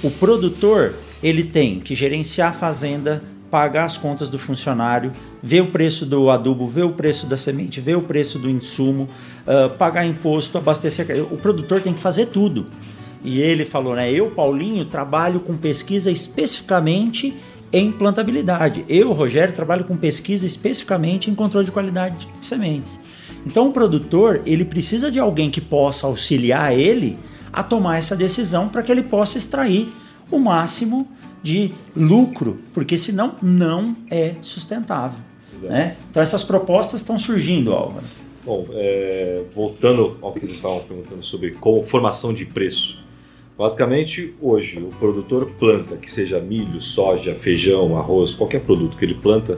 O 0.03 0.11
produtor 0.11 0.93
ele 1.23 1.45
tem 1.45 1.79
que 1.79 1.95
gerenciar 1.95 2.49
a 2.49 2.53
fazenda, 2.53 3.23
pagar 3.49 3.85
as 3.85 3.97
contas 3.97 4.29
do 4.29 4.37
funcionário, 4.37 5.13
ver 5.41 5.61
o 5.61 5.67
preço 5.67 6.05
do 6.05 6.29
adubo, 6.29 6.67
ver 6.67 6.83
o 6.83 6.91
preço 6.91 7.25
da 7.25 7.37
semente, 7.37 7.79
ver 7.79 7.95
o 7.95 8.01
preço 8.01 8.37
do 8.37 8.49
insumo, 8.49 9.07
uh, 9.47 9.69
pagar 9.77 10.05
imposto, 10.05 10.57
abastecer. 10.57 11.07
O 11.31 11.37
produtor 11.37 11.79
tem 11.81 11.93
que 11.93 11.99
fazer 12.01 12.25
tudo. 12.25 12.65
E 13.23 13.39
ele 13.39 13.63
falou, 13.63 13.95
né? 13.95 14.11
Eu, 14.11 14.31
Paulinho, 14.31 14.83
trabalho 14.83 15.39
com 15.39 15.55
pesquisa 15.55 16.11
especificamente 16.11 17.35
em 17.71 17.91
plantabilidade. 17.91 18.85
Eu, 18.87 19.11
Rogério, 19.13 19.53
trabalho 19.53 19.85
com 19.85 19.95
pesquisa 19.95 20.45
especificamente 20.45 21.29
em 21.29 21.35
controle 21.35 21.65
de 21.65 21.71
qualidade 21.71 22.27
de 22.39 22.45
sementes. 22.45 22.99
Então, 23.45 23.67
o 23.67 23.71
produtor 23.71 24.41
ele 24.45 24.65
precisa 24.65 25.09
de 25.11 25.19
alguém 25.19 25.49
que 25.49 25.61
possa 25.61 26.07
auxiliar 26.07 26.77
ele 26.77 27.17
a 27.51 27.63
tomar 27.63 27.97
essa 27.97 28.15
decisão 28.15 28.69
para 28.69 28.83
que 28.83 28.91
ele 28.91 29.03
possa 29.03 29.37
extrair 29.37 29.91
o 30.31 30.37
máximo 30.37 31.07
de 31.41 31.73
lucro, 31.95 32.59
porque 32.73 32.97
senão 32.97 33.35
não 33.41 33.95
é 34.09 34.35
sustentável. 34.41 35.19
Né? 35.61 35.97
Então 36.09 36.21
essas 36.21 36.43
propostas 36.43 37.01
estão 37.01 37.17
surgindo, 37.17 37.73
Álvaro. 37.73 38.05
Bom, 38.45 38.65
é, 38.71 39.43
voltando 39.53 40.17
ao 40.21 40.33
que 40.33 40.39
vocês 40.39 40.53
estavam 40.53 40.79
perguntando 40.79 41.21
sobre 41.21 41.51
como 41.51 41.83
formação 41.83 42.33
de 42.33 42.45
preço. 42.45 43.03
Basicamente, 43.59 44.33
hoje, 44.41 44.79
o 44.79 44.87
produtor 44.87 45.51
planta, 45.59 45.97
que 45.97 46.09
seja 46.09 46.39
milho, 46.39 46.79
soja, 46.79 47.35
feijão, 47.35 47.97
arroz, 47.97 48.33
qualquer 48.33 48.61
produto 48.61 48.95
que 48.95 49.03
ele 49.03 49.15
planta, 49.15 49.57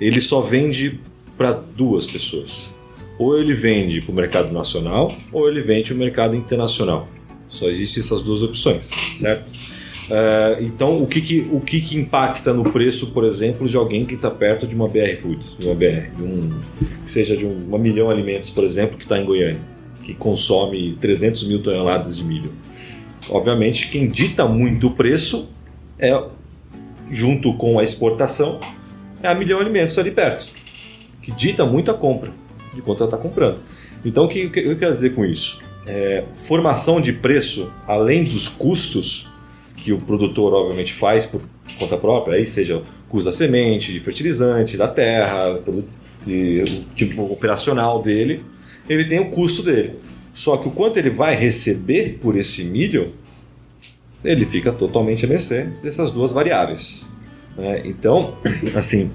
ele 0.00 0.20
só 0.20 0.40
vende 0.40 1.00
para 1.36 1.50
duas 1.50 2.06
pessoas. 2.06 2.72
Ou 3.18 3.36
ele 3.36 3.52
vende 3.52 4.02
para 4.02 4.12
o 4.12 4.14
mercado 4.14 4.52
nacional, 4.52 5.12
ou 5.32 5.48
ele 5.48 5.62
vende 5.62 5.88
para 5.88 5.96
o 5.96 5.98
mercado 5.98 6.36
internacional. 6.36 7.08
Só 7.48 7.68
existem 7.68 8.04
essas 8.04 8.22
duas 8.22 8.40
opções, 8.40 8.88
certo? 9.18 9.50
Uh, 9.50 10.62
então, 10.62 11.02
o, 11.02 11.06
que, 11.08 11.20
que, 11.20 11.48
o 11.50 11.58
que, 11.58 11.80
que 11.80 11.98
impacta 11.98 12.54
no 12.54 12.70
preço, 12.70 13.08
por 13.08 13.24
exemplo, 13.24 13.68
de 13.68 13.76
alguém 13.76 14.06
que 14.06 14.14
está 14.14 14.30
perto 14.30 14.64
de 14.64 14.76
uma 14.76 14.86
BR 14.86 15.16
Foods, 15.20 15.56
de 15.58 15.66
uma 15.66 15.74
BR, 15.74 16.14
de 16.16 16.22
um, 16.22 16.50
que 17.04 17.10
seja 17.10 17.36
de 17.36 17.44
um, 17.44 17.66
uma 17.66 17.78
milhão 17.80 18.10
alimentos, 18.10 18.48
por 18.48 18.62
exemplo, 18.62 18.96
que 18.96 19.02
está 19.02 19.18
em 19.18 19.24
Goiânia, 19.24 19.60
que 20.04 20.14
consome 20.14 20.96
300 21.00 21.48
mil 21.48 21.60
toneladas 21.60 22.16
de 22.16 22.22
milho? 22.22 22.52
Obviamente, 23.30 23.88
quem 23.88 24.08
dita 24.08 24.46
muito 24.46 24.88
o 24.88 24.90
preço 24.90 25.48
é, 25.98 26.20
junto 27.10 27.54
com 27.54 27.78
a 27.78 27.84
exportação, 27.84 28.58
é 29.22 29.28
a 29.28 29.34
Milhão 29.34 29.60
Alimentos 29.60 29.98
ali 29.98 30.10
perto, 30.10 30.48
que 31.22 31.30
dita 31.30 31.64
muito 31.64 31.90
a 31.90 31.94
compra 31.94 32.32
de 32.74 32.82
quanto 32.82 33.02
ela 33.02 33.12
está 33.12 33.16
comprando. 33.16 33.60
Então, 34.04 34.24
o 34.24 34.28
que, 34.28 34.50
eu 34.56 34.76
quero 34.76 34.92
dizer 34.92 35.14
com 35.14 35.24
isso? 35.24 35.60
É, 35.86 36.24
formação 36.36 37.00
de 37.00 37.12
preço, 37.12 37.70
além 37.86 38.24
dos 38.24 38.48
custos 38.48 39.28
que 39.76 39.92
o 39.92 39.98
produtor, 39.98 40.52
obviamente, 40.52 40.92
faz 40.92 41.26
por 41.26 41.40
conta 41.78 41.96
própria, 41.96 42.36
aí 42.36 42.46
seja 42.46 42.78
o 42.78 42.82
custo 43.08 43.30
da 43.30 43.36
semente, 43.36 43.92
de 43.92 44.00
fertilizante, 44.00 44.76
da 44.76 44.88
terra, 44.88 45.60
de, 46.26 46.62
o 46.62 46.94
tipo 46.94 47.22
operacional 47.32 48.02
dele, 48.02 48.42
ele 48.88 49.04
tem 49.04 49.20
o 49.20 49.30
custo 49.30 49.62
dele. 49.62 49.94
Só 50.32 50.56
que 50.56 50.68
o 50.68 50.70
quanto 50.70 50.98
ele 50.98 51.10
vai 51.10 51.34
receber 51.34 52.18
por 52.22 52.36
esse 52.36 52.64
milho, 52.64 53.12
ele 54.24 54.44
fica 54.44 54.72
totalmente 54.72 55.24
à 55.24 55.28
mercê 55.28 55.64
dessas 55.82 56.10
duas 56.10 56.32
variáveis. 56.32 57.08
Né? 57.56 57.82
Então, 57.84 58.34
assim, 58.74 59.10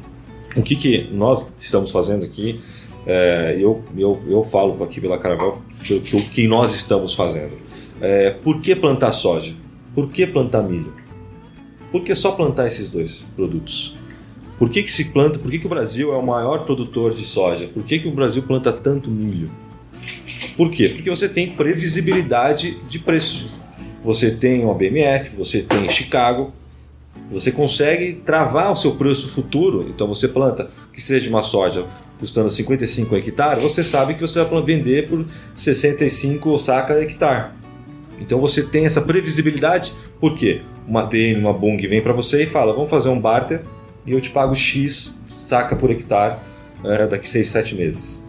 o 0.55 0.61
que, 0.61 0.75
que 0.75 1.09
nós 1.11 1.47
estamos 1.57 1.91
fazendo 1.91 2.25
aqui, 2.25 2.61
é, 3.05 3.55
eu, 3.59 3.83
eu, 3.97 4.23
eu 4.27 4.43
falo 4.43 4.83
aqui 4.83 4.99
pela 4.99 5.17
Caravel 5.17 5.61
que, 5.83 5.99
que 5.99 6.15
o 6.15 6.21
que 6.21 6.47
nós 6.47 6.73
estamos 6.73 7.13
fazendo. 7.13 7.53
É, 8.01 8.31
por 8.31 8.61
que 8.61 8.75
plantar 8.75 9.11
soja? 9.13 9.53
Por 9.93 10.09
que 10.09 10.25
plantar 10.25 10.63
milho? 10.63 10.93
Por 11.91 12.03
que 12.03 12.13
só 12.15 12.31
plantar 12.31 12.67
esses 12.67 12.89
dois 12.89 13.23
produtos? 13.35 13.95
Por 14.57 14.69
que, 14.69 14.83
que 14.83 14.91
se 14.91 15.05
planta? 15.05 15.37
Por 15.37 15.51
que, 15.51 15.59
que 15.59 15.65
o 15.65 15.69
Brasil 15.69 16.13
é 16.13 16.17
o 16.17 16.25
maior 16.25 16.65
produtor 16.65 17.13
de 17.13 17.25
soja? 17.25 17.67
Por 17.67 17.83
que, 17.83 17.99
que 17.99 18.07
o 18.07 18.11
Brasil 18.11 18.43
planta 18.43 18.71
tanto 18.71 19.09
milho? 19.09 19.51
Por 20.55 20.71
quê? 20.71 20.89
Porque 20.89 21.09
você 21.09 21.27
tem 21.27 21.51
previsibilidade 21.51 22.77
de 22.89 22.99
preço. 22.99 23.47
Você 24.05 24.29
tem 24.29 24.63
o 24.63 24.71
BMF, 24.71 25.35
você 25.35 25.63
tem 25.63 25.89
Chicago, 25.89 26.53
você 27.31 27.51
consegue 27.51 28.13
travar 28.13 28.71
o 28.71 28.77
seu 28.77 28.91
preço 28.91 29.27
futuro. 29.29 29.87
Então 29.89 30.07
você 30.07 30.27
planta 30.27 30.69
que 30.93 31.01
seja 31.01 31.27
uma 31.27 31.41
soja 31.41 31.87
custando 32.19 32.47
55 32.47 33.15
hectares, 33.15 33.63
você 33.63 33.83
sabe 33.83 34.13
que 34.13 34.21
você 34.21 34.43
vai 34.43 34.61
vender 34.61 35.09
por 35.09 35.25
65 35.55 36.59
saca 36.59 37.01
hectare. 37.01 37.49
Então 38.21 38.39
você 38.39 38.61
tem 38.61 38.85
essa 38.85 39.01
previsibilidade, 39.01 39.91
porque 40.19 40.61
uma 40.87 41.07
TN, 41.07 41.39
uma 41.39 41.51
Bung 41.51 41.75
vem 41.87 41.99
para 41.99 42.13
você 42.13 42.43
e 42.43 42.45
fala: 42.45 42.73
vamos 42.73 42.91
fazer 42.91 43.09
um 43.09 43.19
barter 43.19 43.63
e 44.05 44.11
eu 44.11 44.21
te 44.21 44.29
pago 44.29 44.55
X 44.55 45.15
saca 45.27 45.75
por 45.75 45.89
hectare 45.89 46.37
é, 46.83 47.07
daqui 47.07 47.27
6, 47.27 47.49
7 47.49 47.73
meses. 47.73 48.23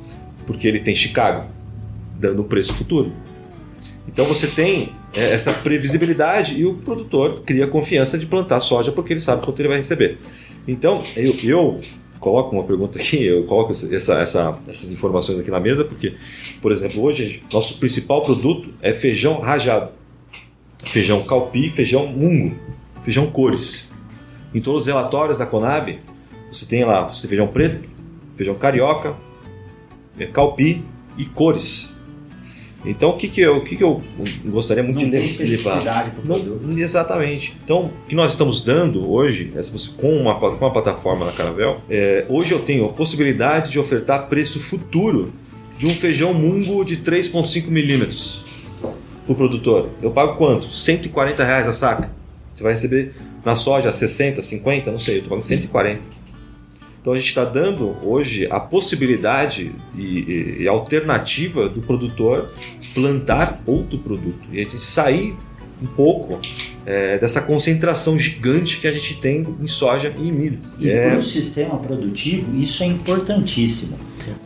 Porque 0.46 0.66
ele 0.66 0.80
tem 0.80 0.94
Chicago 0.94 1.44
dando 2.18 2.40
o 2.40 2.44
preço 2.44 2.72
futuro. 2.72 3.12
Então 4.08 4.24
você 4.24 4.46
tem 4.46 4.94
é, 5.14 5.32
essa 5.32 5.52
previsibilidade 5.52 6.54
e 6.54 6.64
o 6.64 6.74
produtor 6.74 7.42
cria 7.42 7.66
confiança 7.66 8.18
de 8.18 8.26
plantar 8.26 8.60
soja 8.60 8.92
porque 8.92 9.12
ele 9.12 9.20
sabe 9.20 9.44
quanto 9.44 9.60
ele 9.60 9.68
vai 9.68 9.78
receber. 9.78 10.18
Então 10.66 11.02
eu, 11.16 11.34
eu 11.44 11.80
coloco 12.20 12.54
uma 12.54 12.64
pergunta 12.64 12.98
aqui, 12.98 13.24
eu 13.24 13.44
coloco 13.44 13.72
essa, 13.72 14.14
essa, 14.14 14.58
essas 14.68 14.90
informações 14.90 15.38
aqui 15.38 15.50
na 15.50 15.60
mesa 15.60 15.84
porque, 15.84 16.14
por 16.62 16.72
exemplo, 16.72 17.02
hoje 17.02 17.42
nosso 17.52 17.78
principal 17.78 18.22
produto 18.22 18.70
é 18.80 18.92
feijão 18.92 19.40
rajado, 19.40 19.90
feijão 20.84 21.22
calpi, 21.24 21.68
feijão 21.68 22.06
mungo, 22.06 22.56
feijão 23.02 23.26
cores. 23.26 23.92
Em 24.54 24.60
todos 24.60 24.82
os 24.82 24.86
relatórios 24.86 25.38
da 25.38 25.46
Conab 25.46 25.98
você 26.50 26.64
tem 26.64 26.84
lá, 26.84 27.04
você 27.04 27.22
tem 27.22 27.28
feijão 27.28 27.48
preto, 27.48 27.88
feijão 28.34 28.54
carioca, 28.54 29.16
é, 30.18 30.26
calpi 30.26 30.84
e 31.16 31.24
cores. 31.24 31.95
Então, 32.86 33.10
o 33.10 33.16
que, 33.16 33.28
que, 33.28 33.40
eu, 33.40 33.56
o 33.56 33.64
que, 33.64 33.76
que 33.76 33.82
eu 33.82 34.02
gostaria 34.44 34.82
muito 34.82 35.00
não 35.00 35.10
de 35.10 35.16
especificidade 35.16 36.12
não, 36.24 36.78
Exatamente. 36.78 37.56
Então, 37.64 37.86
o 38.04 38.08
que 38.08 38.14
nós 38.14 38.30
estamos 38.30 38.62
dando 38.62 39.10
hoje, 39.10 39.52
com 39.96 40.16
uma, 40.16 40.38
com 40.38 40.46
uma 40.46 40.72
plataforma 40.72 41.26
na 41.26 41.32
Caravel, 41.32 41.80
é, 41.90 42.24
hoje 42.28 42.52
eu 42.52 42.60
tenho 42.60 42.86
a 42.86 42.92
possibilidade 42.92 43.72
de 43.72 43.78
ofertar 43.78 44.28
preço 44.28 44.60
futuro 44.60 45.32
de 45.78 45.86
um 45.86 45.94
feijão 45.94 46.32
mungo 46.32 46.84
de 46.84 46.96
3,5 46.96 47.68
milímetros 47.68 48.44
para 48.80 49.32
o 49.32 49.34
produtor. 49.34 49.90
Eu 50.00 50.10
pago 50.10 50.36
quanto? 50.36 50.72
140 50.72 51.44
reais 51.44 51.66
a 51.66 51.72
saca. 51.72 52.10
Você 52.54 52.62
vai 52.62 52.72
receber 52.72 53.12
na 53.44 53.56
soja 53.56 53.92
60, 53.92 54.40
50, 54.40 54.90
não 54.90 55.00
sei, 55.00 55.14
eu 55.14 55.18
estou 55.18 55.30
pagando 55.30 55.44
140. 55.44 56.16
Então 57.06 57.14
a 57.14 57.18
gente 57.18 57.28
está 57.28 57.44
dando 57.44 57.96
hoje 58.02 58.48
a 58.50 58.58
possibilidade 58.58 59.72
e, 59.96 60.02
e, 60.02 60.56
e, 60.62 60.68
alternativa 60.68 61.68
do 61.68 61.80
produtor 61.80 62.50
plantar 62.96 63.62
outro 63.66 63.98
produto 63.98 64.48
e 64.50 64.58
a 64.58 64.64
gente 64.64 64.80
sair 64.82 65.36
um 65.82 65.86
pouco 65.86 66.40
é, 66.86 67.18
dessa 67.18 67.42
concentração 67.42 68.18
gigante 68.18 68.80
que 68.80 68.88
a 68.88 68.92
gente 68.92 69.18
tem 69.18 69.46
em 69.60 69.66
soja 69.66 70.14
e 70.18 70.28
em 70.28 70.32
milho. 70.32 70.58
E 70.78 70.88
é... 70.88 71.10
para 71.10 71.18
o 71.18 71.22
sistema 71.22 71.78
produtivo 71.78 72.56
isso 72.58 72.82
é 72.82 72.86
importantíssimo. 72.86 73.98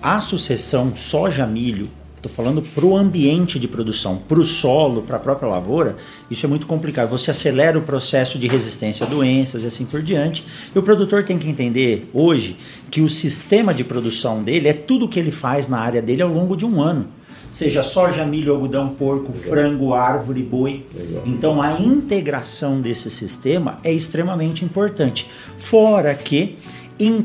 A 0.03 0.21
sucessão 0.21 0.95
soja-milho 0.97 1.89
Estou 2.21 2.31
falando 2.31 2.61
para 2.61 2.85
o 2.85 2.95
ambiente 2.95 3.59
de 3.59 3.67
produção, 3.67 4.19
para 4.19 4.39
o 4.39 4.45
solo, 4.45 5.01
para 5.01 5.17
a 5.17 5.19
própria 5.19 5.49
lavoura, 5.49 5.97
isso 6.31 6.45
é 6.45 6.49
muito 6.51 6.67
complicado. 6.67 7.09
Você 7.09 7.31
acelera 7.31 7.79
o 7.79 7.83
processo 7.83 8.39
de 8.39 8.47
resistência 8.47 9.07
a 9.07 9.09
doenças 9.09 9.63
e 9.63 9.67
assim 9.67 9.87
por 9.87 10.03
diante. 10.03 10.45
E 10.75 10.79
o 10.79 10.83
produtor 10.83 11.25
tem 11.25 11.39
que 11.39 11.49
entender 11.49 12.11
hoje 12.13 12.59
que 12.91 13.01
o 13.01 13.09
sistema 13.09 13.73
de 13.73 13.83
produção 13.85 14.43
dele 14.43 14.69
é 14.69 14.75
tudo 14.75 15.07
o 15.07 15.09
que 15.09 15.19
ele 15.19 15.31
faz 15.31 15.67
na 15.67 15.79
área 15.79 16.03
dele 16.03 16.21
ao 16.21 16.29
longo 16.29 16.59
de 16.59 16.67
um 16.67 16.83
ano. 16.83 17.09
Seja 17.51 17.83
soja, 17.83 18.25
milho, 18.25 18.53
algodão, 18.53 18.91
porco, 18.91 19.33
frango, 19.33 19.93
árvore, 19.93 20.43
boi. 20.43 20.87
Então 21.27 21.61
a 21.61 21.73
integração 21.81 22.81
desse 22.81 23.11
sistema 23.11 23.79
é 23.83 23.93
extremamente 23.93 24.65
importante. 24.65 25.29
Fora 25.59 26.15
que, 26.15 26.57
em 26.99 27.21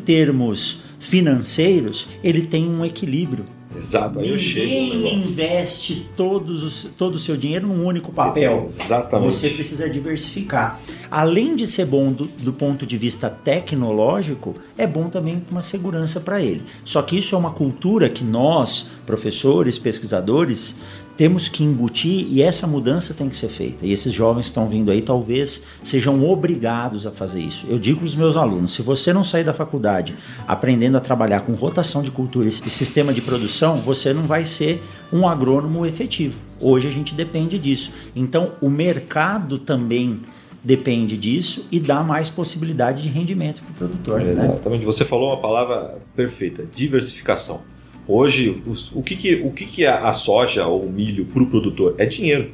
financeiros, 0.97 2.07
ele 2.23 2.41
tem 2.41 2.67
um 2.67 2.83
equilíbrio. 2.83 3.45
Exato, 3.75 4.19
aí 4.19 4.29
eu 4.29 4.39
chego. 4.39 4.67
Ninguém 4.67 5.17
investe 5.19 6.09
todos 6.15 6.63
os, 6.63 6.87
todo 6.97 7.15
o 7.15 7.19
seu 7.19 7.35
dinheiro 7.35 7.67
num 7.67 7.85
único 7.85 8.11
papel. 8.11 8.63
Exatamente. 8.63 9.33
Você 9.33 9.49
precisa 9.49 9.89
diversificar. 9.89 10.79
Além 11.09 11.55
de 11.55 11.67
ser 11.67 11.85
bom 11.85 12.11
do, 12.11 12.25
do 12.25 12.53
ponto 12.53 12.85
de 12.85 12.97
vista 12.97 13.29
tecnológico, 13.29 14.55
é 14.77 14.87
bom 14.87 15.09
também 15.09 15.43
uma 15.51 15.61
segurança 15.61 16.19
para 16.19 16.41
ele. 16.41 16.63
Só 16.83 17.01
que 17.01 17.17
isso 17.17 17.35
é 17.35 17.37
uma 17.37 17.51
cultura 17.51 18.09
que 18.09 18.23
nós, 18.23 18.89
professores, 19.05 19.77
pesquisadores, 19.77 20.75
temos 21.17 21.47
que 21.47 21.63
embutir 21.63 22.27
e 22.29 22.41
essa 22.41 22.67
mudança 22.67 23.13
tem 23.13 23.29
que 23.29 23.35
ser 23.35 23.47
feita. 23.47 23.85
E 23.85 23.91
esses 23.91 24.11
jovens 24.11 24.45
estão 24.45 24.67
vindo 24.67 24.91
aí 24.91 25.01
talvez 25.01 25.65
sejam 25.83 26.23
obrigados 26.23 27.07
a 27.07 27.11
fazer 27.11 27.39
isso. 27.39 27.65
Eu 27.69 27.79
digo 27.79 27.99
para 27.99 28.05
os 28.05 28.15
meus 28.15 28.35
alunos: 28.35 28.73
se 28.73 28.81
você 28.81 29.13
não 29.13 29.23
sair 29.23 29.43
da 29.43 29.53
faculdade 29.53 30.15
aprendendo 30.47 30.97
a 30.97 30.99
trabalhar 30.99 31.41
com 31.41 31.53
rotação 31.53 32.01
de 32.01 32.11
cultura 32.11 32.47
e 32.47 32.51
sistema 32.51 33.13
de 33.13 33.21
produção, 33.21 33.77
você 33.77 34.13
não 34.13 34.23
vai 34.23 34.43
ser 34.43 34.83
um 35.11 35.27
agrônomo 35.27 35.85
efetivo. 35.85 36.39
Hoje 36.59 36.87
a 36.87 36.91
gente 36.91 37.13
depende 37.13 37.57
disso. 37.57 37.91
Então 38.15 38.53
o 38.61 38.69
mercado 38.69 39.57
também 39.57 40.21
depende 40.63 41.15
disso 41.15 41.67
e 41.71 41.79
dá 41.79 42.01
mais 42.01 42.29
possibilidade 42.29 43.03
de 43.03 43.09
rendimento 43.09 43.61
para 43.61 43.71
o 43.71 43.75
produtor. 43.75 44.21
Né? 44.21 44.31
Exatamente. 44.31 44.79
Né? 44.79 44.85
Você 44.85 45.05
falou 45.05 45.29
uma 45.29 45.37
palavra 45.37 45.97
perfeita: 46.15 46.65
diversificação. 46.65 47.61
Hoje, 48.07 48.61
o 48.93 49.01
que, 49.01 49.15
que, 49.15 49.35
o 49.35 49.51
que, 49.51 49.65
que 49.65 49.83
é 49.83 49.89
a 49.89 50.13
soja 50.13 50.67
ou 50.67 50.83
o 50.83 50.91
milho 50.91 51.25
para 51.25 51.41
o 51.41 51.47
produtor? 51.47 51.95
É 51.97 52.05
dinheiro. 52.05 52.51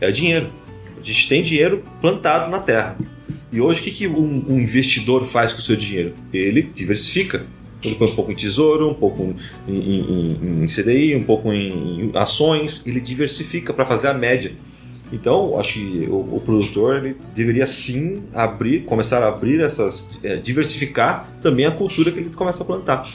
É 0.00 0.10
dinheiro. 0.10 0.52
A 0.98 1.02
gente 1.02 1.28
tem 1.28 1.42
dinheiro 1.42 1.82
plantado 2.00 2.50
na 2.50 2.58
terra. 2.58 2.98
E 3.50 3.60
hoje, 3.60 3.80
o 3.80 3.84
que, 3.84 3.90
que 3.90 4.06
um, 4.06 4.44
um 4.48 4.60
investidor 4.60 5.24
faz 5.26 5.52
com 5.52 5.60
o 5.60 5.62
seu 5.62 5.76
dinheiro? 5.76 6.14
Ele 6.32 6.62
diversifica. 6.62 7.46
Ele 7.82 7.94
põe 7.94 8.08
um 8.08 8.14
pouco 8.14 8.32
em 8.32 8.34
tesouro, 8.34 8.90
um 8.90 8.94
pouco 8.94 9.34
em, 9.66 9.78
em, 9.78 10.62
em 10.62 10.66
CDI, 10.66 11.14
um 11.14 11.22
pouco 11.22 11.52
em, 11.52 12.08
em 12.08 12.10
ações. 12.14 12.86
Ele 12.86 13.00
diversifica 13.00 13.72
para 13.72 13.86
fazer 13.86 14.08
a 14.08 14.14
média. 14.14 14.52
Então, 15.12 15.58
acho 15.58 15.74
que 15.74 16.08
o, 16.08 16.36
o, 16.36 16.42
produtor 16.44 16.96
ele 16.96 17.16
deveria 17.34 17.66
sim 17.66 18.24
abrir, 18.34 18.84
começar 18.84 19.22
a 19.22 19.28
abrir 19.28 19.60
essas, 19.60 20.18
é, 20.22 20.36
diversificar 20.36 21.28
também 21.40 21.64
a 21.64 21.70
cultura 21.70 22.10
que 22.10 22.18
ele 22.18 22.30
começa 22.30 22.62
a 22.62 22.66
plantar 22.66 23.08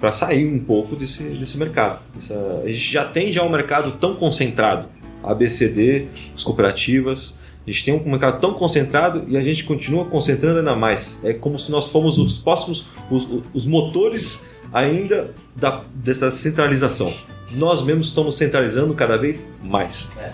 para 0.00 0.12
sair 0.12 0.46
um 0.46 0.58
pouco 0.58 0.96
desse, 0.96 1.22
desse 1.22 1.58
mercado. 1.58 2.00
Essa, 2.16 2.62
a 2.64 2.68
gente 2.68 2.90
já 2.90 3.04
tem 3.04 3.32
já 3.32 3.42
um 3.42 3.50
mercado 3.50 3.92
tão 3.92 4.14
concentrado 4.14 4.88
ABCD, 5.22 6.06
as 6.34 6.42
cooperativas. 6.42 7.36
A 7.66 7.70
gente 7.70 7.84
tem 7.84 7.94
um 7.94 8.08
mercado 8.08 8.40
tão 8.40 8.54
concentrado 8.54 9.24
e 9.28 9.36
a 9.36 9.42
gente 9.42 9.64
continua 9.64 10.04
concentrando 10.04 10.60
ainda 10.60 10.76
mais. 10.76 11.20
É 11.24 11.32
como 11.34 11.58
se 11.58 11.70
nós 11.70 11.88
fôssemos 11.88 12.18
os 12.18 12.38
próximos, 12.38 12.86
os, 13.10 13.28
os 13.52 13.66
motores 13.66 14.46
ainda 14.72 15.34
da, 15.54 15.82
dessa 15.94 16.30
centralização. 16.30 17.12
Nós 17.52 17.82
mesmos 17.82 18.08
estamos 18.08 18.36
centralizando 18.36 18.94
cada 18.94 19.16
vez 19.16 19.54
mais. 19.62 20.10
É. 20.18 20.32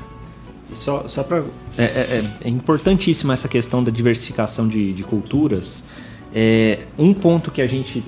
Só, 0.75 1.07
só 1.09 1.23
para 1.23 1.45
é, 1.77 1.85
é, 1.85 2.25
é, 2.45 2.49
importantíssima 2.49 3.33
essa 3.33 3.49
questão 3.49 3.83
da 3.83 3.91
diversificação 3.91 4.69
de, 4.69 4.93
de 4.93 5.03
culturas. 5.03 5.85
É, 6.35 6.81
um 6.99 7.13
ponto 7.13 7.51
que 7.51 7.61
a 7.61 7.67
gente 7.67 8.03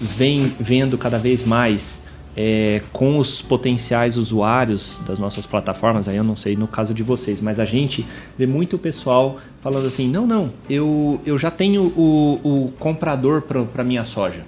vem 0.00 0.52
vendo 0.58 0.98
cada 0.98 1.18
vez 1.18 1.44
mais 1.44 2.04
é, 2.36 2.82
com 2.92 3.18
os 3.18 3.40
potenciais 3.40 4.16
usuários 4.16 4.98
das 5.06 5.18
nossas 5.18 5.46
plataformas, 5.46 6.08
aí 6.08 6.16
eu 6.16 6.24
não 6.24 6.34
sei 6.34 6.56
no 6.56 6.66
caso 6.66 6.92
de 6.92 7.02
vocês, 7.02 7.40
mas 7.40 7.60
a 7.60 7.64
gente 7.64 8.04
vê 8.36 8.46
muito 8.46 8.76
pessoal 8.78 9.38
falando 9.60 9.86
assim: 9.86 10.08
não, 10.08 10.26
não, 10.26 10.52
eu, 10.68 11.20
eu 11.24 11.38
já 11.38 11.50
tenho 11.50 11.84
o, 11.96 12.40
o 12.42 12.72
comprador 12.78 13.42
para 13.42 13.84
minha 13.84 14.04
soja. 14.04 14.44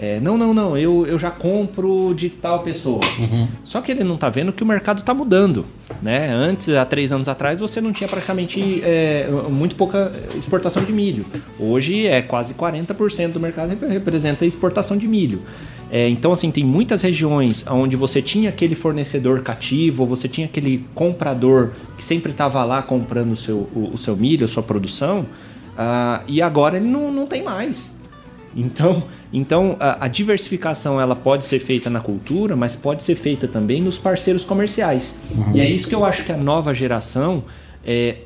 É, 0.00 0.20
não, 0.20 0.38
não, 0.38 0.54
não, 0.54 0.78
eu, 0.78 1.06
eu 1.06 1.18
já 1.18 1.30
compro 1.30 2.14
de 2.14 2.30
tal 2.30 2.60
pessoa. 2.60 3.00
Uhum. 3.18 3.48
Só 3.64 3.80
que 3.80 3.90
ele 3.90 4.04
não 4.04 4.14
está 4.14 4.28
vendo 4.28 4.52
que 4.52 4.62
o 4.62 4.66
mercado 4.66 5.00
está 5.00 5.12
mudando. 5.12 5.66
Né? 6.00 6.32
Antes, 6.32 6.68
há 6.68 6.84
três 6.84 7.12
anos 7.12 7.28
atrás, 7.28 7.58
você 7.58 7.80
não 7.80 7.92
tinha 7.92 8.08
praticamente 8.08 8.80
é, 8.84 9.28
muito 9.50 9.74
pouca 9.74 10.12
exportação 10.36 10.84
de 10.84 10.92
milho. 10.92 11.26
Hoje 11.58 12.06
é 12.06 12.22
quase 12.22 12.54
40% 12.54 13.32
do 13.32 13.40
mercado 13.40 13.76
representa 13.88 14.46
exportação 14.46 14.96
de 14.96 15.08
milho. 15.08 15.42
É, 15.90 16.08
então, 16.08 16.32
assim, 16.32 16.50
tem 16.50 16.64
muitas 16.64 17.02
regiões 17.02 17.64
onde 17.66 17.96
você 17.96 18.20
tinha 18.20 18.50
aquele 18.50 18.74
fornecedor 18.74 19.42
cativo, 19.42 20.02
ou 20.02 20.08
você 20.08 20.28
tinha 20.28 20.46
aquele 20.46 20.84
comprador 20.94 21.72
que 21.96 22.04
sempre 22.04 22.30
estava 22.30 22.62
lá 22.64 22.82
comprando 22.82 23.32
o 23.32 23.36
seu, 23.36 23.68
o, 23.74 23.90
o, 23.94 23.98
seu 23.98 24.14
milho, 24.16 24.44
a 24.44 24.48
sua 24.48 24.62
produção, 24.62 25.20
uh, 25.20 26.22
e 26.28 26.42
agora 26.42 26.76
ele 26.76 26.86
não, 26.86 27.10
não 27.10 27.26
tem 27.26 27.42
mais. 27.42 27.97
Então, 28.56 29.04
então 29.32 29.76
a, 29.78 30.06
a, 30.06 30.08
diversificação 30.08 31.00
ela 31.00 31.14
pode 31.14 31.44
ser 31.44 31.58
feita 31.58 31.90
na 31.90 32.00
cultura, 32.00 32.56
mas 32.56 32.74
pode 32.74 33.02
ser 33.02 33.14
feita 33.14 33.46
também 33.46 33.80
nos 33.80 33.98
parceiros 33.98 34.44
comerciais. 34.44 35.18
Uhum. 35.30 35.56
E 35.56 35.60
é 35.60 35.68
isso 35.68 35.88
que 35.88 35.94
eu 35.94 36.04
acho 36.04 36.24
que 36.24 36.32
a 36.32 36.36
nova 36.36 36.72
geração 36.72 37.44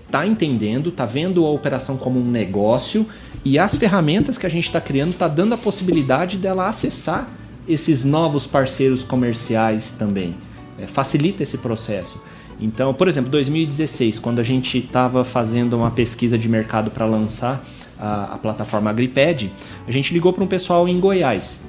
está 0.06 0.24
é, 0.24 0.26
entendendo, 0.26 0.88
está 0.88 1.04
vendo 1.04 1.44
a 1.44 1.50
operação 1.50 1.96
como 1.96 2.18
um 2.18 2.30
negócio 2.30 3.06
e 3.44 3.58
as 3.58 3.76
ferramentas 3.76 4.38
que 4.38 4.46
a 4.46 4.48
gente 4.48 4.66
está 4.66 4.80
criando 4.80 5.10
está 5.10 5.28
dando 5.28 5.54
a 5.54 5.58
possibilidade 5.58 6.36
dela 6.36 6.68
acessar 6.68 7.28
esses 7.68 8.04
novos 8.04 8.46
parceiros 8.46 9.02
comerciais 9.02 9.90
também. 9.98 10.34
É, 10.78 10.86
facilita 10.86 11.42
esse 11.42 11.58
processo. 11.58 12.20
Então, 12.60 12.94
por 12.94 13.08
exemplo, 13.08 13.30
2016, 13.30 14.18
quando 14.18 14.38
a 14.38 14.42
gente 14.44 14.78
estava 14.78 15.24
fazendo 15.24 15.76
uma 15.76 15.90
pesquisa 15.90 16.38
de 16.38 16.48
mercado 16.48 16.90
para 16.90 17.04
lançar 17.04 17.64
a, 18.02 18.34
a, 18.34 18.38
plataforma 18.38 18.90
Agriped, 18.90 19.52
a 19.86 19.90
gente 19.90 20.12
ligou 20.12 20.32
para 20.32 20.42
um 20.42 20.46
pessoal 20.46 20.88
em 20.88 20.98
Goiás. 20.98 21.62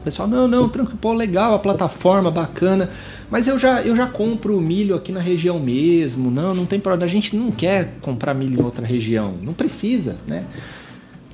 O 0.00 0.04
pessoal, 0.04 0.26
não, 0.26 0.48
não, 0.48 0.68
tranquilo, 0.68 0.98
pô, 1.00 1.12
legal 1.12 1.54
a 1.54 1.58
plataforma, 1.58 2.30
bacana, 2.30 2.90
mas 3.30 3.46
eu 3.46 3.58
já, 3.58 3.82
eu 3.82 3.94
já 3.94 4.06
compro 4.06 4.60
milho 4.60 4.96
aqui 4.96 5.12
na 5.12 5.20
região 5.20 5.60
mesmo, 5.60 6.30
não, 6.30 6.54
não 6.54 6.66
tem 6.66 6.80
problema, 6.80 7.04
a 7.04 7.08
gente 7.08 7.36
não 7.36 7.52
quer 7.52 7.94
comprar 8.00 8.34
milho 8.34 8.60
em 8.60 8.62
outra 8.62 8.84
região, 8.84 9.34
não 9.42 9.52
precisa, 9.52 10.16
né? 10.26 10.44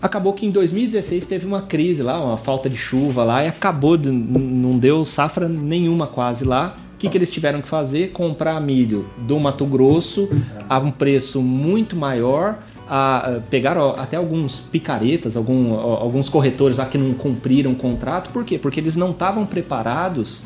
Acabou 0.02 0.34
que 0.34 0.44
em 0.44 0.50
2016 0.50 1.26
teve 1.26 1.46
uma 1.46 1.62
crise 1.62 2.02
lá, 2.02 2.22
uma 2.22 2.36
falta 2.36 2.68
de 2.68 2.76
chuva 2.76 3.24
lá, 3.24 3.42
e 3.42 3.48
acabou, 3.48 3.96
de, 3.96 4.10
não 4.10 4.78
deu 4.78 5.02
safra 5.02 5.48
nenhuma 5.48 6.06
quase 6.06 6.44
lá. 6.44 6.76
O 6.94 6.98
que, 6.98 7.08
que 7.08 7.16
eles 7.16 7.30
tiveram 7.30 7.62
que 7.62 7.68
fazer? 7.68 8.12
Comprar 8.12 8.60
milho 8.60 9.06
do 9.16 9.40
Mato 9.40 9.64
Grosso 9.64 10.28
a 10.68 10.78
um 10.78 10.90
preço 10.90 11.40
muito 11.40 11.96
maior. 11.96 12.58
A, 12.88 13.40
pegaram 13.48 13.90
até 13.90 14.16
alguns 14.16 14.60
picaretas, 14.60 15.36
algum, 15.36 15.74
alguns 15.74 16.28
corretores 16.28 16.76
lá 16.76 16.86
que 16.86 16.98
não 16.98 17.14
cumpriram 17.14 17.72
o 17.72 17.74
contrato. 17.74 18.30
Por 18.30 18.44
quê? 18.44 18.58
Porque 18.58 18.78
eles 18.78 18.96
não 18.96 19.10
estavam 19.10 19.46
preparados 19.46 20.42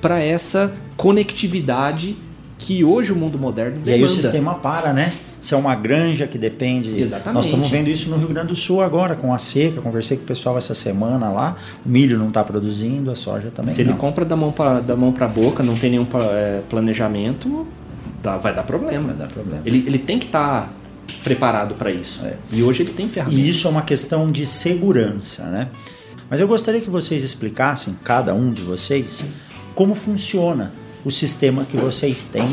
para 0.00 0.20
essa 0.20 0.72
conectividade 0.96 2.16
que 2.58 2.84
hoje 2.84 3.12
o 3.12 3.16
mundo 3.16 3.38
moderno 3.38 3.72
demanda. 3.72 3.90
E 3.90 3.94
aí 3.94 4.04
o 4.04 4.08
sistema 4.08 4.54
para, 4.56 4.92
né? 4.92 5.12
se 5.40 5.54
é 5.54 5.56
uma 5.56 5.74
granja 5.74 6.26
que 6.26 6.36
depende. 6.36 7.00
Exatamente. 7.00 7.34
Nós 7.34 7.44
estamos 7.44 7.70
vendo 7.70 7.88
isso 7.88 8.10
no 8.10 8.16
Rio 8.16 8.28
Grande 8.28 8.48
do 8.48 8.56
Sul 8.56 8.82
agora, 8.82 9.14
com 9.14 9.32
a 9.32 9.38
seca. 9.38 9.80
Conversei 9.80 10.16
com 10.16 10.24
o 10.24 10.26
pessoal 10.26 10.58
essa 10.58 10.74
semana 10.74 11.30
lá. 11.30 11.56
O 11.84 11.88
milho 11.88 12.18
não 12.18 12.28
está 12.28 12.42
produzindo, 12.42 13.10
a 13.10 13.14
soja 13.14 13.50
também. 13.50 13.72
Se 13.72 13.84
não. 13.84 13.92
ele 13.92 13.98
compra 13.98 14.24
da 14.24 14.36
mão 14.36 14.52
para 14.52 14.80
da 14.80 14.96
mão 14.96 15.12
para 15.12 15.26
a 15.26 15.28
boca, 15.28 15.62
não 15.62 15.74
tem 15.74 15.90
nenhum 15.90 16.06
é, 16.32 16.60
planejamento, 16.68 17.66
dá, 18.22 18.36
vai 18.36 18.54
dar 18.54 18.64
problema. 18.64 19.08
Vai 19.08 19.16
dar 19.16 19.28
problema. 19.28 19.62
Ele, 19.64 19.84
ele 19.86 19.98
tem 19.98 20.18
que 20.18 20.26
estar 20.26 20.62
tá 20.62 20.68
preparado 21.22 21.74
para 21.74 21.90
isso. 21.90 22.24
É. 22.24 22.36
E 22.52 22.62
hoje 22.62 22.82
ele 22.82 22.92
tem 22.92 23.08
ferramentas. 23.08 23.44
E 23.44 23.48
isso 23.48 23.66
é 23.66 23.70
uma 23.70 23.82
questão 23.82 24.30
de 24.30 24.46
segurança, 24.46 25.44
né? 25.44 25.68
Mas 26.30 26.40
eu 26.40 26.48
gostaria 26.48 26.80
que 26.80 26.90
vocês 26.90 27.22
explicassem, 27.22 27.96
cada 28.04 28.34
um 28.34 28.50
de 28.50 28.62
vocês, 28.62 29.24
como 29.74 29.94
funciona 29.94 30.72
o 31.04 31.10
sistema 31.10 31.64
que 31.64 31.76
vocês 31.76 32.26
têm 32.26 32.48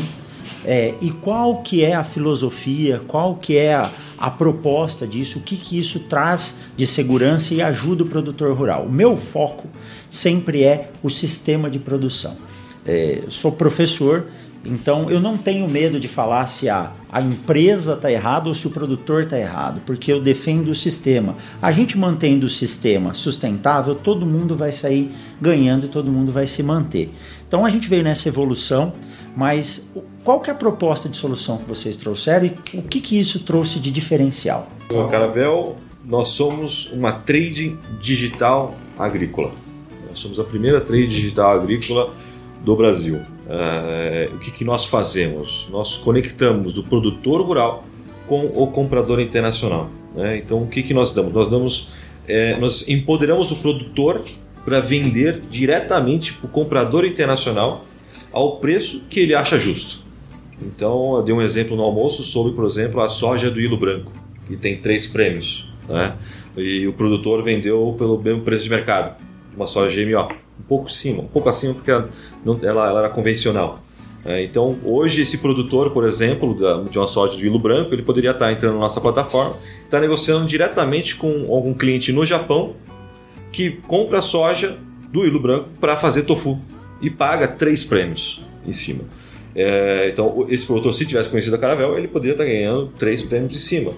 é, 0.64 0.94
e 1.00 1.10
qual 1.10 1.62
que 1.62 1.84
é 1.84 1.94
a 1.94 2.02
filosofia, 2.02 3.00
qual 3.06 3.36
que 3.36 3.56
é 3.56 3.74
a, 3.74 3.90
a 4.18 4.30
proposta 4.30 5.06
disso, 5.06 5.38
o 5.38 5.42
que, 5.42 5.56
que 5.56 5.78
isso 5.78 6.00
traz 6.00 6.58
de 6.76 6.86
segurança 6.86 7.54
e 7.54 7.62
ajuda 7.62 8.02
o 8.02 8.06
produtor 8.06 8.52
rural. 8.56 8.86
O 8.86 8.92
meu 8.92 9.16
foco 9.16 9.68
sempre 10.10 10.64
é 10.64 10.90
o 11.02 11.10
sistema 11.10 11.70
de 11.70 11.78
produção. 11.78 12.36
É, 12.84 13.22
sou 13.28 13.52
professor, 13.52 14.26
então 14.68 15.10
eu 15.10 15.20
não 15.20 15.36
tenho 15.36 15.68
medo 15.68 15.98
de 16.00 16.08
falar 16.08 16.46
se 16.46 16.68
a, 16.68 16.92
a 17.10 17.20
empresa 17.20 17.94
está 17.94 18.10
errada 18.10 18.48
ou 18.48 18.54
se 18.54 18.66
o 18.66 18.70
produtor 18.70 19.22
está 19.22 19.38
errado, 19.38 19.80
porque 19.86 20.12
eu 20.12 20.20
defendo 20.20 20.68
o 20.68 20.74
sistema. 20.74 21.36
A 21.60 21.72
gente 21.72 21.96
mantendo 21.96 22.46
o 22.46 22.50
sistema 22.50 23.14
sustentável, 23.14 23.94
todo 23.94 24.26
mundo 24.26 24.56
vai 24.56 24.72
sair 24.72 25.12
ganhando 25.40 25.86
e 25.86 25.88
todo 25.88 26.10
mundo 26.10 26.32
vai 26.32 26.46
se 26.46 26.62
manter. 26.62 27.10
Então 27.46 27.64
a 27.64 27.70
gente 27.70 27.88
veio 27.88 28.02
nessa 28.02 28.28
evolução, 28.28 28.92
mas 29.36 29.90
qual 30.24 30.40
que 30.40 30.50
é 30.50 30.52
a 30.52 30.56
proposta 30.56 31.08
de 31.08 31.16
solução 31.16 31.58
que 31.58 31.68
vocês 31.68 31.94
trouxeram 31.94 32.46
e 32.46 32.78
o 32.78 32.82
que, 32.82 33.00
que 33.00 33.18
isso 33.18 33.40
trouxe 33.40 33.78
de 33.78 33.90
diferencial? 33.90 34.68
A 34.90 35.08
Caravel, 35.08 35.76
nós 36.04 36.28
somos 36.28 36.90
uma 36.92 37.12
trade 37.12 37.76
digital 38.00 38.74
agrícola. 38.98 39.50
Nós 40.08 40.18
somos 40.18 40.38
a 40.38 40.44
primeira 40.44 40.80
trade 40.80 41.08
digital 41.08 41.52
agrícola 41.52 42.12
do 42.64 42.74
Brasil. 42.76 43.20
Uh, 43.46 44.34
o 44.34 44.38
que, 44.40 44.50
que 44.50 44.64
nós 44.64 44.84
fazemos? 44.84 45.68
Nós 45.70 45.96
conectamos 45.96 46.78
o 46.78 46.84
produtor 46.84 47.42
rural 47.42 47.84
com 48.26 48.46
o 48.46 48.66
comprador 48.66 49.20
internacional. 49.20 49.88
Né? 50.14 50.38
Então, 50.38 50.62
o 50.62 50.66
que, 50.66 50.82
que 50.82 50.92
nós 50.92 51.12
damos? 51.12 51.32
Nós 51.32 51.48
damos, 51.48 51.88
é, 52.26 52.56
nós 52.58 52.88
empoderamos 52.88 53.52
o 53.52 53.56
produtor 53.56 54.22
para 54.64 54.80
vender 54.80 55.42
diretamente 55.48 56.32
para 56.32 56.46
o 56.46 56.48
comprador 56.48 57.04
internacional 57.04 57.84
ao 58.32 58.56
preço 58.56 59.02
que 59.08 59.20
ele 59.20 59.34
acha 59.34 59.58
justo. 59.58 60.04
Então, 60.60 61.16
eu 61.16 61.22
dei 61.22 61.34
um 61.34 61.40
exemplo 61.40 61.76
no 61.76 61.82
almoço 61.82 62.24
sobre, 62.24 62.52
por 62.52 62.64
exemplo, 62.64 63.00
a 63.00 63.08
soja 63.08 63.50
do 63.50 63.60
hilo 63.60 63.76
branco, 63.76 64.10
que 64.48 64.56
tem 64.56 64.76
três 64.76 65.06
prêmios. 65.06 65.70
Né? 65.88 66.14
E 66.56 66.86
o 66.88 66.92
produtor 66.92 67.44
vendeu 67.44 67.94
pelo 67.96 68.18
mesmo 68.20 68.40
preço 68.40 68.64
de 68.64 68.70
mercado, 68.70 69.22
uma 69.54 69.66
soja 69.66 70.02
GMO, 70.02 70.28
um 70.58 70.62
pouco 70.62 70.86
acima, 70.86 71.22
um 71.22 71.28
pouco 71.28 71.48
acima 71.48 71.74
porque 71.74 71.90
ela, 71.90 72.08
ela, 72.62 72.98
era 72.98 73.08
convencional. 73.08 73.80
É, 74.24 74.42
então, 74.42 74.76
hoje, 74.84 75.22
esse 75.22 75.38
produtor, 75.38 75.90
por 75.90 76.04
exemplo, 76.04 76.56
de 76.90 76.98
uma 76.98 77.06
soja 77.06 77.36
do 77.36 77.46
hilo 77.46 77.60
branco, 77.60 77.94
ele 77.94 78.02
poderia 78.02 78.32
estar 78.32 78.50
entrando 78.50 78.74
na 78.74 78.80
nossa 78.80 79.00
plataforma, 79.00 79.56
estar 79.84 80.00
negociando 80.00 80.44
diretamente 80.46 81.14
com 81.14 81.52
algum 81.52 81.72
cliente 81.72 82.12
no 82.12 82.24
Japão 82.24 82.74
que 83.52 83.70
compra 83.70 84.20
soja 84.20 84.76
do 85.12 85.24
hilo 85.24 85.40
branco 85.40 85.68
para 85.80 85.96
fazer 85.96 86.22
tofu 86.22 86.60
e 87.00 87.08
paga 87.08 87.46
três 87.46 87.84
prêmios 87.84 88.44
em 88.66 88.72
cima. 88.72 89.04
É, 89.54 90.10
então, 90.12 90.46
esse 90.50 90.66
produtor, 90.66 90.92
se 90.92 91.06
tivesse 91.06 91.30
conhecido 91.30 91.56
a 91.56 91.58
Caravel, 91.58 91.96
ele 91.96 92.06
poderia 92.06 92.32
estar 92.32 92.44
ganhando 92.44 92.88
três 92.98 93.22
prêmios 93.22 93.56
em 93.56 93.58
cima. 93.58 93.92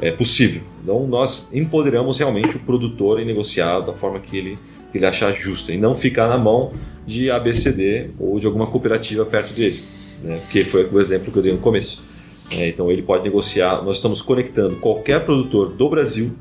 É 0.00 0.10
possível. 0.10 0.62
Então, 0.82 1.06
nós 1.06 1.52
empoderamos 1.52 2.18
realmente 2.18 2.56
o 2.56 2.60
produtor 2.60 3.20
em 3.20 3.24
negociar 3.26 3.80
da 3.80 3.92
forma 3.92 4.18
que 4.18 4.36
ele, 4.36 4.58
que 4.92 4.98
ele 4.98 5.06
achar 5.06 5.32
justa 5.32 5.72
e 5.72 5.78
não 5.78 5.94
ficar 5.94 6.28
na 6.28 6.38
mão 6.38 6.72
de 7.06 7.30
ABCD 7.30 8.10
ou 8.20 8.38
de 8.38 8.46
alguma 8.46 8.66
cooperativa 8.66 9.24
perto 9.24 9.52
dele, 9.52 9.82
né? 10.22 10.40
que 10.50 10.64
foi 10.64 10.88
o 10.88 11.00
exemplo 11.00 11.32
que 11.32 11.38
eu 11.38 11.42
dei 11.42 11.52
no 11.52 11.58
começo. 11.58 12.02
É, 12.50 12.68
então, 12.68 12.90
ele 12.90 13.02
pode 13.02 13.24
negociar. 13.24 13.82
Nós 13.82 13.96
estamos 13.96 14.20
conectando 14.20 14.76
qualquer 14.76 15.24
produtor 15.24 15.70
do 15.70 15.88
Brasil 15.88 16.32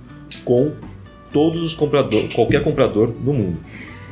com 0.44 0.74
todos 1.32 1.64
os 1.64 1.74
compradores, 1.74 2.34
qualquer 2.34 2.62
comprador 2.62 3.12
do 3.12 3.34
mundo. 3.34 3.58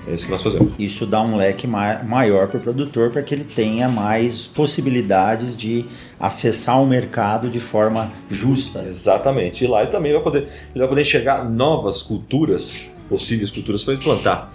É 0.08 0.14
isso 0.14 0.26
que 0.26 0.32
nós 0.32 0.42
fazemos. 0.42 0.74
Isso 0.80 1.06
dá 1.06 1.22
um 1.22 1.36
leque 1.36 1.68
maior 1.68 2.48
para 2.48 2.58
o 2.58 2.62
produtor 2.62 3.12
para 3.12 3.22
que 3.22 3.36
ele 3.36 3.44
tenha 3.44 3.88
mais 3.88 4.48
possibilidades 4.48 5.56
de 5.56 5.86
acessar 6.20 6.82
o 6.82 6.88
mercado 6.88 7.50
de 7.50 7.60
forma 7.60 8.12
justa. 8.30 8.84
Exatamente. 8.88 9.64
E 9.64 9.68
lá 9.68 9.84
ele 9.84 9.92
também 9.92 10.14
vai 10.14 10.22
poder, 10.22 10.44
ele 10.44 10.80
vai 10.80 10.88
poder 10.88 11.02
enxergar 11.02 11.48
novas 11.48 12.02
culturas, 12.02 12.90
possíveis 13.10 13.52
culturas 13.52 13.84
para 13.84 13.96
ele 13.96 14.04
plantar. 14.04 14.54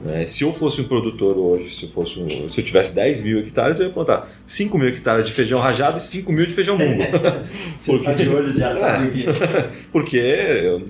Né? 0.00 0.26
Se 0.26 0.44
eu 0.44 0.52
fosse 0.52 0.80
um 0.80 0.84
produtor 0.84 1.38
hoje, 1.38 1.74
se 1.74 1.84
eu, 1.84 1.90
fosse 1.90 2.20
um, 2.20 2.48
se 2.48 2.60
eu 2.60 2.64
tivesse 2.64 2.94
10 2.94 3.22
mil 3.22 3.38
hectares, 3.40 3.80
eu 3.80 3.86
ia 3.86 3.92
plantar 3.92 4.28
5 4.46 4.76
mil 4.78 4.88
hectares 4.88 5.26
de 5.26 5.32
feijão 5.32 5.58
rajado 5.58 5.98
e 5.98 6.00
5 6.00 6.30
mil 6.32 6.44
de 6.44 6.52
feijão 6.52 6.76
mungo. 6.76 7.02
Porque... 7.84 8.04
tá 8.04 8.12
de 8.12 8.28
olho, 8.28 8.52
já 8.52 8.70
sabe 8.72 9.08
o 9.08 9.10
que. 9.10 9.24
Porque 9.90 10.16
eu, 10.16 10.86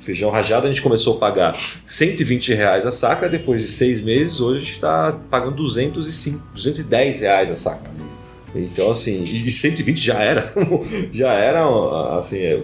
feijão 0.00 0.30
rajado 0.30 0.66
a 0.66 0.68
gente 0.68 0.82
começou 0.82 1.16
a 1.16 1.18
pagar 1.18 1.58
120 1.86 2.52
reais 2.52 2.84
a 2.84 2.92
saca, 2.92 3.28
depois 3.28 3.60
de 3.60 3.68
seis 3.68 4.00
meses, 4.00 4.40
hoje 4.40 4.58
a 4.58 4.60
gente 4.60 4.74
está 4.74 5.12
pagando 5.30 5.56
205, 5.56 6.48
210 6.52 7.20
reais 7.20 7.50
a 7.50 7.56
saca. 7.56 7.90
Então, 8.54 8.90
assim, 8.90 9.22
e 9.22 9.50
120 9.50 9.98
já 9.98 10.20
era, 10.20 10.52
já 11.10 11.32
era, 11.32 11.64
assim, 12.18 12.38
é, 12.38 12.62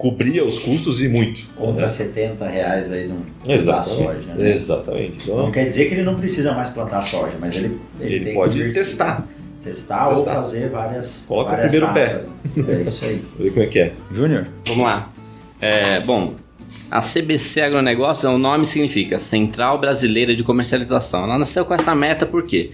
cobria 0.00 0.42
os 0.42 0.58
custos 0.58 1.02
e 1.02 1.08
muito. 1.08 1.46
Contra 1.54 1.86
70 1.86 2.46
reais 2.48 2.90
aí 2.90 3.06
no 3.06 3.22
Exatamente. 3.46 4.02
soja, 4.02 4.34
né? 4.34 4.50
Exatamente. 4.56 5.18
Então, 5.24 5.36
não 5.36 5.52
quer 5.52 5.66
dizer 5.66 5.88
que 5.88 5.94
ele 5.94 6.02
não 6.02 6.16
precisa 6.16 6.54
mais 6.54 6.70
plantar 6.70 7.02
soja, 7.02 7.34
mas 7.38 7.54
ele, 7.54 7.78
ele, 8.00 8.14
ele 8.14 8.32
pode 8.32 8.72
testar. 8.72 9.28
Testar, 9.62 10.08
testar, 10.08 10.08
ou 10.08 10.24
fazer 10.24 10.70
várias. 10.70 11.26
Coloca 11.28 11.50
várias 11.50 11.74
o 11.74 11.78
primeiro 11.78 11.94
safras, 11.94 12.24
pé. 12.24 12.62
Né? 12.62 12.80
É 12.80 12.88
isso 12.88 13.04
aí. 13.04 13.24
Ver 13.38 13.50
como 13.50 13.62
é 13.62 13.66
que 13.66 13.78
é. 13.78 13.92
Júnior? 14.10 14.48
Vamos 14.66 14.84
lá. 14.84 15.12
É, 15.60 16.00
bom, 16.00 16.34
a 16.90 17.00
CBC 17.00 17.60
Agronegócios, 17.60 18.24
o 18.24 18.38
nome 18.38 18.64
significa 18.64 19.18
Central 19.18 19.78
Brasileira 19.78 20.34
de 20.34 20.42
Comercialização. 20.42 21.24
Ela 21.24 21.36
nasceu 21.36 21.66
com 21.66 21.74
essa 21.74 21.94
meta 21.94 22.24
por 22.24 22.46
quê? 22.46 22.70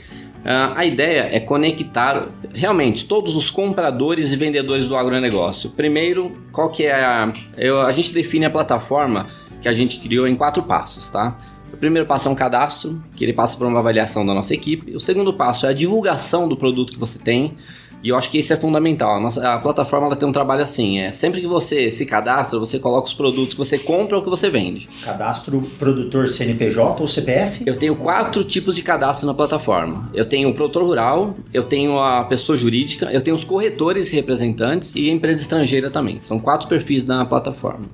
Uh, 0.46 0.72
a 0.76 0.86
ideia 0.86 1.28
é 1.32 1.40
conectar 1.40 2.28
realmente 2.54 3.04
todos 3.06 3.34
os 3.34 3.50
compradores 3.50 4.32
e 4.32 4.36
vendedores 4.36 4.84
do 4.86 4.96
agronegócio. 4.96 5.70
Primeiro, 5.70 6.30
qual 6.52 6.68
que 6.68 6.84
é 6.84 6.94
a. 6.94 7.32
Eu, 7.56 7.80
a 7.80 7.90
gente 7.90 8.12
define 8.12 8.44
a 8.44 8.50
plataforma 8.50 9.26
que 9.60 9.68
a 9.68 9.72
gente 9.72 9.98
criou 9.98 10.28
em 10.28 10.36
quatro 10.36 10.62
passos, 10.62 11.10
tá? 11.10 11.36
O 11.72 11.76
primeiro 11.76 12.06
passo 12.06 12.28
é 12.28 12.30
um 12.30 12.34
cadastro, 12.36 13.02
que 13.16 13.24
ele 13.24 13.32
passa 13.32 13.58
por 13.58 13.66
uma 13.66 13.80
avaliação 13.80 14.24
da 14.24 14.32
nossa 14.32 14.54
equipe. 14.54 14.94
O 14.94 15.00
segundo 15.00 15.34
passo 15.34 15.66
é 15.66 15.70
a 15.70 15.72
divulgação 15.72 16.48
do 16.48 16.56
produto 16.56 16.92
que 16.92 16.98
você 16.98 17.18
tem. 17.18 17.56
E 18.02 18.08
eu 18.10 18.16
acho 18.16 18.30
que 18.30 18.38
isso 18.38 18.52
é 18.52 18.56
fundamental. 18.56 19.16
A, 19.16 19.20
nossa, 19.20 19.54
a 19.54 19.58
plataforma 19.58 20.06
ela 20.06 20.16
tem 20.16 20.28
um 20.28 20.32
trabalho 20.32 20.62
assim: 20.62 20.98
é 20.98 21.12
sempre 21.12 21.40
que 21.40 21.46
você 21.46 21.90
se 21.90 22.06
cadastra, 22.06 22.58
você 22.58 22.78
coloca 22.78 23.08
os 23.08 23.14
produtos 23.14 23.54
que 23.54 23.58
você 23.58 23.78
compra 23.78 24.16
ou 24.16 24.22
que 24.22 24.30
você 24.30 24.48
vende. 24.48 24.88
Cadastro 25.02 25.60
produtor 25.78 26.28
CNPJ 26.28 27.00
ou 27.00 27.08
CPF? 27.08 27.64
Eu 27.66 27.76
tenho 27.76 27.96
quatro 27.96 28.44
tipos 28.44 28.76
de 28.76 28.82
cadastro 28.82 29.26
na 29.26 29.34
plataforma. 29.34 30.10
Eu 30.14 30.24
tenho 30.24 30.48
o 30.48 30.54
produtor 30.54 30.84
rural, 30.84 31.34
eu 31.52 31.64
tenho 31.64 31.98
a 31.98 32.24
pessoa 32.24 32.56
jurídica, 32.56 33.06
eu 33.06 33.20
tenho 33.20 33.36
os 33.36 33.44
corretores 33.44 34.12
e 34.12 34.16
representantes 34.16 34.94
e 34.94 35.08
a 35.08 35.12
empresa 35.12 35.40
estrangeira 35.40 35.90
também. 35.90 36.20
São 36.20 36.38
quatro 36.38 36.68
perfis 36.68 37.04
na 37.04 37.24
plataforma. 37.24 37.86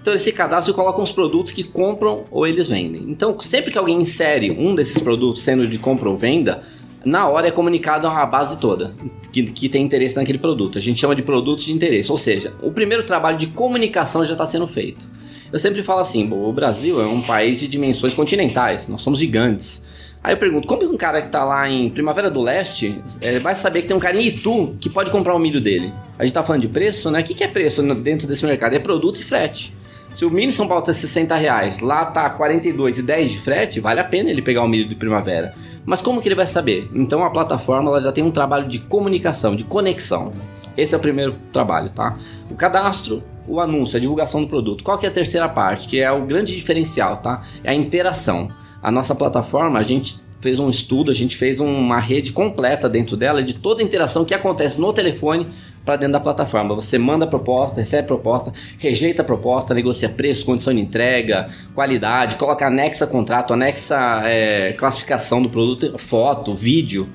Então 0.00 0.14
esse 0.14 0.32
cadastro 0.32 0.72
coloca 0.72 1.02
os 1.02 1.12
produtos 1.12 1.52
que 1.52 1.62
compram 1.62 2.24
ou 2.30 2.46
eles 2.46 2.68
vendem. 2.68 3.04
Então 3.08 3.38
sempre 3.40 3.70
que 3.70 3.76
alguém 3.76 4.00
insere 4.00 4.50
um 4.50 4.74
desses 4.74 5.02
produtos, 5.02 5.42
sendo 5.42 5.66
de 5.66 5.76
compra 5.78 6.08
ou 6.08 6.16
venda, 6.16 6.62
na 7.04 7.28
hora 7.28 7.48
é 7.48 7.50
comunicado 7.50 8.06
a 8.06 8.26
base 8.26 8.58
toda 8.58 8.94
que, 9.32 9.44
que 9.44 9.68
tem 9.68 9.84
interesse 9.84 10.16
naquele 10.16 10.38
produto. 10.38 10.78
A 10.78 10.80
gente 10.80 11.00
chama 11.00 11.14
de 11.14 11.22
produtos 11.22 11.64
de 11.64 11.72
interesse, 11.72 12.10
ou 12.10 12.18
seja, 12.18 12.52
o 12.62 12.70
primeiro 12.70 13.02
trabalho 13.02 13.38
de 13.38 13.48
comunicação 13.48 14.24
já 14.24 14.32
está 14.32 14.46
sendo 14.46 14.66
feito. 14.66 15.08
Eu 15.52 15.58
sempre 15.58 15.82
falo 15.82 16.00
assim: 16.00 16.30
o 16.30 16.52
Brasil 16.52 17.00
é 17.00 17.06
um 17.06 17.22
país 17.22 17.58
de 17.58 17.68
dimensões 17.68 18.14
continentais, 18.14 18.86
nós 18.88 19.02
somos 19.02 19.18
gigantes. 19.18 19.82
Aí 20.22 20.34
eu 20.34 20.36
pergunto, 20.36 20.68
como 20.68 20.84
um 20.84 20.98
cara 20.98 21.20
que 21.22 21.28
está 21.28 21.42
lá 21.44 21.66
em 21.66 21.88
Primavera 21.88 22.30
do 22.30 22.42
Leste 22.42 23.02
é, 23.22 23.38
vai 23.38 23.54
saber 23.54 23.82
que 23.82 23.88
tem 23.88 23.96
um 23.96 24.00
cara 24.00 24.20
em 24.20 24.26
Itu 24.26 24.76
que 24.78 24.90
pode 24.90 25.10
comprar 25.10 25.34
o 25.34 25.38
milho 25.38 25.62
dele? 25.62 25.94
A 26.18 26.24
gente 26.24 26.32
está 26.32 26.42
falando 26.42 26.60
de 26.60 26.68
preço, 26.68 27.10
né? 27.10 27.20
O 27.20 27.24
que, 27.24 27.32
que 27.32 27.42
é 27.42 27.48
preço 27.48 27.82
dentro 27.94 28.28
desse 28.28 28.44
mercado? 28.44 28.74
É 28.74 28.78
produto 28.78 29.18
e 29.18 29.24
frete. 29.24 29.72
Se 30.14 30.26
o 30.26 30.30
milho 30.30 30.48
em 30.48 30.52
São 30.52 30.68
Paulo 30.68 30.82
está 30.82 30.92
60 30.92 31.34
reais, 31.36 31.80
lá 31.80 32.04
tá 32.04 32.28
42 32.28 32.98
e 32.98 33.02
10 33.02 33.30
de 33.30 33.38
frete, 33.38 33.80
vale 33.80 34.00
a 34.00 34.04
pena 34.04 34.28
ele 34.28 34.42
pegar 34.42 34.62
o 34.62 34.68
milho 34.68 34.86
de 34.86 34.94
primavera. 34.94 35.54
Mas 35.90 36.00
como 36.00 36.22
que 36.22 36.28
ele 36.28 36.36
vai 36.36 36.46
saber? 36.46 36.88
Então 36.94 37.24
a 37.24 37.30
plataforma 37.30 37.90
ela 37.90 37.98
já 37.98 38.12
tem 38.12 38.22
um 38.22 38.30
trabalho 38.30 38.68
de 38.68 38.78
comunicação, 38.78 39.56
de 39.56 39.64
conexão. 39.64 40.32
Esse 40.76 40.94
é 40.94 40.96
o 40.96 41.00
primeiro 41.00 41.34
trabalho, 41.52 41.90
tá? 41.90 42.16
O 42.48 42.54
cadastro, 42.54 43.24
o 43.44 43.58
anúncio, 43.58 43.96
a 43.96 44.00
divulgação 44.00 44.40
do 44.40 44.46
produto. 44.46 44.84
Qual 44.84 44.96
que 44.96 45.04
é 45.04 45.08
a 45.08 45.12
terceira 45.12 45.48
parte, 45.48 45.88
que 45.88 45.98
é 45.98 46.08
o 46.12 46.24
grande 46.24 46.54
diferencial, 46.54 47.16
tá? 47.16 47.42
É 47.64 47.70
a 47.70 47.74
interação. 47.74 48.52
A 48.80 48.88
nossa 48.88 49.16
plataforma, 49.16 49.80
a 49.80 49.82
gente 49.82 50.20
fez 50.40 50.60
um 50.60 50.70
estudo, 50.70 51.10
a 51.10 51.14
gente 51.14 51.36
fez 51.36 51.58
uma 51.58 51.98
rede 51.98 52.32
completa 52.32 52.88
dentro 52.88 53.16
dela 53.16 53.42
de 53.42 53.54
toda 53.54 53.82
a 53.82 53.84
interação 53.84 54.24
que 54.24 54.32
acontece 54.32 54.80
no 54.80 54.92
telefone 54.92 55.48
para 55.90 55.96
dentro 55.96 56.12
da 56.12 56.20
plataforma. 56.20 56.72
Você 56.76 56.96
manda 56.98 57.26
proposta, 57.26 57.80
recebe 57.80 58.06
proposta, 58.06 58.52
rejeita 58.78 59.24
proposta, 59.24 59.74
negocia 59.74 60.08
preço, 60.08 60.44
condição 60.44 60.72
de 60.72 60.80
entrega, 60.80 61.48
qualidade, 61.74 62.36
coloca 62.36 62.64
anexa 62.64 63.08
contrato, 63.08 63.52
anexa 63.52 64.22
é, 64.24 64.72
classificação 64.74 65.42
do 65.42 65.50
produto, 65.50 65.98
foto, 65.98 66.54
vídeo. 66.54 67.08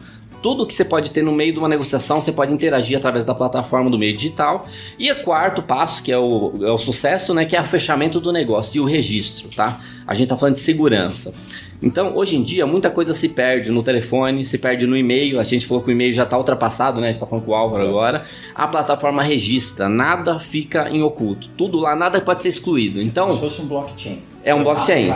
Tudo 0.45 0.63
que 0.63 0.75
você 0.75 0.85
pode 0.85 1.09
ter 1.09 1.23
no 1.23 1.31
meio 1.31 1.53
de 1.53 1.57
uma 1.57 1.67
negociação, 1.67 2.21
você 2.21 2.31
pode 2.31 2.53
interagir 2.53 2.95
através 2.95 3.25
da 3.25 3.33
plataforma 3.33 3.89
do 3.89 3.97
meio 3.97 4.15
digital. 4.15 4.67
E 4.99 5.11
o 5.11 5.23
quarto 5.23 5.63
passo, 5.63 6.03
que 6.03 6.11
é 6.11 6.19
o, 6.19 6.53
é 6.61 6.69
o 6.69 6.77
sucesso, 6.77 7.33
né, 7.33 7.45
que 7.45 7.55
é 7.55 7.61
o 7.61 7.65
fechamento 7.65 8.19
do 8.19 8.31
negócio 8.31 8.77
e 8.77 8.79
o 8.79 8.85
registro, 8.85 9.49
tá? 9.49 9.81
A 10.05 10.13
gente 10.13 10.25
está 10.25 10.37
falando 10.37 10.53
de 10.53 10.61
segurança. 10.61 11.33
Então, 11.81 12.15
hoje 12.15 12.35
em 12.35 12.43
dia, 12.43 12.67
muita 12.67 12.91
coisa 12.91 13.11
se 13.11 13.27
perde 13.27 13.71
no 13.71 13.81
telefone, 13.81 14.45
se 14.45 14.59
perde 14.59 14.85
no 14.85 14.95
e-mail. 14.95 15.39
A 15.39 15.43
gente 15.43 15.65
falou 15.65 15.81
que 15.81 15.89
o 15.89 15.91
e-mail 15.91 16.13
já 16.13 16.25
está 16.25 16.37
ultrapassado, 16.37 17.01
né? 17.01 17.07
A 17.07 17.11
gente 17.11 17.15
está 17.15 17.25
falando 17.25 17.45
com 17.45 17.51
o 17.51 17.55
Álvaro 17.55 17.87
agora. 17.87 18.23
A 18.53 18.67
plataforma 18.67 19.23
registra, 19.23 19.89
nada 19.89 20.37
fica 20.37 20.91
em 20.91 21.01
oculto. 21.01 21.49
Tudo 21.57 21.79
lá, 21.79 21.95
nada 21.95 22.21
pode 22.21 22.43
ser 22.43 22.49
excluído. 22.49 23.01
Então, 23.01 23.29
Como 23.29 23.39
se 23.39 23.45
fosse 23.45 23.61
um 23.63 23.67
blockchain. 23.67 24.34
É 24.45 24.53
um 24.53 24.63
blockchain. 24.63 25.09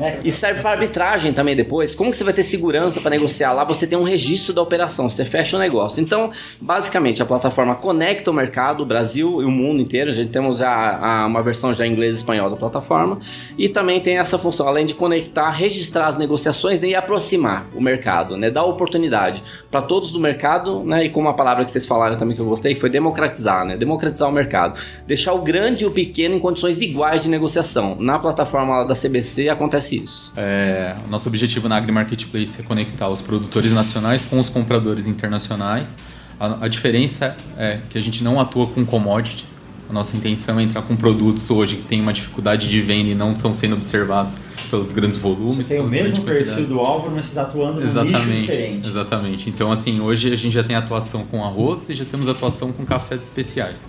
É. 0.00 0.18
E 0.24 0.30
serve 0.30 0.60
para 0.60 0.72
arbitragem 0.72 1.32
também 1.32 1.54
depois. 1.54 1.94
Como 1.94 2.10
que 2.10 2.16
você 2.16 2.24
vai 2.24 2.34
ter 2.34 2.42
segurança 2.42 3.00
para 3.00 3.10
negociar 3.10 3.52
lá? 3.52 3.64
Você 3.64 3.86
tem 3.86 3.96
um 3.96 4.02
registro 4.02 4.52
da 4.52 4.60
operação, 4.60 5.08
você 5.08 5.24
fecha 5.24 5.56
o 5.56 5.58
negócio. 5.60 6.02
Então, 6.02 6.30
basicamente, 6.60 7.22
a 7.22 7.26
plataforma 7.26 7.76
conecta 7.76 8.30
o 8.30 8.34
mercado, 8.34 8.82
o 8.82 8.86
Brasil 8.86 9.40
e 9.40 9.44
o 9.44 9.50
mundo 9.50 9.80
inteiro. 9.80 10.10
A 10.10 10.12
gente 10.12 10.30
temos 10.30 10.60
a, 10.60 11.22
a, 11.22 11.26
uma 11.26 11.40
versão 11.40 11.72
já 11.72 11.86
em 11.86 11.92
inglês 11.92 12.14
e 12.14 12.16
espanhol 12.16 12.50
da 12.50 12.56
plataforma. 12.56 13.18
E 13.56 13.68
também 13.68 14.00
tem 14.00 14.18
essa 14.18 14.36
função, 14.36 14.66
além 14.66 14.84
de 14.84 14.94
conectar, 14.94 15.48
registrar 15.50 16.08
as 16.08 16.18
negociações 16.18 16.80
né, 16.80 16.88
e 16.88 16.94
aproximar 16.94 17.66
o 17.74 17.80
mercado, 17.80 18.36
né? 18.36 18.50
Dar 18.50 18.64
oportunidade 18.64 19.42
para 19.70 19.80
todos 19.80 20.10
do 20.10 20.18
mercado, 20.18 20.84
né? 20.84 21.04
E 21.04 21.08
como 21.08 21.28
a 21.28 21.34
palavra 21.34 21.64
que 21.64 21.70
vocês 21.70 21.86
falaram 21.86 22.18
também 22.18 22.36
que 22.36 22.42
eu 22.42 22.46
gostei, 22.46 22.74
foi 22.74 22.90
democratizar, 22.90 23.64
né? 23.64 23.76
Democratizar 23.76 24.28
o 24.28 24.32
mercado. 24.32 24.78
Deixar 25.06 25.32
o 25.32 25.38
grande 25.38 25.84
e 25.84 25.86
o 25.86 25.90
pequeno 25.90 26.34
em 26.34 26.40
condições 26.40 26.82
iguais 26.82 27.22
de 27.22 27.28
negociação. 27.28 27.96
Na 28.00 28.18
plataforma 28.18 28.73
da 28.82 28.94
CBC 28.94 29.48
acontece 29.48 30.02
isso. 30.02 30.32
É, 30.36 30.96
nosso 31.08 31.28
objetivo 31.28 31.68
na 31.68 31.76
Agri 31.76 31.92
Marketplace 31.92 32.60
é 32.60 32.64
conectar 32.64 33.08
os 33.08 33.20
produtores 33.20 33.72
nacionais 33.72 34.24
com 34.24 34.40
os 34.40 34.48
compradores 34.48 35.06
internacionais. 35.06 35.96
A, 36.40 36.64
a 36.64 36.68
diferença 36.68 37.36
é 37.56 37.80
que 37.88 37.96
a 37.96 38.00
gente 38.00 38.24
não 38.24 38.40
atua 38.40 38.66
com 38.66 38.84
commodities. 38.84 39.58
A 39.88 39.92
nossa 39.92 40.16
intenção 40.16 40.58
é 40.58 40.62
entrar 40.62 40.82
com 40.82 40.96
produtos 40.96 41.50
hoje 41.50 41.76
que 41.76 41.82
têm 41.82 42.00
uma 42.00 42.12
dificuldade 42.12 42.68
de 42.68 42.80
venda 42.80 43.10
e 43.10 43.14
não 43.14 43.34
estão 43.34 43.52
sendo 43.52 43.74
observados 43.74 44.34
pelos 44.70 44.92
grandes 44.92 45.18
volumes. 45.18 45.66
Você 45.66 45.74
tem 45.74 45.82
o 45.82 45.88
mesmo 45.88 46.24
perfil 46.24 46.66
do 46.66 46.80
Álvaro, 46.80 47.12
mas 47.14 47.26
você 47.26 47.30
está 47.32 47.42
atuando 47.42 47.80
num 47.80 47.86
exatamente, 47.86 48.26
nicho 48.26 48.40
diferente. 48.40 48.88
Exatamente. 48.88 49.50
Então, 49.50 49.70
assim, 49.70 50.00
hoje 50.00 50.32
a 50.32 50.36
gente 50.36 50.52
já 50.52 50.64
tem 50.64 50.74
atuação 50.74 51.24
com 51.26 51.44
arroz 51.44 51.88
e 51.90 51.94
já 51.94 52.04
temos 52.04 52.28
atuação 52.28 52.72
com 52.72 52.84
cafés 52.84 53.22
especiais. 53.22 53.84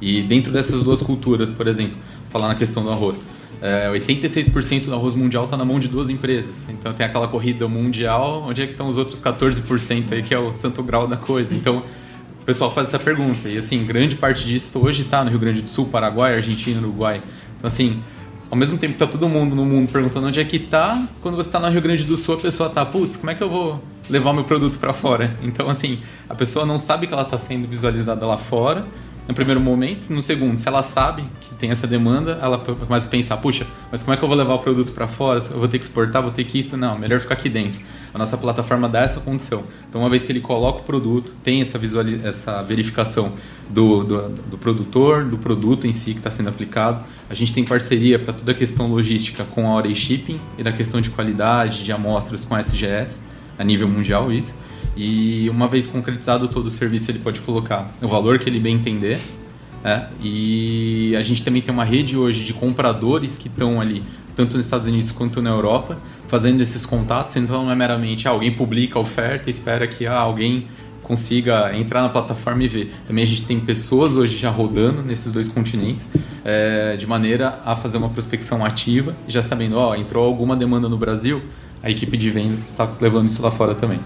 E 0.00 0.22
dentro 0.22 0.52
dessas 0.52 0.82
duas 0.82 1.00
culturas, 1.00 1.50
por 1.50 1.68
exemplo, 1.68 1.96
falar 2.30 2.48
na 2.48 2.54
questão 2.54 2.82
do 2.82 2.90
arroz, 2.90 3.22
é, 3.64 3.90
86% 3.90 4.84
do 4.84 4.94
arroz 4.94 5.14
mundial 5.14 5.44
está 5.44 5.56
na 5.56 5.64
mão 5.64 5.80
de 5.80 5.88
duas 5.88 6.10
empresas. 6.10 6.66
Então 6.68 6.92
tem 6.92 7.06
aquela 7.06 7.26
corrida 7.26 7.66
mundial, 7.66 8.44
onde 8.46 8.60
é 8.60 8.66
que 8.66 8.72
estão 8.72 8.86
os 8.88 8.98
outros 8.98 9.22
14% 9.22 10.12
aí, 10.12 10.22
que 10.22 10.34
é 10.34 10.38
o 10.38 10.52
santo 10.52 10.82
grau 10.82 11.06
da 11.06 11.16
coisa. 11.16 11.54
Então 11.54 11.82
o 12.42 12.44
pessoal 12.44 12.70
faz 12.74 12.88
essa 12.88 12.98
pergunta. 12.98 13.48
E 13.48 13.56
assim, 13.56 13.82
grande 13.86 14.16
parte 14.16 14.44
disso 14.44 14.78
hoje 14.84 15.00
está 15.00 15.24
no 15.24 15.30
Rio 15.30 15.38
Grande 15.38 15.62
do 15.62 15.68
Sul, 15.68 15.86
Paraguai, 15.86 16.34
Argentina, 16.34 16.78
Uruguai. 16.78 17.22
Então 17.56 17.66
assim, 17.66 18.02
ao 18.50 18.58
mesmo 18.58 18.76
tempo 18.76 18.92
que 18.92 18.98
tá 18.98 19.06
todo 19.06 19.26
mundo 19.30 19.56
no 19.56 19.64
mundo 19.64 19.90
perguntando 19.90 20.26
onde 20.26 20.38
é 20.38 20.44
que 20.44 20.58
tá, 20.58 21.02
quando 21.22 21.36
você 21.36 21.48
está 21.48 21.58
no 21.58 21.70
Rio 21.70 21.80
Grande 21.80 22.04
do 22.04 22.18
Sul, 22.18 22.34
a 22.34 22.38
pessoa 22.38 22.68
tá, 22.68 22.84
putz, 22.84 23.16
como 23.16 23.30
é 23.30 23.34
que 23.34 23.42
eu 23.42 23.48
vou 23.48 23.82
levar 24.10 24.34
meu 24.34 24.44
produto 24.44 24.78
para 24.78 24.92
fora? 24.92 25.34
Então 25.42 25.70
assim, 25.70 26.00
a 26.28 26.34
pessoa 26.34 26.66
não 26.66 26.76
sabe 26.76 27.06
que 27.06 27.14
ela 27.14 27.22
está 27.22 27.38
sendo 27.38 27.66
visualizada 27.66 28.26
lá 28.26 28.36
fora 28.36 28.84
no 29.26 29.34
primeiro 29.34 29.60
momento. 29.60 30.08
No 30.10 30.22
segundo, 30.22 30.58
se 30.58 30.68
ela 30.68 30.82
sabe 30.82 31.24
que 31.40 31.54
tem 31.54 31.70
essa 31.70 31.86
demanda, 31.86 32.38
ela 32.40 32.58
começa 32.58 33.06
a 33.06 33.10
pensar: 33.10 33.36
puxa, 33.38 33.66
mas 33.90 34.02
como 34.02 34.14
é 34.14 34.16
que 34.16 34.24
eu 34.24 34.28
vou 34.28 34.36
levar 34.36 34.54
o 34.54 34.58
produto 34.58 34.92
para 34.92 35.06
fora? 35.06 35.40
Eu 35.50 35.58
vou 35.58 35.68
ter 35.68 35.78
que 35.78 35.84
exportar, 35.84 36.22
vou 36.22 36.30
ter 36.30 36.44
que 36.44 36.58
isso? 36.58 36.76
Não, 36.76 36.98
melhor 36.98 37.20
ficar 37.20 37.34
aqui 37.34 37.48
dentro. 37.48 37.80
A 38.12 38.18
nossa 38.18 38.38
plataforma 38.38 38.88
dá 38.88 39.00
essa 39.00 39.20
condição. 39.20 39.64
Então, 39.88 40.00
uma 40.00 40.08
vez 40.08 40.24
que 40.24 40.30
ele 40.30 40.40
coloca 40.40 40.78
o 40.78 40.82
produto, 40.82 41.32
tem 41.42 41.60
essa, 41.60 41.80
essa 42.22 42.62
verificação 42.62 43.32
do, 43.68 44.04
do, 44.04 44.28
do 44.28 44.58
produtor, 44.58 45.24
do 45.24 45.36
produto 45.36 45.86
em 45.86 45.92
si 45.92 46.12
que 46.12 46.18
está 46.18 46.30
sendo 46.30 46.48
aplicado. 46.48 47.04
A 47.28 47.34
gente 47.34 47.52
tem 47.52 47.64
parceria 47.64 48.16
para 48.16 48.32
toda 48.32 48.52
a 48.52 48.54
questão 48.54 48.86
logística 48.86 49.42
com 49.42 49.68
a 49.68 49.74
Orei 49.74 49.96
Shipping 49.96 50.40
e 50.56 50.62
da 50.62 50.70
questão 50.70 51.00
de 51.00 51.10
qualidade 51.10 51.82
de 51.82 51.90
amostras 51.90 52.44
com 52.44 52.54
a 52.54 52.60
SGS, 52.60 53.20
a 53.58 53.64
nível 53.64 53.88
mundial, 53.88 54.30
isso. 54.30 54.54
E 54.96 55.48
uma 55.50 55.68
vez 55.68 55.86
concretizado 55.86 56.48
todo 56.48 56.66
o 56.66 56.70
serviço, 56.70 57.10
ele 57.10 57.18
pode 57.18 57.40
colocar 57.40 57.90
o 58.00 58.08
valor 58.08 58.38
que 58.38 58.48
ele 58.48 58.60
bem 58.60 58.76
entender. 58.76 59.20
É, 59.84 60.06
e 60.22 61.14
a 61.16 61.22
gente 61.22 61.44
também 61.44 61.60
tem 61.60 61.72
uma 61.72 61.84
rede 61.84 62.16
hoje 62.16 62.42
de 62.42 62.54
compradores 62.54 63.36
que 63.36 63.48
estão 63.48 63.80
ali 63.80 64.02
tanto 64.34 64.56
nos 64.56 64.64
Estados 64.64 64.86
Unidos 64.86 65.12
quanto 65.12 65.40
na 65.40 65.50
Europa, 65.50 65.98
fazendo 66.28 66.60
esses 66.60 66.84
contatos. 66.84 67.36
Então 67.36 67.64
não 67.64 67.70
é 67.70 67.74
meramente 67.74 68.26
ah, 68.26 68.30
alguém 68.30 68.52
publica 68.52 68.98
a 68.98 69.02
oferta 69.02 69.48
e 69.48 69.50
espera 69.50 69.86
que 69.86 70.06
ah, 70.06 70.18
alguém 70.18 70.66
consiga 71.02 71.76
entrar 71.76 72.02
na 72.02 72.08
plataforma 72.08 72.64
e 72.64 72.68
ver. 72.68 72.92
Também 73.06 73.22
a 73.22 73.26
gente 73.26 73.42
tem 73.42 73.60
pessoas 73.60 74.16
hoje 74.16 74.36
já 74.38 74.50
rodando 74.50 75.02
nesses 75.02 75.32
dois 75.32 75.48
continentes, 75.48 76.06
é, 76.44 76.96
de 76.96 77.06
maneira 77.06 77.60
a 77.64 77.76
fazer 77.76 77.98
uma 77.98 78.08
prospecção 78.08 78.64
ativa, 78.64 79.14
já 79.28 79.42
sabendo, 79.42 79.76
ó, 79.76 79.94
entrou 79.94 80.24
alguma 80.24 80.56
demanda 80.56 80.88
no 80.88 80.96
Brasil, 80.96 81.42
a 81.82 81.90
equipe 81.90 82.16
de 82.16 82.30
vendas 82.30 82.70
está 82.70 82.90
levando 83.00 83.28
isso 83.28 83.42
lá 83.42 83.50
fora 83.50 83.74
também. 83.74 84.00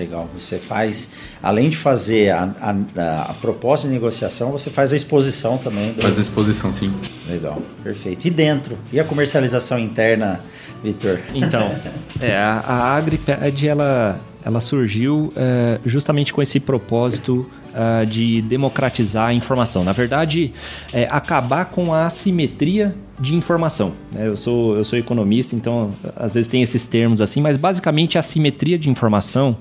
Legal. 0.00 0.26
Você 0.32 0.58
faz, 0.58 1.10
além 1.42 1.68
de 1.68 1.76
fazer 1.76 2.30
a, 2.30 2.44
a, 2.58 3.22
a, 3.30 3.34
proposta 3.34 3.86
de 3.86 3.92
negociação, 3.92 4.50
você 4.50 4.70
faz 4.70 4.94
a 4.94 4.96
exposição 4.96 5.58
também. 5.58 5.92
Do... 5.92 6.00
Faz 6.00 6.18
a 6.18 6.22
exposição, 6.22 6.72
sim. 6.72 6.90
Legal, 7.28 7.60
perfeito. 7.84 8.26
E 8.26 8.30
dentro? 8.30 8.78
E 8.90 8.98
a 8.98 9.04
comercialização 9.04 9.78
interna, 9.78 10.40
Vitor? 10.82 11.20
Então, 11.34 11.74
é, 12.18 12.34
a, 12.34 12.64
a 12.66 12.96
AgriPad, 12.96 13.62
ela, 13.62 14.18
ela 14.42 14.62
surgiu 14.62 15.34
é, 15.36 15.78
justamente 15.84 16.32
com 16.32 16.40
esse 16.40 16.58
propósito 16.58 17.46
uh, 17.70 18.06
de 18.06 18.40
democratizar 18.40 19.28
a 19.28 19.34
informação. 19.34 19.84
Na 19.84 19.92
verdade, 19.92 20.52
é, 20.94 21.06
acabar 21.10 21.66
com 21.66 21.92
a 21.92 22.06
assimetria 22.06 22.94
de 23.20 23.36
informação. 23.36 23.92
Né? 24.10 24.26
Eu, 24.26 24.36
sou, 24.36 24.76
eu 24.76 24.84
sou 24.84 24.98
economista, 24.98 25.54
então 25.54 25.92
às 26.16 26.34
vezes 26.34 26.48
tem 26.48 26.62
esses 26.62 26.86
termos 26.86 27.20
assim, 27.20 27.40
mas 27.40 27.56
basicamente 27.56 28.16
a 28.16 28.20
assimetria 28.20 28.78
de 28.78 28.88
informação 28.88 29.56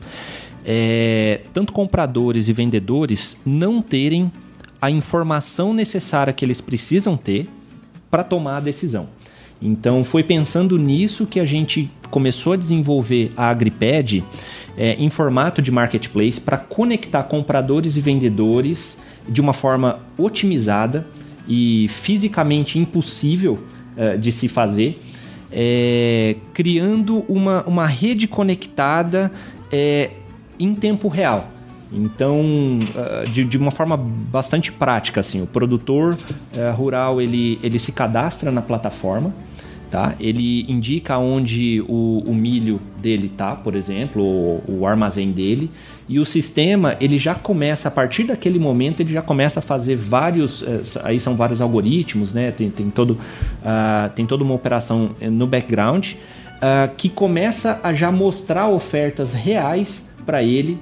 é 0.65 1.41
tanto 1.53 1.73
compradores 1.73 2.47
e 2.47 2.53
vendedores 2.53 3.37
não 3.45 3.81
terem 3.81 4.31
a 4.81 4.89
informação 4.89 5.73
necessária 5.73 6.31
que 6.31 6.45
eles 6.45 6.61
precisam 6.61 7.17
ter 7.17 7.49
para 8.09 8.23
tomar 8.23 8.57
a 8.57 8.59
decisão. 8.61 9.07
Então 9.61 10.05
foi 10.05 10.23
pensando 10.23 10.77
nisso 10.77 11.25
que 11.25 11.39
a 11.39 11.45
gente 11.45 11.91
começou 12.09 12.53
a 12.53 12.55
desenvolver 12.55 13.33
a 13.35 13.49
AgriPad 13.49 14.23
é, 14.77 14.93
em 14.93 15.09
formato 15.09 15.61
de 15.61 15.69
marketplace 15.69 16.39
para 16.39 16.57
conectar 16.57 17.23
compradores 17.23 17.97
e 17.97 18.01
vendedores 18.01 18.99
de 19.27 19.41
uma 19.41 19.51
forma 19.51 19.99
otimizada 20.17 21.05
e 21.49 21.87
fisicamente 21.87 22.77
impossível 22.77 23.59
é, 23.97 24.15
de 24.15 24.31
se 24.31 24.47
fazer, 24.47 25.01
é, 25.51 26.35
criando 26.53 27.25
uma, 27.27 27.63
uma 27.63 27.87
rede 27.87 28.27
conectada 28.27 29.31
é, 29.71 30.11
em 30.59 30.75
tempo 30.75 31.07
real. 31.07 31.49
Então, 31.91 32.77
de, 33.33 33.43
de, 33.43 33.57
uma 33.57 33.71
forma 33.71 33.97
bastante 33.97 34.71
prática, 34.71 35.21
assim, 35.21 35.41
o 35.41 35.47
produtor 35.47 36.15
rural 36.75 37.19
ele, 37.19 37.59
ele 37.63 37.79
se 37.79 37.91
cadastra 37.91 38.51
na 38.51 38.61
plataforma, 38.61 39.33
tá? 39.89 40.15
Ele 40.19 40.65
indica 40.69 41.17
onde 41.17 41.81
o, 41.87 42.23
o 42.25 42.33
milho 42.33 42.79
dele 42.97 43.29
tá, 43.29 43.55
por 43.55 43.75
exemplo, 43.75 44.61
o, 44.67 44.85
armazém 44.85 45.31
dele, 45.31 45.69
e 46.07 46.19
o 46.19 46.25
sistema 46.25 46.95
ele 46.99 47.17
já 47.17 47.35
começa 47.35 47.87
a 47.87 47.91
partir 47.91 48.23
daquele 48.23 48.59
momento 48.59 49.01
ele 49.01 49.13
já 49.13 49.21
começa 49.21 49.59
a 49.59 49.63
fazer 49.63 49.95
vários, 49.95 50.63
eh, 50.63 50.81
aí 51.03 51.19
são 51.19 51.35
vários 51.35 51.61
algoritmos, 51.61 52.33
né? 52.33 52.51
Tem, 52.51 52.69
tem 52.69 52.89
todo, 52.89 53.11
uh, 53.11 54.09
tem 54.15 54.25
toda 54.25 54.43
uma 54.43 54.53
operação 54.53 55.11
eh, 55.21 55.29
no 55.29 55.45
background 55.45 56.13
uh, 56.13 56.93
que 56.97 57.09
começa 57.09 57.79
a 57.83 57.93
já 57.93 58.11
mostrar 58.11 58.67
ofertas 58.67 59.33
reais 59.33 60.07
para 60.25 60.43
ele. 60.43 60.79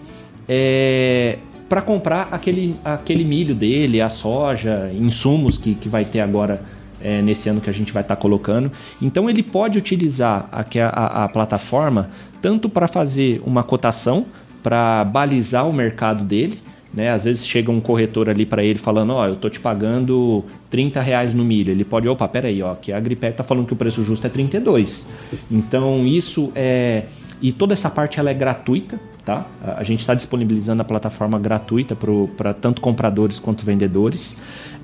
É, 0.49 1.39
para 1.68 1.82
comprar 1.82 2.30
aquele, 2.32 2.76
aquele 2.84 3.26
milho 3.26 3.53
dele, 3.53 3.99
a 3.99 4.08
soja, 4.08 4.89
insumos 4.93 5.58
que, 5.58 5.76
que 5.76 5.89
vai 5.89 6.05
ter 6.05 6.22
agora 6.22 6.62
é, 7.01 7.21
nesse 7.21 7.49
ano 7.49 7.61
que 7.61 7.69
a 7.69 7.73
gente 7.73 7.91
vai 7.91 8.01
estar 8.01 8.15
tá 8.15 8.21
colocando. 8.21 8.71
Então 9.01 9.29
ele 9.29 9.43
pode 9.43 9.77
utilizar 9.77 10.47
a, 10.51 10.61
a, 10.61 11.23
a 11.25 11.29
plataforma 11.29 12.09
tanto 12.41 12.69
para 12.69 12.87
fazer 12.87 13.41
uma 13.45 13.63
cotação, 13.63 14.25
para 14.61 15.03
balizar 15.03 15.67
o 15.67 15.73
mercado 15.73 16.23
dele. 16.23 16.59
Né? 16.93 17.11
Às 17.11 17.25
vezes 17.25 17.45
chega 17.45 17.69
um 17.69 17.79
corretor 17.79 18.29
ali 18.29 18.45
para 18.45 18.63
ele 18.63 18.79
falando, 18.79 19.11
ó, 19.11 19.23
oh, 19.23 19.25
eu 19.27 19.35
tô 19.35 19.49
te 19.49 19.59
pagando 19.59 20.43
30 20.69 21.01
reais 21.01 21.33
no 21.33 21.43
milho. 21.43 21.71
Ele 21.71 21.83
pode, 21.83 22.07
opa, 22.07 22.27
peraí, 22.27 22.61
ó, 22.61 22.75
que 22.75 22.91
a 22.91 22.97
Agripec 22.97 23.37
tá 23.37 23.43
falando 23.43 23.67
que 23.67 23.73
o 23.73 23.75
preço 23.75 24.03
justo 24.03 24.25
é 24.25 24.29
32. 24.29 25.07
Então 25.51 26.05
isso 26.05 26.51
é... 26.55 27.05
E 27.39 27.51
toda 27.51 27.73
essa 27.73 27.87
parte 27.87 28.19
ela 28.19 28.31
é 28.31 28.33
gratuita, 28.33 28.99
tá? 29.23 29.45
A 29.61 29.83
gente 29.83 29.99
está 29.99 30.15
disponibilizando 30.15 30.81
a 30.81 30.85
plataforma 30.85 31.37
gratuita 31.37 31.95
para 32.35 32.51
tanto 32.51 32.81
compradores 32.81 33.37
quanto 33.37 33.63
vendedores. 33.63 34.35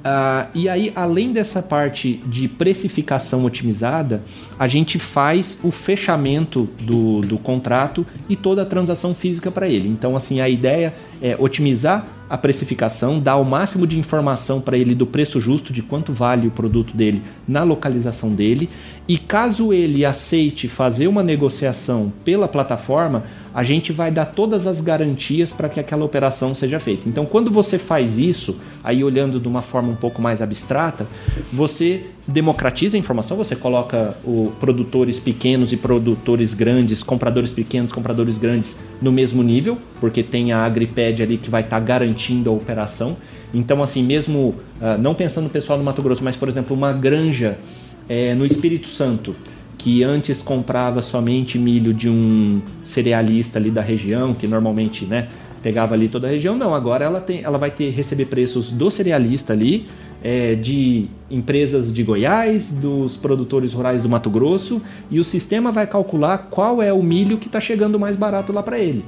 Uh, 0.03 0.49
e 0.53 0.67
aí, 0.67 0.91
além 0.93 1.31
dessa 1.31 1.61
parte 1.61 2.21
de 2.25 2.49
precificação 2.49 3.45
otimizada, 3.45 4.21
a 4.59 4.67
gente 4.67 4.99
faz 4.99 5.57
o 5.63 5.71
fechamento 5.71 6.67
do, 6.81 7.21
do 7.21 7.37
contrato 7.37 8.05
e 8.27 8.35
toda 8.35 8.63
a 8.63 8.65
transação 8.65 9.15
física 9.15 9.49
para 9.49 9.65
ele. 9.65 9.87
Então, 9.87 10.13
assim, 10.13 10.41
a 10.41 10.49
ideia 10.49 10.93
é 11.23 11.37
otimizar 11.39 12.05
a 12.29 12.37
precificação, 12.37 13.17
dar 13.17 13.37
o 13.37 13.45
máximo 13.45 13.87
de 13.87 13.97
informação 13.97 14.59
para 14.59 14.77
ele 14.77 14.93
do 14.93 15.05
preço 15.05 15.39
justo, 15.39 15.71
de 15.71 15.81
quanto 15.81 16.11
vale 16.11 16.47
o 16.47 16.51
produto 16.51 16.97
dele 16.97 17.21
na 17.47 17.63
localização 17.63 18.33
dele. 18.33 18.69
E 19.07 19.17
caso 19.17 19.71
ele 19.71 20.03
aceite 20.03 20.67
fazer 20.67 21.07
uma 21.07 21.23
negociação 21.23 22.11
pela 22.25 22.47
plataforma, 22.47 23.23
a 23.53 23.63
gente 23.63 23.93
vai 23.93 24.11
dar 24.11 24.25
todas 24.25 24.67
as 24.67 24.81
garantias 24.81 25.53
para 25.53 25.69
que 25.69 25.79
aquela 25.79 26.03
operação 26.03 26.53
seja 26.53 26.79
feita. 26.79 27.07
Então, 27.07 27.25
quando 27.25 27.49
você 27.49 27.77
faz 27.77 28.17
isso, 28.17 28.59
aí 28.83 29.01
olhando 29.01 29.39
de 29.39 29.47
uma 29.47 29.61
forma 29.61 29.89
um 29.89 29.95
pouco 29.95 30.21
mais 30.21 30.41
abstrata, 30.41 31.07
você 31.53 32.07
democratiza 32.27 32.95
a 32.95 32.99
informação, 32.99 33.35
você 33.35 33.55
coloca 33.55 34.15
o 34.23 34.51
produtores 34.59 35.19
pequenos 35.19 35.73
e 35.73 35.77
produtores 35.77 36.53
grandes, 36.53 37.03
compradores 37.03 37.51
pequenos, 37.51 37.91
compradores 37.91 38.37
grandes 38.37 38.77
no 39.01 39.11
mesmo 39.11 39.43
nível, 39.43 39.77
porque 39.99 40.23
tem 40.23 40.51
a 40.51 40.63
Agriped 40.63 41.21
ali 41.21 41.37
que 41.37 41.49
vai 41.49 41.61
estar 41.61 41.79
tá 41.79 41.85
garantindo 41.85 42.49
a 42.49 42.53
operação. 42.53 43.17
Então, 43.53 43.83
assim, 43.83 44.01
mesmo 44.01 44.55
uh, 44.81 44.97
não 44.99 45.13
pensando 45.13 45.45
no 45.45 45.49
pessoal 45.49 45.77
do 45.77 45.83
Mato 45.83 46.01
Grosso, 46.01 46.23
mas 46.23 46.35
por 46.35 46.47
exemplo, 46.47 46.75
uma 46.75 46.93
granja 46.93 47.57
é, 48.07 48.33
no 48.33 48.45
Espírito 48.45 48.87
Santo 48.87 49.35
que 49.77 50.01
antes 50.01 50.41
comprava 50.41 51.01
somente 51.01 51.59
milho 51.59 51.93
de 51.93 52.09
um 52.09 52.61
cerealista 52.85 53.59
ali 53.59 53.69
da 53.69 53.81
região, 53.81 54.33
que 54.33 54.47
normalmente, 54.47 55.03
né, 55.03 55.27
pegava 55.61 55.93
ali 55.93 56.07
toda 56.07 56.25
a 56.27 56.29
região, 56.29 56.55
não, 56.55 56.73
agora 56.73 57.03
ela, 57.03 57.19
tem, 57.19 57.43
ela 57.43 57.57
vai 57.57 57.69
ter 57.69 57.89
receber 57.89 58.25
preços 58.27 58.71
do 58.71 58.89
cerealista 58.89 59.51
ali, 59.51 59.87
é, 60.23 60.55
de 60.55 61.07
empresas 61.29 61.93
de 61.93 62.01
Goiás, 62.01 62.73
dos 62.73 63.17
produtores 63.17 63.73
rurais 63.73 64.01
do 64.01 64.07
Mato 64.07 64.29
Grosso, 64.29 64.81
e 65.11 65.19
o 65.19 65.23
sistema 65.23 65.71
vai 65.71 65.85
calcular 65.85 66.47
qual 66.49 66.81
é 66.81 66.93
o 66.93 67.03
milho 67.03 67.37
que 67.37 67.47
está 67.47 67.59
chegando 67.59 67.99
mais 67.99 68.15
barato 68.15 68.53
lá 68.53 68.63
para 68.63 68.79
ele. 68.79 69.03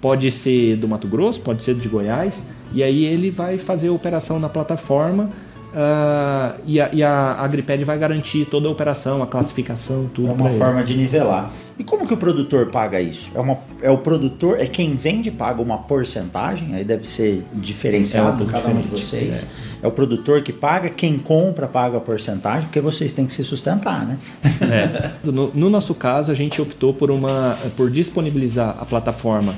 Pode 0.00 0.30
ser 0.30 0.76
do 0.76 0.86
Mato 0.86 1.08
Grosso, 1.08 1.40
pode 1.40 1.62
ser 1.62 1.74
de 1.74 1.88
Goiás, 1.88 2.42
e 2.74 2.82
aí 2.82 3.04
ele 3.04 3.30
vai 3.30 3.56
fazer 3.56 3.88
a 3.88 3.92
operação 3.92 4.38
na 4.38 4.48
plataforma 4.48 5.30
Uh, 5.70 6.58
e, 6.66 6.80
a, 6.80 6.90
e 6.92 7.00
a 7.00 7.36
Agriped 7.38 7.84
vai 7.84 7.96
garantir 7.96 8.44
toda 8.44 8.66
a 8.66 8.70
operação, 8.72 9.22
a 9.22 9.26
classificação, 9.26 10.10
tudo. 10.12 10.28
É 10.28 10.32
uma 10.32 10.50
forma 10.50 10.82
de 10.82 10.96
nivelar. 10.96 11.52
E 11.80 11.82
como 11.82 12.06
que 12.06 12.12
o 12.12 12.16
produtor 12.18 12.66
paga 12.66 13.00
isso? 13.00 13.30
É, 13.34 13.40
uma, 13.40 13.56
é 13.80 13.90
o 13.90 13.96
produtor, 13.96 14.60
é 14.60 14.66
quem 14.66 14.96
vende 14.96 15.30
paga 15.30 15.62
uma 15.62 15.78
porcentagem, 15.78 16.74
aí 16.74 16.84
deve 16.84 17.08
ser 17.08 17.42
diferenciado 17.54 18.44
é 18.44 18.46
cada 18.46 18.68
um 18.68 18.82
de 18.82 18.88
vocês. 18.88 19.50
É. 19.82 19.86
é. 19.86 19.88
o 19.88 19.90
produtor 19.90 20.42
que 20.42 20.52
paga, 20.52 20.90
quem 20.90 21.16
compra 21.16 21.66
paga 21.66 21.96
a 21.96 22.00
porcentagem, 22.00 22.64
porque 22.64 22.82
vocês 22.82 23.14
têm 23.14 23.24
que 23.24 23.32
se 23.32 23.42
sustentar, 23.42 24.06
né? 24.06 24.18
É. 24.60 25.12
No, 25.24 25.50
no 25.54 25.70
nosso 25.70 25.94
caso, 25.94 26.30
a 26.30 26.34
gente 26.34 26.60
optou 26.60 26.92
por, 26.92 27.10
uma, 27.10 27.56
por 27.78 27.90
disponibilizar 27.90 28.76
a 28.78 28.84
plataforma 28.84 29.54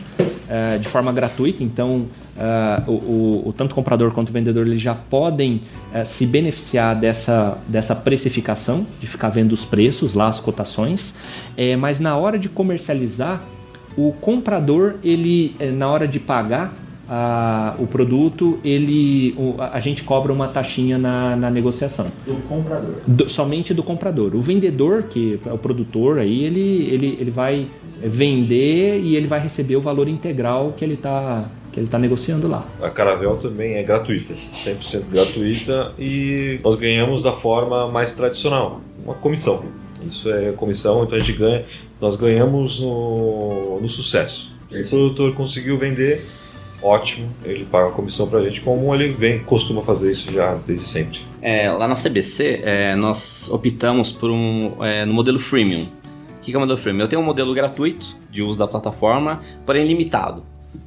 uh, 0.53 0.79
de 0.79 0.89
forma 0.89 1.13
gratuita, 1.13 1.63
então 1.63 2.07
uh, 2.37 2.91
o, 2.91 2.93
o, 2.93 3.49
o, 3.49 3.53
tanto 3.53 3.75
comprador 3.75 4.13
quanto 4.13 4.31
o 4.31 4.33
vendedor 4.33 4.67
eles 4.67 4.81
já 4.81 4.95
podem 4.95 5.63
uh, 5.95 6.05
se 6.05 6.27
beneficiar 6.27 6.95
dessa, 6.95 7.59
dessa 7.67 7.95
precificação, 7.95 8.87
de 9.01 9.07
ficar 9.07 9.29
vendo 9.31 9.53
os 9.53 9.65
preços 9.65 10.15
lá, 10.15 10.29
as 10.29 10.41
cotações, 10.41 11.15
é, 11.57 11.77
mas 11.77 12.01
na 12.01 12.12
hora 12.17 12.39
de 12.39 12.49
comercializar, 12.49 13.43
o 13.97 14.13
comprador, 14.13 14.97
ele 15.03 15.55
na 15.75 15.89
hora 15.91 16.09
de 16.09 16.19
pagar, 16.19 16.73
a, 17.09 17.75
o 17.79 17.87
produto, 17.87 18.59
ele, 18.65 19.35
o, 19.37 19.57
a 19.59 19.79
gente 19.81 20.03
cobra 20.03 20.33
uma 20.33 20.49
taxinha 20.49 20.97
na, 20.97 21.37
na 21.37 21.51
negociação. 21.51 22.11
Do 22.27 22.37
comprador? 22.49 22.95
Do, 23.07 23.29
somente 23.29 23.75
do 23.75 23.83
comprador. 23.83 24.35
O 24.35 24.41
vendedor, 24.41 25.03
que 25.05 25.39
é 25.45 25.53
o 25.53 25.59
produtor, 25.59 26.19
aí 26.19 26.43
ele, 26.43 26.89
ele, 26.91 27.19
ele 27.21 27.31
vai 27.31 27.67
vender 28.01 29.01
e 29.01 29.15
ele 29.15 29.27
vai 29.27 29.41
receber 29.41 29.77
o 29.77 29.81
valor 29.81 30.09
integral 30.09 30.73
que 30.77 30.85
ele 30.85 30.95
está 30.95 31.51
que 31.71 31.81
ele 31.81 31.87
está 31.87 31.99
negociando 31.99 32.47
lá. 32.47 32.67
A 32.83 32.91
Caravel 32.91 33.39
também 33.39 33.77
é 33.77 33.83
gratuita, 33.83 34.35
100% 34.35 35.05
gratuita 35.11 35.95
e 35.99 36.61
nós 36.63 36.77
ganhamos 36.77 37.23
da 37.23 37.33
forma 37.33 37.89
mais 37.89 38.13
tradicional, 38.13 38.83
uma 39.03 39.15
comissão. 39.15 39.65
Isso 40.07 40.31
é 40.31 40.53
comissão, 40.53 41.03
então 41.03 41.17
a 41.17 41.21
gente 41.21 41.33
ganha, 41.33 41.65
nós 42.03 42.17
ganhamos 42.17 42.81
no, 42.81 43.79
no 43.81 43.89
sucesso. 43.89 44.53
Se 44.69 44.83
o 44.83 44.89
produtor 44.89 45.35
conseguiu 45.35 45.79
vender, 45.79 46.27
ótimo, 46.83 47.33
ele 47.45 47.65
paga 47.65 47.91
a 47.91 47.93
comissão 47.93 48.27
pra 48.27 48.43
gente, 48.43 48.61
como 48.61 48.93
ele 48.93 49.13
vem, 49.13 49.39
costuma 49.45 49.83
fazer 49.83 50.11
isso 50.11 50.33
já 50.33 50.57
desde 50.67 50.85
sempre. 50.85 51.21
É, 51.41 51.71
lá 51.71 51.87
na 51.87 51.95
CBC, 51.95 52.61
é, 52.65 52.97
nós 52.97 53.49
optamos 53.51 54.11
por 54.11 54.33
um 54.33 54.85
é, 54.85 55.05
no 55.07 55.15
modelo 55.15 55.39
freemium. 55.39 55.87
O 56.37 56.41
que 56.41 56.53
é 56.53 56.57
o 56.57 56.61
modelo 56.61 56.77
freemium? 56.77 57.05
Eu 57.05 57.09
tenho 57.09 57.23
um 57.23 57.25
modelo 57.25 57.55
gratuito 57.55 58.17
de 58.29 58.43
uso 58.43 58.59
da 58.59 58.67
plataforma, 58.67 59.39
porém 59.65 59.87
limitado. 59.87 60.43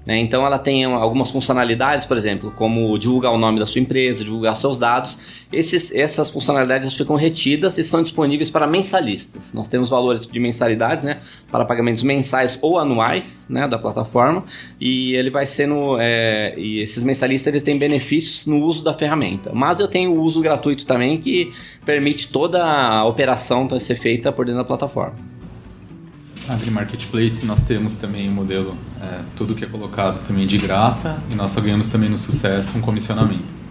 Né? 0.05 0.19
Então 0.19 0.45
ela 0.45 0.59
tem 0.59 0.83
algumas 0.83 1.31
funcionalidades, 1.31 2.05
por 2.05 2.15
exemplo, 2.15 2.51
como 2.51 2.97
divulgar 2.97 3.31
o 3.31 3.38
nome 3.38 3.59
da 3.59 3.65
sua 3.65 3.81
empresa, 3.81 4.23
divulgar 4.23 4.55
seus 4.55 4.77
dados. 4.77 5.17
Esses, 5.51 5.93
essas 5.93 6.29
funcionalidades 6.29 6.93
ficam 6.93 7.15
retidas 7.15 7.77
e 7.77 7.83
são 7.83 8.03
disponíveis 8.03 8.49
para 8.49 8.67
mensalistas. 8.67 9.53
Nós 9.53 9.67
temos 9.67 9.89
valores 9.89 10.25
de 10.25 10.39
mensalidades, 10.39 11.03
né, 11.03 11.19
para 11.51 11.65
pagamentos 11.65 12.03
mensais 12.03 12.57
ou 12.61 12.77
anuais, 12.77 13.45
né, 13.49 13.67
da 13.67 13.77
plataforma. 13.77 14.43
E 14.79 15.15
ele 15.15 15.29
vai 15.29 15.45
sendo, 15.45 15.97
é, 15.99 16.53
e 16.57 16.79
esses 16.81 17.03
mensalistas 17.03 17.51
eles 17.53 17.63
têm 17.63 17.77
benefícios 17.77 18.45
no 18.45 18.63
uso 18.63 18.83
da 18.83 18.93
ferramenta. 18.93 19.51
Mas 19.53 19.79
eu 19.79 19.88
tenho 19.88 20.11
o 20.11 20.21
uso 20.21 20.41
gratuito 20.41 20.86
também 20.86 21.19
que 21.19 21.51
permite 21.83 22.27
toda 22.27 22.63
a 22.63 23.05
operação 23.05 23.67
ser 23.79 23.95
feita 23.95 24.31
por 24.31 24.45
dentro 24.45 24.59
da 24.59 24.65
plataforma. 24.65 25.34
Agri 26.47 26.69
Marketplace 26.69 27.45
nós 27.45 27.63
temos 27.63 27.95
também 27.95 28.27
o 28.27 28.31
um 28.31 28.35
modelo, 28.35 28.77
é, 29.01 29.21
tudo 29.35 29.55
que 29.55 29.65
é 29.65 29.67
colocado 29.67 30.25
também 30.27 30.45
de 30.45 30.57
graça 30.57 31.17
e 31.29 31.35
nós 31.35 31.51
só 31.51 31.59
ganhamos 31.59 31.87
também 31.87 32.09
no 32.09 32.17
sucesso 32.17 32.77
um 32.77 32.81
comissionamento. 32.81 33.65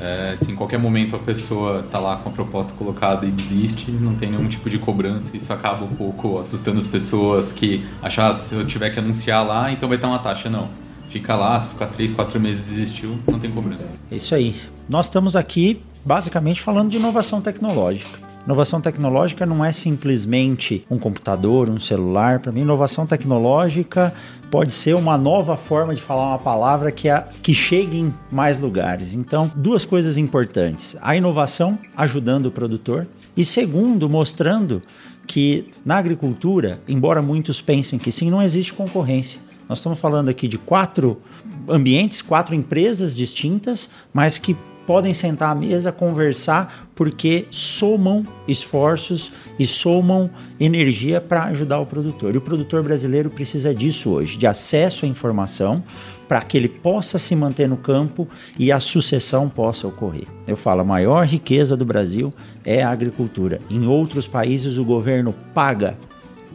É, 0.00 0.34
se 0.36 0.50
em 0.50 0.56
qualquer 0.56 0.78
momento 0.78 1.14
a 1.14 1.18
pessoa 1.18 1.80
está 1.80 1.98
lá 1.98 2.16
com 2.16 2.30
a 2.30 2.32
proposta 2.32 2.72
colocada 2.72 3.26
e 3.26 3.30
desiste, 3.30 3.90
não 3.90 4.14
tem 4.14 4.30
nenhum 4.30 4.48
tipo 4.48 4.70
de 4.70 4.78
cobrança. 4.78 5.36
Isso 5.36 5.52
acaba 5.52 5.84
um 5.84 5.94
pouco 5.94 6.38
assustando 6.38 6.78
as 6.78 6.86
pessoas 6.86 7.52
que 7.52 7.84
acham, 8.02 8.26
ah, 8.26 8.32
se 8.32 8.54
eu 8.54 8.66
tiver 8.66 8.90
que 8.90 8.98
anunciar 8.98 9.46
lá, 9.46 9.70
então 9.70 9.88
vai 9.88 9.98
ter 9.98 10.06
uma 10.06 10.18
taxa. 10.18 10.48
Não. 10.48 10.68
Fica 11.08 11.36
lá, 11.36 11.60
se 11.60 11.68
ficar 11.68 11.88
três, 11.88 12.12
quatro 12.12 12.40
meses 12.40 12.68
desistiu, 12.68 13.18
não 13.26 13.38
tem 13.38 13.50
cobrança. 13.50 13.86
É 14.10 14.16
isso 14.16 14.34
aí. 14.34 14.54
Nós 14.88 15.06
estamos 15.06 15.36
aqui 15.36 15.82
basicamente 16.04 16.62
falando 16.62 16.90
de 16.90 16.96
inovação 16.96 17.40
tecnológica. 17.40 18.29
Inovação 18.44 18.80
tecnológica 18.80 19.44
não 19.44 19.62
é 19.62 19.70
simplesmente 19.70 20.84
um 20.90 20.98
computador, 20.98 21.68
um 21.68 21.78
celular. 21.78 22.40
Para 22.40 22.50
mim, 22.50 22.62
inovação 22.62 23.06
tecnológica 23.06 24.14
pode 24.50 24.72
ser 24.72 24.96
uma 24.96 25.18
nova 25.18 25.56
forma 25.56 25.94
de 25.94 26.00
falar 26.00 26.28
uma 26.28 26.38
palavra 26.38 26.90
que, 26.90 27.08
a, 27.08 27.28
que 27.42 27.52
chegue 27.52 27.98
em 27.98 28.14
mais 28.32 28.58
lugares. 28.58 29.14
Então, 29.14 29.52
duas 29.54 29.84
coisas 29.84 30.16
importantes: 30.16 30.96
a 31.02 31.14
inovação 31.14 31.78
ajudando 31.94 32.46
o 32.46 32.50
produtor, 32.50 33.06
e 33.36 33.44
segundo, 33.44 34.08
mostrando 34.08 34.80
que 35.26 35.70
na 35.84 35.98
agricultura, 35.98 36.80
embora 36.88 37.20
muitos 37.20 37.60
pensem 37.60 37.98
que 37.98 38.10
sim, 38.10 38.30
não 38.30 38.42
existe 38.42 38.72
concorrência. 38.72 39.40
Nós 39.68 39.78
estamos 39.78 40.00
falando 40.00 40.28
aqui 40.28 40.48
de 40.48 40.58
quatro 40.58 41.20
ambientes, 41.68 42.20
quatro 42.20 42.54
empresas 42.54 43.14
distintas, 43.14 43.90
mas 44.12 44.38
que 44.38 44.56
podem 44.90 45.14
sentar 45.14 45.52
à 45.52 45.54
mesa, 45.54 45.92
conversar, 45.92 46.88
porque 46.96 47.46
somam 47.48 48.24
esforços 48.48 49.30
e 49.56 49.64
somam 49.64 50.28
energia 50.58 51.20
para 51.20 51.44
ajudar 51.44 51.78
o 51.78 51.86
produtor. 51.86 52.34
E 52.34 52.38
o 52.38 52.40
produtor 52.40 52.82
brasileiro 52.82 53.30
precisa 53.30 53.72
disso 53.72 54.10
hoje, 54.10 54.36
de 54.36 54.48
acesso 54.48 55.06
à 55.06 55.08
informação, 55.08 55.84
para 56.26 56.42
que 56.42 56.56
ele 56.56 56.68
possa 56.68 57.20
se 57.20 57.36
manter 57.36 57.68
no 57.68 57.76
campo 57.76 58.26
e 58.58 58.72
a 58.72 58.80
sucessão 58.80 59.48
possa 59.48 59.86
ocorrer. 59.86 60.26
Eu 60.44 60.56
falo, 60.56 60.80
a 60.80 60.84
maior 60.84 61.24
riqueza 61.24 61.76
do 61.76 61.84
Brasil 61.84 62.34
é 62.64 62.82
a 62.82 62.90
agricultura. 62.90 63.60
Em 63.70 63.86
outros 63.86 64.26
países, 64.26 64.76
o 64.76 64.84
governo 64.84 65.32
paga, 65.54 65.96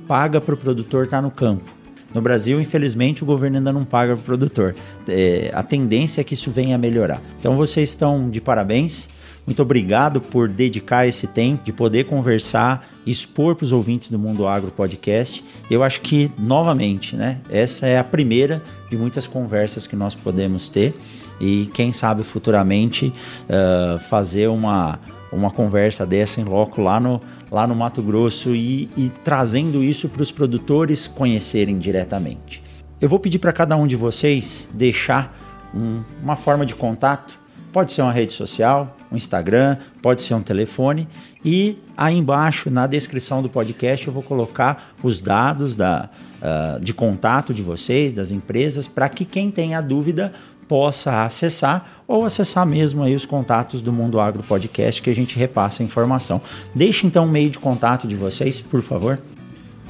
paga 0.10 0.42
para 0.42 0.56
o 0.56 0.58
produtor 0.58 1.06
estar 1.06 1.20
tá 1.20 1.22
no 1.22 1.32
campo. 1.32 1.75
No 2.16 2.22
Brasil, 2.22 2.62
infelizmente, 2.62 3.24
o 3.24 3.26
governo 3.26 3.58
ainda 3.58 3.74
não 3.74 3.84
paga 3.84 4.14
para 4.16 4.22
o 4.22 4.24
produtor. 4.24 4.74
É, 5.06 5.52
a 5.54 5.62
tendência 5.62 6.22
é 6.22 6.24
que 6.24 6.34
isso 6.34 6.50
venha 6.50 6.76
a 6.76 6.78
melhorar. 6.78 7.22
Então, 7.38 7.58
vocês 7.58 7.90
estão 7.90 8.30
de 8.30 8.40
parabéns. 8.40 9.10
Muito 9.46 9.62
obrigado 9.62 10.22
por 10.22 10.48
dedicar 10.48 11.06
esse 11.06 11.28
tempo 11.28 11.66
de 11.66 11.74
poder 11.74 12.06
conversar, 12.06 12.88
expor 13.06 13.54
para 13.54 13.66
os 13.66 13.74
ouvintes 13.74 14.10
do 14.10 14.18
Mundo 14.18 14.48
Agro 14.48 14.72
Podcast. 14.72 15.44
Eu 15.70 15.84
acho 15.84 16.00
que, 16.00 16.32
novamente, 16.40 17.18
né, 17.18 17.40
essa 17.50 17.86
é 17.86 18.00
a 18.00 18.04
primeira 18.04 18.64
de 18.90 18.96
muitas 18.96 19.28
conversas 19.28 19.86
que 19.86 19.96
nós 19.98 20.16
podemos 20.16 20.70
ter 20.70 20.96
e, 21.42 21.70
quem 21.74 21.92
sabe, 21.92 22.24
futuramente 22.24 23.12
uh, 23.50 24.00
fazer 24.00 24.48
uma, 24.48 25.02
uma 25.34 25.52
conversa 25.52 26.06
dessa 26.06 26.40
em 26.40 26.46
loco 26.46 26.82
lá 26.82 26.98
no, 26.98 27.22
lá 27.52 27.68
no 27.68 27.76
Mato 27.76 28.02
Grosso 28.02 28.56
e, 28.56 28.90
e 28.98 29.10
trazendo 29.24 29.84
isso 29.84 30.10
para 30.10 30.22
os 30.22 30.32
produtores 30.32 31.08
conhecerem 31.08 31.78
diretamente. 31.78 32.64
Eu 33.00 33.10
vou 33.10 33.20
pedir 33.20 33.40
para 33.40 33.52
cada 33.52 33.76
um 33.76 33.86
de 33.86 33.96
vocês 33.96 34.70
deixar 34.74 35.36
um, 35.74 36.02
uma 36.24 36.36
forma 36.36 36.66
de 36.66 36.74
contato. 36.74 37.38
Pode 37.72 37.92
ser 37.92 38.02
uma 38.02 38.12
rede 38.12 38.32
social, 38.32 38.96
um 39.12 39.18
Instagram, 39.18 39.78
pode 40.02 40.22
ser 40.22 40.34
um 40.34 40.42
telefone. 40.42 41.08
E 41.44 41.78
aí 41.98 42.18
embaixo, 42.18 42.70
na 42.70 42.88
descrição 42.88 43.44
do 43.44 43.50
podcast, 43.50 44.08
eu 44.08 44.14
vou 44.14 44.24
colocar 44.24 44.94
os 45.04 45.20
dados 45.20 45.76
da, 45.76 46.10
uh, 46.42 46.80
de 46.80 46.94
contato 46.94 47.54
de 47.54 47.62
vocês, 47.62 48.14
das 48.14 48.32
empresas, 48.32 48.88
para 48.88 49.10
que 49.10 49.26
quem 49.26 49.50
tenha 49.50 49.82
dúvida 49.82 50.34
possa 50.68 51.24
acessar 51.24 52.04
ou 52.08 52.26
acessar 52.26 52.66
mesmo 52.66 53.04
aí 53.04 53.16
os 53.16 53.26
contatos 53.26 53.82
do 53.82 53.92
Mundo 53.92 54.20
Agro 54.20 54.44
Podcast 54.44 55.02
que 55.02 55.10
a 55.10 55.16
gente 55.16 55.38
repassa 55.38 55.84
a 55.84 55.86
informação. 55.86 56.42
Deixe 56.74 57.06
então 57.06 57.26
o 57.26 57.30
meio 57.30 57.50
de 57.50 57.60
contato 57.60 58.08
de 58.08 58.16
vocês, 58.16 58.62
por 58.62 58.82
favor. 58.82 59.20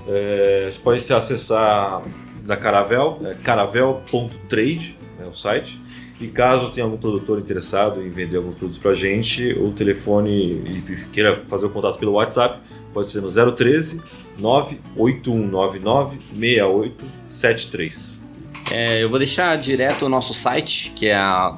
É, 0.08 0.70
você 0.72 0.80
pode 0.80 1.14
acessar 1.14 2.02
da 2.44 2.56
Caravel, 2.56 3.20
é 3.26 3.34
caravel.trade, 3.34 4.98
é 5.24 5.28
o 5.28 5.34
site. 5.34 5.80
E 6.20 6.28
caso 6.28 6.72
tenha 6.72 6.86
algum 6.86 6.98
produtor 6.98 7.40
interessado 7.40 8.02
em 8.02 8.10
vender 8.10 8.38
algum 8.38 8.54
produto 8.54 8.80
para 8.80 8.92
a 8.92 8.94
gente, 8.94 9.52
o 9.54 9.72
telefone 9.72 10.32
e 10.32 11.06
queira 11.12 11.44
fazer 11.48 11.66
o 11.66 11.70
contato 11.70 12.00
pelo 12.00 12.14
WhatsApp, 12.14 12.62
pode 12.94 13.10
ser 13.10 13.22
no 13.22 13.28
013 13.28 14.02
98199 14.40 16.20
6873. 16.34 18.25
É, 18.72 19.04
eu 19.04 19.10
vou 19.10 19.20
deixar 19.20 19.56
direto 19.58 20.08
o 20.08 20.10
nosso 20.10 20.34
site, 20.34 20.92
que 20.96 21.06
é 21.08 21.16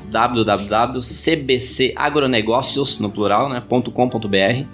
www.cbcagronegócios, 0.09 2.99
no 2.99 3.09
plural, 3.09 3.47
né, 3.47 3.63
.com.br. 3.67 4.65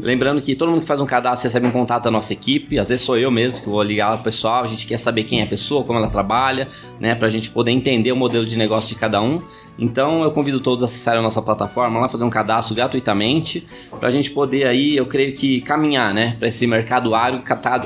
Lembrando 0.00 0.40
que 0.40 0.54
todo 0.54 0.70
mundo 0.70 0.82
que 0.82 0.86
faz 0.86 1.00
um 1.00 1.06
cadastro 1.06 1.48
recebe 1.48 1.66
um 1.66 1.72
contato 1.72 2.04
da 2.04 2.12
nossa 2.12 2.32
equipe, 2.32 2.78
às 2.78 2.88
vezes 2.88 3.04
sou 3.04 3.18
eu 3.18 3.28
mesmo 3.28 3.60
que 3.60 3.68
vou 3.68 3.82
ligar 3.82 4.14
o 4.14 4.22
pessoal, 4.22 4.62
a 4.62 4.68
gente 4.68 4.86
quer 4.86 4.98
saber 4.98 5.24
quem 5.24 5.40
é 5.40 5.42
a 5.42 5.48
pessoa, 5.48 5.82
como 5.82 5.98
ela 5.98 6.08
trabalha, 6.08 6.68
né, 7.00 7.16
pra 7.16 7.28
gente 7.28 7.50
poder 7.50 7.72
entender 7.72 8.12
o 8.12 8.16
modelo 8.16 8.46
de 8.46 8.56
negócio 8.56 8.88
de 8.88 8.94
cada 8.94 9.20
um. 9.20 9.42
Então 9.76 10.22
eu 10.22 10.30
convido 10.30 10.60
todos 10.60 10.84
a 10.84 10.86
acessarem 10.86 11.18
a 11.18 11.22
nossa 11.22 11.42
plataforma 11.42 11.98
lá, 11.98 12.08
fazer 12.08 12.22
um 12.22 12.30
cadastro 12.30 12.72
gratuitamente, 12.72 13.66
pra 13.98 14.10
gente 14.10 14.30
poder 14.30 14.64
aí, 14.64 14.96
eu 14.96 15.06
creio 15.06 15.34
que 15.34 15.60
caminhar, 15.62 16.14
né, 16.14 16.36
para 16.38 16.46
esse 16.46 16.68
mercado 16.68 17.16
agro 17.16 17.42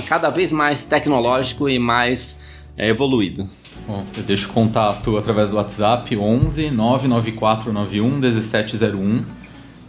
cada 0.07 0.29
vez 0.29 0.53
mais 0.53 0.85
tecnológico 0.85 1.71
e 1.71 1.79
mais 1.79 2.37
é, 2.77 2.91
evoluído. 2.91 3.49
Bom, 3.87 4.05
eu 4.17 4.23
deixo 4.23 4.49
contato 4.49 5.17
através 5.17 5.51
do 5.51 5.57
WhatsApp 5.57 6.17
11 6.17 6.71
99491 6.71 8.11
1701 8.19 9.25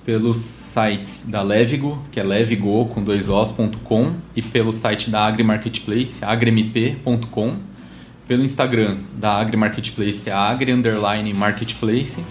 pelos 0.05 0.37
sites 0.37 1.25
da 1.27 1.41
Levigo, 1.41 1.97
que 2.11 2.19
é 2.19 2.23
levigo 2.23 2.85
com 2.85 3.01
dois 3.01 3.27
os.com 3.27 4.13
e 4.35 4.41
pelo 4.41 4.71
site 4.71 5.09
da 5.09 5.25
Agri 5.25 5.43
Marketplace, 5.43 6.23
agremp.com, 6.23 7.55
pelo 8.27 8.43
Instagram 8.43 8.97
da 9.13 9.33
Agri 9.33 9.57
Marketplace, 9.57 10.29
agri 10.29 10.71
underline 10.71 11.33
marketplace 11.33 12.23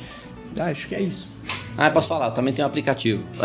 Ah, 0.58 0.66
acho 0.66 0.88
que 0.88 0.94
é 0.94 1.02
isso. 1.02 1.34
Ah, 1.76 1.90
posso 1.90 2.08
falar, 2.08 2.30
também 2.30 2.54
tem 2.54 2.64
um 2.64 2.68
aplicativo. 2.68 3.22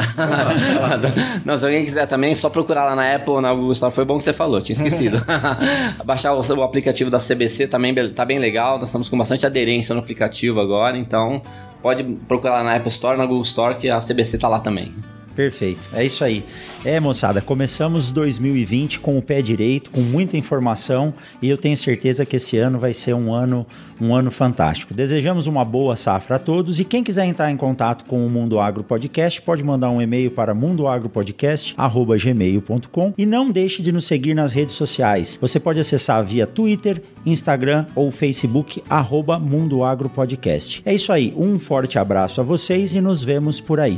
não, 1.44 1.58
se 1.58 1.66
alguém 1.66 1.84
quiser 1.84 2.06
também, 2.06 2.36
só 2.36 2.50
procurar 2.50 2.86
lá 2.86 2.96
na 2.96 3.16
Apple 3.16 3.32
ou 3.32 3.42
na 3.42 3.54
Google 3.54 3.72
Store. 3.72 3.94
Foi 3.94 4.06
bom 4.06 4.18
que 4.18 4.24
você 4.24 4.34
falou, 4.34 4.62
tinha 4.62 4.76
esquecido. 4.76 5.22
Baixar 6.06 6.34
o, 6.34 6.40
o, 6.40 6.64
aplicativo 6.64 7.10
da 7.10 7.20
CBC 7.20 7.68
também 7.68 7.94
tá 8.12 8.24
bem 8.24 8.38
legal. 8.38 8.78
Nós 8.78 8.90
estamos 8.90 9.10
com 9.10 9.18
bastante 9.18 9.46
aderência 9.46 9.96
no 9.96 10.02
aplicativo 10.02 10.62
agora, 10.62 10.98
então 10.98 11.42
pode 11.82 12.04
procurar 12.28 12.64
na 12.64 12.76
Apple 12.76 12.90
Store, 12.90 13.18
na 13.18 13.26
Google 13.26 13.44
Store, 13.44 13.76
que 13.76 13.90
a 13.90 14.00
CBC 14.00 14.38
tá 14.38 14.48
lá 14.48 14.60
também. 14.60 14.94
Perfeito. 15.40 15.88
É 15.94 16.04
isso 16.04 16.26
aí. 16.26 16.44
É, 16.84 17.00
moçada, 17.00 17.40
começamos 17.40 18.12
2020 18.12 19.00
com 19.00 19.18
o 19.18 19.22
pé 19.22 19.42
direito, 19.42 19.90
com 19.90 20.02
muita 20.02 20.36
informação 20.36 21.14
e 21.42 21.50
eu 21.50 21.58
tenho 21.58 21.78
certeza 21.78 22.26
que 22.26 22.36
esse 22.36 22.58
ano 22.58 22.78
vai 22.78 22.94
ser 22.94 23.14
um 23.14 23.34
ano, 23.34 23.66
um 24.02 24.14
ano 24.14 24.30
fantástico. 24.32 24.94
Desejamos 24.94 25.48
uma 25.48 25.64
boa 25.64 25.96
safra 25.96 26.36
a 26.36 26.40
todos 26.40 26.78
e 26.78 26.84
quem 26.84 27.02
quiser 27.02 27.26
entrar 27.26 27.50
em 27.50 27.56
contato 27.56 28.04
com 28.04 28.28
o 28.28 28.30
Mundo 28.30 28.60
Agro 28.60 28.84
Podcast 28.84 29.42
pode 29.42 29.64
mandar 29.64 29.90
um 29.90 30.02
e-mail 30.02 30.30
para 30.30 30.54
mundoagropodcast@gmail.com 30.54 33.14
e 33.18 33.26
não 33.26 33.50
deixe 33.50 33.82
de 33.82 33.94
nos 33.94 34.04
seguir 34.04 34.34
nas 34.34 34.52
redes 34.52 34.76
sociais. 34.76 35.38
Você 35.40 35.58
pode 35.58 35.80
acessar 35.80 36.22
via 36.22 36.46
Twitter, 36.46 37.02
Instagram 37.26 37.86
ou 37.96 38.12
Facebook 38.12 38.84
arroba 38.90 39.40
Mundo 39.40 39.86
Agro 39.86 40.10
Podcast. 40.10 40.82
É 40.86 40.94
isso 40.94 41.14
aí. 41.14 41.34
Um 41.38 41.58
forte 41.58 41.98
abraço 41.98 42.42
a 42.42 42.44
vocês 42.44 42.94
e 42.94 43.00
nos 43.00 43.24
vemos 43.24 43.62
por 43.62 43.80
aí. 43.80 43.98